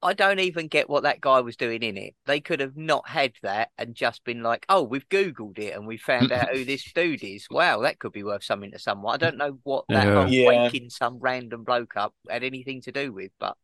I 0.02 0.14
don't 0.14 0.40
even 0.40 0.68
get 0.68 0.90
what 0.90 1.04
that 1.04 1.22
guy 1.22 1.40
was 1.42 1.58
doing 1.58 1.82
in 1.82 1.98
it. 1.98 2.14
They 2.26 2.40
could 2.40 2.60
have 2.60 2.78
not 2.78 3.08
had 3.10 3.34
that 3.42 3.72
and 3.78 3.96
just 3.96 4.24
been 4.24 4.44
like, 4.44 4.66
"Oh, 4.70 4.84
we've 4.84 5.08
Googled 5.10 5.58
it 5.58 5.74
and 5.76 5.88
we 5.88 5.98
found 5.98 6.32
out 6.32 6.50
who 6.50 6.64
this 6.66 6.84
dude 6.94 7.24
is. 7.24 7.48
Wow, 7.50 7.82
that 7.82 7.98
could 8.00 8.12
be 8.12 8.24
worth 8.24 8.44
something 8.44 8.72
to 8.72 8.80
someone." 8.80 9.14
I 9.16 9.18
don't 9.18 9.38
know 9.38 9.60
what 9.64 9.86
that 9.90 10.06
Yeah. 10.06 10.28
Yeah. 10.28 10.48
waking 10.48 10.90
some 10.92 11.18
random 11.20 11.64
bloke 11.64 11.98
up 11.98 12.14
had 12.30 12.44
anything 12.44 12.82
to 12.82 12.92
do 12.92 13.12
with, 13.12 13.32
but 13.40 13.58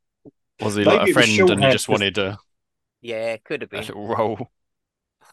Was 0.60 0.76
he 0.76 0.84
Maybe 0.86 0.98
like 0.98 1.10
a 1.10 1.14
friend 1.14 1.30
and 1.30 1.32
he 1.32 1.38
shorthand 1.38 1.72
just 1.72 1.86
'cause- 1.86 1.92
wanted 1.94 2.16
to? 2.16 2.40
yeah, 3.02 3.38
could 3.38 3.62
have 3.62 3.70
a 3.70 3.78
been. 3.78 3.82
little 3.88 4.08
role? 4.08 4.52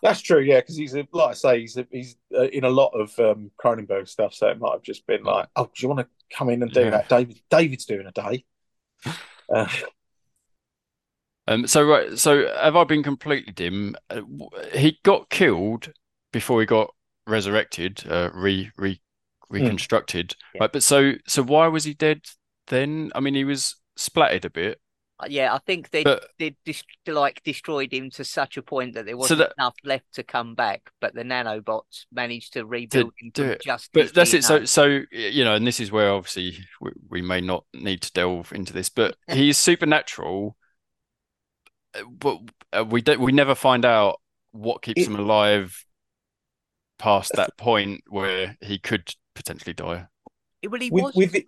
That's 0.02 0.20
true, 0.20 0.40
yeah, 0.40 0.60
because 0.60 0.76
he's 0.76 0.94
a, 0.94 1.06
like 1.12 1.30
I 1.30 1.34
say, 1.34 1.60
he's 1.60 1.76
a, 1.76 1.86
he's 1.90 2.16
uh, 2.34 2.44
in 2.48 2.64
a 2.64 2.70
lot 2.70 2.88
of 2.94 3.18
um, 3.18 3.50
Cronenberg 3.62 4.08
stuff, 4.08 4.32
so 4.34 4.48
it 4.48 4.58
might 4.58 4.72
have 4.72 4.82
just 4.82 5.06
been 5.06 5.24
like, 5.24 5.48
oh, 5.56 5.64
do 5.66 5.72
you 5.82 5.88
want 5.88 6.00
to 6.00 6.08
come 6.36 6.48
in 6.50 6.62
and 6.62 6.72
do 6.72 6.82
Yeah. 6.84 6.90
that? 6.90 7.08
David, 7.08 7.40
David's 7.50 7.84
doing 7.86 8.06
a 8.06 8.12
day. 8.12 8.44
Uh, 9.52 9.66
Um, 11.46 11.66
so 11.66 11.82
right, 11.84 12.18
so 12.18 12.46
have 12.56 12.76
I 12.76 12.84
been 12.84 13.02
completely 13.02 13.52
dim? 13.52 13.96
Uh, 14.08 14.22
he 14.74 14.98
got 15.02 15.30
killed 15.30 15.92
before 16.32 16.60
he 16.60 16.66
got 16.66 16.94
resurrected, 17.26 18.02
uh, 18.08 18.30
re 18.34 18.70
re 18.76 19.00
reconstructed. 19.48 20.34
Yeah. 20.54 20.62
Right, 20.62 20.72
but 20.72 20.82
so 20.82 21.12
so 21.26 21.42
why 21.42 21.66
was 21.68 21.84
he 21.84 21.94
dead 21.94 22.22
then? 22.68 23.10
I 23.14 23.20
mean, 23.20 23.34
he 23.34 23.44
was 23.44 23.76
splattered 23.96 24.44
a 24.44 24.50
bit, 24.50 24.80
Uh, 25.18 25.26
Yeah, 25.28 25.52
I 25.52 25.58
think 25.66 25.90
they 25.90 26.04
but 26.04 26.24
they 26.38 26.56
dis- 26.64 26.84
like 27.06 27.42
destroyed 27.42 27.92
him 27.92 28.10
to 28.10 28.24
such 28.24 28.56
a 28.56 28.62
point 28.62 28.94
that 28.94 29.06
there 29.06 29.16
wasn't 29.16 29.38
that- 29.38 29.52
enough 29.58 29.74
left 29.84 30.12
to 30.14 30.22
come 30.22 30.54
back. 30.54 30.82
But 31.00 31.14
the 31.14 31.24
nanobots 31.24 32.06
managed 32.12 32.52
to 32.52 32.64
rebuild 32.64 33.12
him 33.18 33.30
do 33.34 33.42
from 33.42 33.50
it. 33.52 33.62
just. 33.62 33.90
but 33.92 34.14
that's 34.14 34.34
it. 34.34 34.44
So 34.44 34.64
so 34.66 35.00
you 35.10 35.42
know, 35.44 35.54
and 35.56 35.66
this 35.66 35.80
is 35.80 35.90
where 35.90 36.12
obviously 36.12 36.58
we, 36.80 36.90
we 37.08 37.22
may 37.22 37.40
not 37.40 37.64
need 37.74 38.02
to 38.02 38.12
delve 38.12 38.52
into 38.52 38.72
this, 38.72 38.88
but 38.88 39.16
he's 39.32 39.58
supernatural. 39.58 40.56
Uh, 41.94 42.02
But 42.10 42.38
uh, 42.72 42.84
we 42.84 43.02
don't. 43.02 43.20
We 43.20 43.32
never 43.32 43.54
find 43.54 43.84
out 43.84 44.20
what 44.52 44.82
keeps 44.82 45.02
It- 45.02 45.06
him 45.08 45.16
alive 45.16 45.84
past 46.98 47.32
that 47.34 47.56
point 47.56 48.02
where 48.08 48.56
he 48.60 48.78
could 48.78 49.14
potentially 49.34 49.72
die. 49.72 50.06
well, 50.68 50.80
he 50.80 50.90
With, 50.90 51.04
was. 51.04 51.14
with 51.14 51.34
it, 51.34 51.46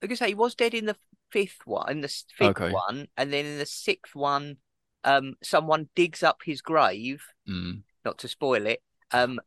like 0.00 0.10
I 0.12 0.14
say, 0.14 0.28
he 0.28 0.34
was 0.34 0.54
dead 0.54 0.72
in 0.74 0.86
the 0.86 0.96
fifth 1.30 1.66
one, 1.66 1.90
in 1.90 2.00
the 2.00 2.08
fifth 2.08 2.56
Okay. 2.60 2.70
one, 2.72 3.08
and 3.16 3.32
then 3.32 3.44
in 3.44 3.58
the 3.58 3.66
sixth 3.66 4.14
one, 4.14 4.56
um, 5.04 5.34
someone 5.42 5.88
digs 5.94 6.22
up 6.22 6.38
his 6.44 6.62
grave. 6.62 7.22
Mm. 7.48 7.82
Not 8.04 8.18
to 8.18 8.28
spoil 8.28 8.66
it, 8.66 8.82
um, 9.12 9.40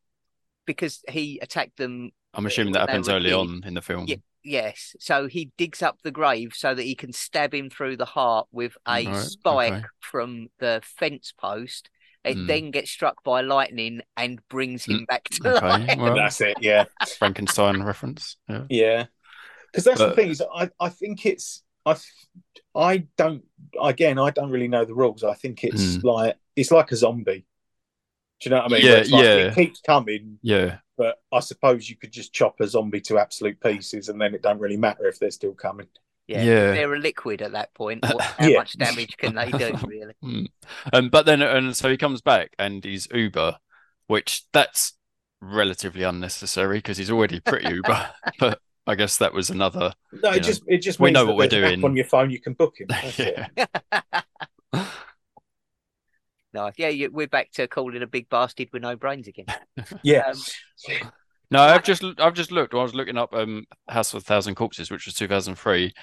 because 0.66 1.04
he 1.10 1.40
attacked 1.42 1.78
them. 1.78 2.12
I'm 2.34 2.46
assuming 2.46 2.74
that 2.74 2.90
happens 2.90 3.10
early 3.10 3.30
kid. 3.30 3.34
on 3.36 3.64
in 3.66 3.74
the 3.74 3.82
film. 3.82 4.06
Yeah. 4.08 4.18
Yes, 4.44 4.96
so 5.00 5.28
he 5.28 5.52
digs 5.58 5.82
up 5.82 6.02
the 6.04 6.12
grave 6.12 6.54
so 6.56 6.74
that 6.74 6.84
he 6.84 6.96
can 6.96 7.12
stab 7.12 7.54
him 7.54 7.70
through 7.70 7.98
the 7.98 8.06
heart 8.06 8.48
with 8.52 8.78
a 8.88 9.06
Right, 9.06 9.16
spike 9.16 9.74
okay. 9.74 9.86
from 10.00 10.48
the 10.60 10.82
fence 10.84 11.34
post. 11.38 11.90
It 12.24 12.38
Mm. 12.38 12.48
then 12.48 12.72
gets 12.72 12.92
struck 12.92 13.24
by 13.24 13.42
lightning 13.42 14.02
and 14.16 14.40
brings 14.50 14.86
him 14.86 15.06
back 15.06 15.26
to 15.30 15.42
Mm, 15.42 15.56
Okay, 15.58 15.68
life. 15.88 15.98
well, 15.98 16.16
that's 16.16 16.42
it. 16.42 16.58
Yeah, 16.62 16.86
Frankenstein 17.18 17.84
reference. 17.84 18.38
Yeah. 18.50 18.64
yeah. 18.70 19.06
Because 19.72 19.84
that's 19.86 20.00
the 20.00 20.12
thing 20.16 20.30
is, 20.30 20.42
I 20.54 20.70
I 20.80 20.90
think 20.90 21.26
it's 21.26 21.64
I 21.86 21.96
I 22.76 22.98
don't 23.18 23.44
again 23.82 24.18
I 24.20 24.32
don't 24.32 24.50
really 24.50 24.68
know 24.68 24.86
the 24.86 24.96
rules. 24.96 25.24
I 25.24 25.34
think 25.36 25.64
it's 25.64 25.98
Mm. 25.98 26.04
like 26.04 26.38
it's 26.56 26.72
like 26.72 26.92
a 26.92 26.96
zombie. 26.96 27.46
Do 28.40 28.50
you 28.50 28.56
know 28.56 28.62
what 28.64 28.72
I 28.72 28.76
mean? 28.76 28.86
Yeah, 28.86 28.94
like, 28.98 29.08
yeah. 29.10 29.36
It 29.48 29.56
keeps 29.56 29.82
coming, 29.82 30.40
Yeah. 30.42 30.80
But 30.98 31.22
I 31.32 31.40
suppose 31.40 31.90
you 31.90 31.96
could 31.96 32.12
just 32.12 32.34
chop 32.34 32.60
a 32.60 32.68
zombie 32.68 33.02
to 33.02 33.20
absolute 33.20 33.60
pieces, 33.62 34.10
and 34.10 34.20
then 34.20 34.34
it 34.34 34.42
don't 34.42 34.60
really 34.60 34.78
matter 34.78 35.08
if 35.08 35.20
they're 35.20 35.32
still 35.32 35.54
coming. 35.54 35.88
Yeah, 36.28 36.44
Yeah. 36.44 36.72
they're 36.74 36.94
a 36.94 37.00
liquid 37.00 37.42
at 37.42 37.54
that 37.54 37.74
point. 37.74 38.04
What, 38.04 38.22
how 38.38 38.48
Yeah. 38.48 38.58
much 38.58 38.78
damage 38.78 39.16
can 39.18 39.36
they 39.36 39.50
do, 39.52 39.74
really? 39.88 40.14
Mm. 40.24 40.48
Um, 40.92 41.10
but 41.10 41.26
then, 41.26 41.42
and 41.42 41.76
so 41.76 41.90
he 41.90 41.96
comes 41.98 42.22
back 42.22 42.54
and 42.60 42.84
he's 42.84 43.08
Uber, 43.14 43.58
which 44.08 44.44
that's 44.52 44.94
relatively 45.40 46.04
unnecessary 46.04 46.80
because 46.80 46.98
he's 46.98 47.12
already 47.12 47.40
pretty 47.40 47.70
Uber. 47.76 48.10
but 48.40 48.60
I 48.86 48.96
guess 48.96 49.18
that 49.18 49.34
was 49.34 49.50
another. 49.50 49.94
No, 50.12 50.32
it 50.32 50.34
know, 50.34 50.40
just 50.40 50.64
it 50.68 50.80
just 50.80 51.00
we 51.00 51.12
know 51.12 51.26
what 51.26 51.36
we're 51.38 51.48
there's 51.48 51.62
an 51.64 51.64
app 51.66 51.72
doing. 51.76 51.86
on 51.86 51.96
your 51.96 52.06
phone. 52.06 52.30
You 52.32 52.40
can 52.42 52.54
book 52.54 52.80
him. 52.80 52.88
That's 52.90 53.20
it. 53.20 53.40
yeah. 54.74 54.86
No, 56.54 56.72
yeah, 56.78 56.88
you, 56.90 57.12
we're 57.12 57.28
back 57.28 57.52
to 57.54 57.68
calling 57.68 58.02
a 58.02 58.08
big 58.08 58.30
bastard 58.30 58.70
with 58.72 58.82
no 58.82 58.96
brains 58.96 59.28
again. 59.28 59.46
Yeah. 60.04 60.32
Um, 60.32 61.12
No, 61.50 61.62
I've 61.62 61.84
just 61.84 62.04
I've 62.18 62.34
just 62.34 62.52
looked. 62.52 62.74
I 62.74 62.82
was 62.84 62.94
looking 62.94 63.18
up 63.18 63.34
um 63.34 63.66
House 63.88 64.14
of 64.14 64.22
a 64.22 64.26
Thousand 64.26 64.56
Corpses, 64.56 64.92
which 64.92 65.06
was 65.06 65.16
2003. 65.16 65.94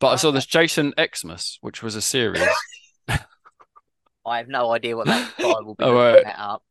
But 0.00 0.08
I 0.08 0.16
saw 0.16 0.30
this 0.30 0.46
Jason 0.46 0.92
Xmas, 0.98 1.58
which 1.60 1.82
was 1.82 1.94
a 1.94 2.02
series. 2.02 2.42
I 3.08 4.38
have 4.38 4.48
no 4.48 4.70
idea 4.72 4.96
what 4.96 5.06
that 5.06 5.32
guy 5.38 5.54
will 5.60 5.74
be 5.74 5.84
Oh, 5.84 5.92
looking 5.94 5.96
right. 5.96 6.24
that 6.24 6.38
up. 6.38 6.62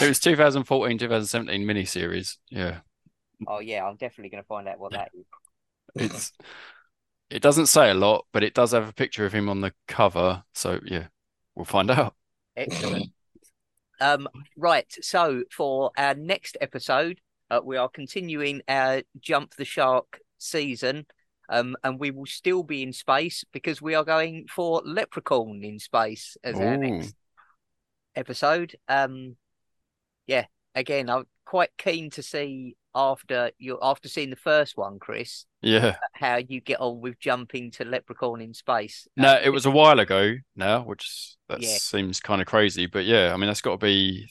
It 0.00 0.08
was 0.08 0.20
2014, 0.20 0.98
2017 0.98 1.66
miniseries. 1.66 2.36
Yeah. 2.50 2.78
Oh 3.46 3.60
yeah, 3.60 3.84
I'm 3.84 3.96
definitely 3.96 4.30
going 4.30 4.42
to 4.42 4.46
find 4.46 4.68
out 4.68 4.78
what 4.78 4.92
that 4.92 5.10
is. 5.14 5.24
It's 5.94 6.32
it 7.30 7.42
doesn't 7.42 7.66
say 7.66 7.90
a 7.90 7.94
lot, 7.94 8.26
but 8.32 8.42
it 8.42 8.54
does 8.54 8.72
have 8.72 8.88
a 8.88 8.92
picture 8.92 9.24
of 9.24 9.32
him 9.32 9.48
on 9.48 9.60
the 9.60 9.72
cover. 9.86 10.42
So 10.54 10.80
yeah, 10.84 11.06
we'll 11.54 11.64
find 11.64 11.90
out. 11.90 12.14
Excellent. 12.56 13.12
um, 14.00 14.28
right. 14.56 14.92
So 15.00 15.44
for 15.50 15.92
our 15.96 16.14
next 16.14 16.56
episode, 16.60 17.20
uh, 17.50 17.60
we 17.64 17.76
are 17.76 17.88
continuing 17.88 18.62
our 18.68 19.02
Jump 19.18 19.54
the 19.54 19.64
Shark 19.64 20.20
season. 20.38 21.06
Um, 21.48 21.76
and 21.82 21.98
we 21.98 22.12
will 22.12 22.26
still 22.26 22.62
be 22.62 22.84
in 22.84 22.92
space 22.92 23.44
because 23.52 23.82
we 23.82 23.96
are 23.96 24.04
going 24.04 24.46
for 24.48 24.82
Leprechaun 24.84 25.64
in 25.64 25.80
space 25.80 26.36
as 26.44 26.54
our 26.54 26.76
next 26.76 27.16
episode. 28.14 28.76
Um, 28.86 29.36
yeah, 30.28 30.46
again, 30.76 31.10
I'm 31.10 31.24
quite 31.44 31.70
keen 31.76 32.10
to 32.10 32.22
see 32.22 32.76
after 32.94 33.50
you 33.58 33.78
after 33.82 34.08
seeing 34.08 34.30
the 34.30 34.36
first 34.36 34.76
one, 34.76 34.98
Chris, 34.98 35.46
Yeah. 35.62 35.96
how 36.12 36.36
you 36.36 36.60
get 36.60 36.80
on 36.80 37.00
with 37.00 37.18
jumping 37.18 37.70
to 37.72 37.84
Leprechaun 37.84 38.40
in 38.40 38.54
space. 38.54 39.06
No, 39.16 39.34
Um, 39.34 39.42
it 39.42 39.50
was 39.50 39.66
a 39.66 39.70
while 39.70 39.98
ago 40.00 40.36
now, 40.56 40.82
which 40.82 41.36
that 41.48 41.60
Yeah. 41.60 41.78
seems 41.78 42.20
kind 42.20 42.40
of 42.40 42.46
crazy. 42.46 42.86
But 42.86 43.04
yeah, 43.04 43.32
I 43.34 43.36
mean 43.36 43.46
that's 43.48 43.60
got 43.60 43.72
to 43.72 43.76
be 43.86 44.28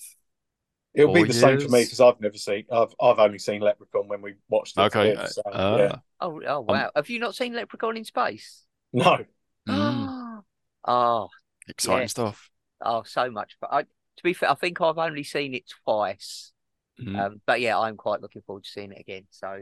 It'll 0.96 1.12
be 1.14 1.20
Four 1.20 1.28
the 1.28 1.34
same 1.34 1.60
for 1.60 1.70
me 1.70 1.84
because 1.84 2.02
I've 2.02 2.20
never 2.20 2.38
seen. 2.38 2.66
I've 2.72 2.94
I've 3.00 3.20
only 3.20 3.38
seen 3.40 3.62
Leprechaun 3.62 4.08
when 4.08 4.22
we 4.22 4.34
watched 4.50 4.78
it. 4.78 4.82
okay. 4.82 5.12
together, 5.12 5.28
so, 5.28 5.42
uh, 5.52 5.78
yeah. 5.78 5.96
Oh, 6.20 6.42
oh 6.46 6.62
wow! 6.62 6.92
Have 6.96 7.10
you 7.10 7.20
not 7.20 7.36
seen 7.36 7.54
Leprechaun 7.54 7.96
in 7.96 8.04
space? 8.06 8.66
No. 8.94 9.26
mm, 9.68 10.44
oh, 10.88 11.30
exciting 11.68 12.02
Yeah. 12.02 12.08
stuff. 12.08 12.50
oh, 12.82 13.04
so 13.04 13.30
much. 13.32 13.56
But 13.62 13.72
I, 13.72 13.82
to 13.84 14.24
be 14.24 14.34
fair, 14.34 14.52
I 14.52 14.56
think 14.56 14.82
I've 14.82 14.98
only 14.98 15.24
seen 15.24 15.54
it 15.54 15.66
twice. 15.86 16.52
Mm. 17.00 17.20
Um, 17.20 17.42
but 17.46 17.62
yeah, 17.62 17.78
I'm 17.78 17.98
quite 17.98 18.22
looking 18.22 18.42
forward 18.42 18.64
to 18.64 18.70
seeing 18.70 18.92
it 18.92 19.00
again. 19.00 19.26
So, 19.30 19.62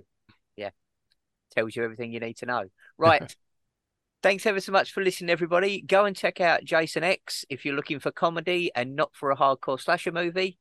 yeah, 0.55 0.71
tells 1.55 1.75
you 1.75 1.83
everything 1.83 2.11
you 2.11 2.19
need 2.19 2.37
to 2.37 2.45
know. 2.45 2.65
Right. 2.97 3.35
Thanks 4.23 4.45
ever 4.45 4.59
so 4.59 4.71
much 4.71 4.91
for 4.91 5.03
listening, 5.03 5.29
everybody. 5.29 5.81
Go 5.81 6.05
and 6.05 6.15
check 6.15 6.41
out 6.41 6.63
Jason 6.63 7.03
X 7.03 7.45
if 7.49 7.63
you're 7.63 7.75
looking 7.75 7.99
for 7.99 8.11
comedy 8.11 8.71
and 8.75 8.95
not 8.95 9.11
for 9.13 9.29
a 9.29 9.37
hardcore 9.37 9.79
slasher 9.79 10.11
movie. 10.11 10.57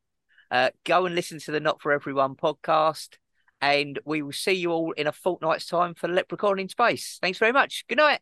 Uh, 0.50 0.70
go 0.84 1.06
and 1.06 1.14
listen 1.14 1.38
to 1.40 1.50
the 1.50 1.58
Not 1.58 1.80
for 1.80 1.92
Everyone 1.92 2.34
podcast, 2.36 3.16
and 3.60 3.98
we 4.04 4.22
will 4.22 4.32
see 4.32 4.52
you 4.52 4.70
all 4.70 4.92
in 4.92 5.06
a 5.06 5.12
fortnight's 5.12 5.66
time 5.66 5.94
for 5.94 6.06
Leprechaun 6.06 6.60
in 6.60 6.68
Space. 6.68 7.18
Thanks 7.20 7.38
very 7.38 7.52
much. 7.52 7.84
Good 7.88 7.98
night. 7.98 8.20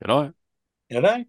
Good 0.00 0.08
night. 0.08 0.32
You 0.88 1.00
know. 1.00 1.24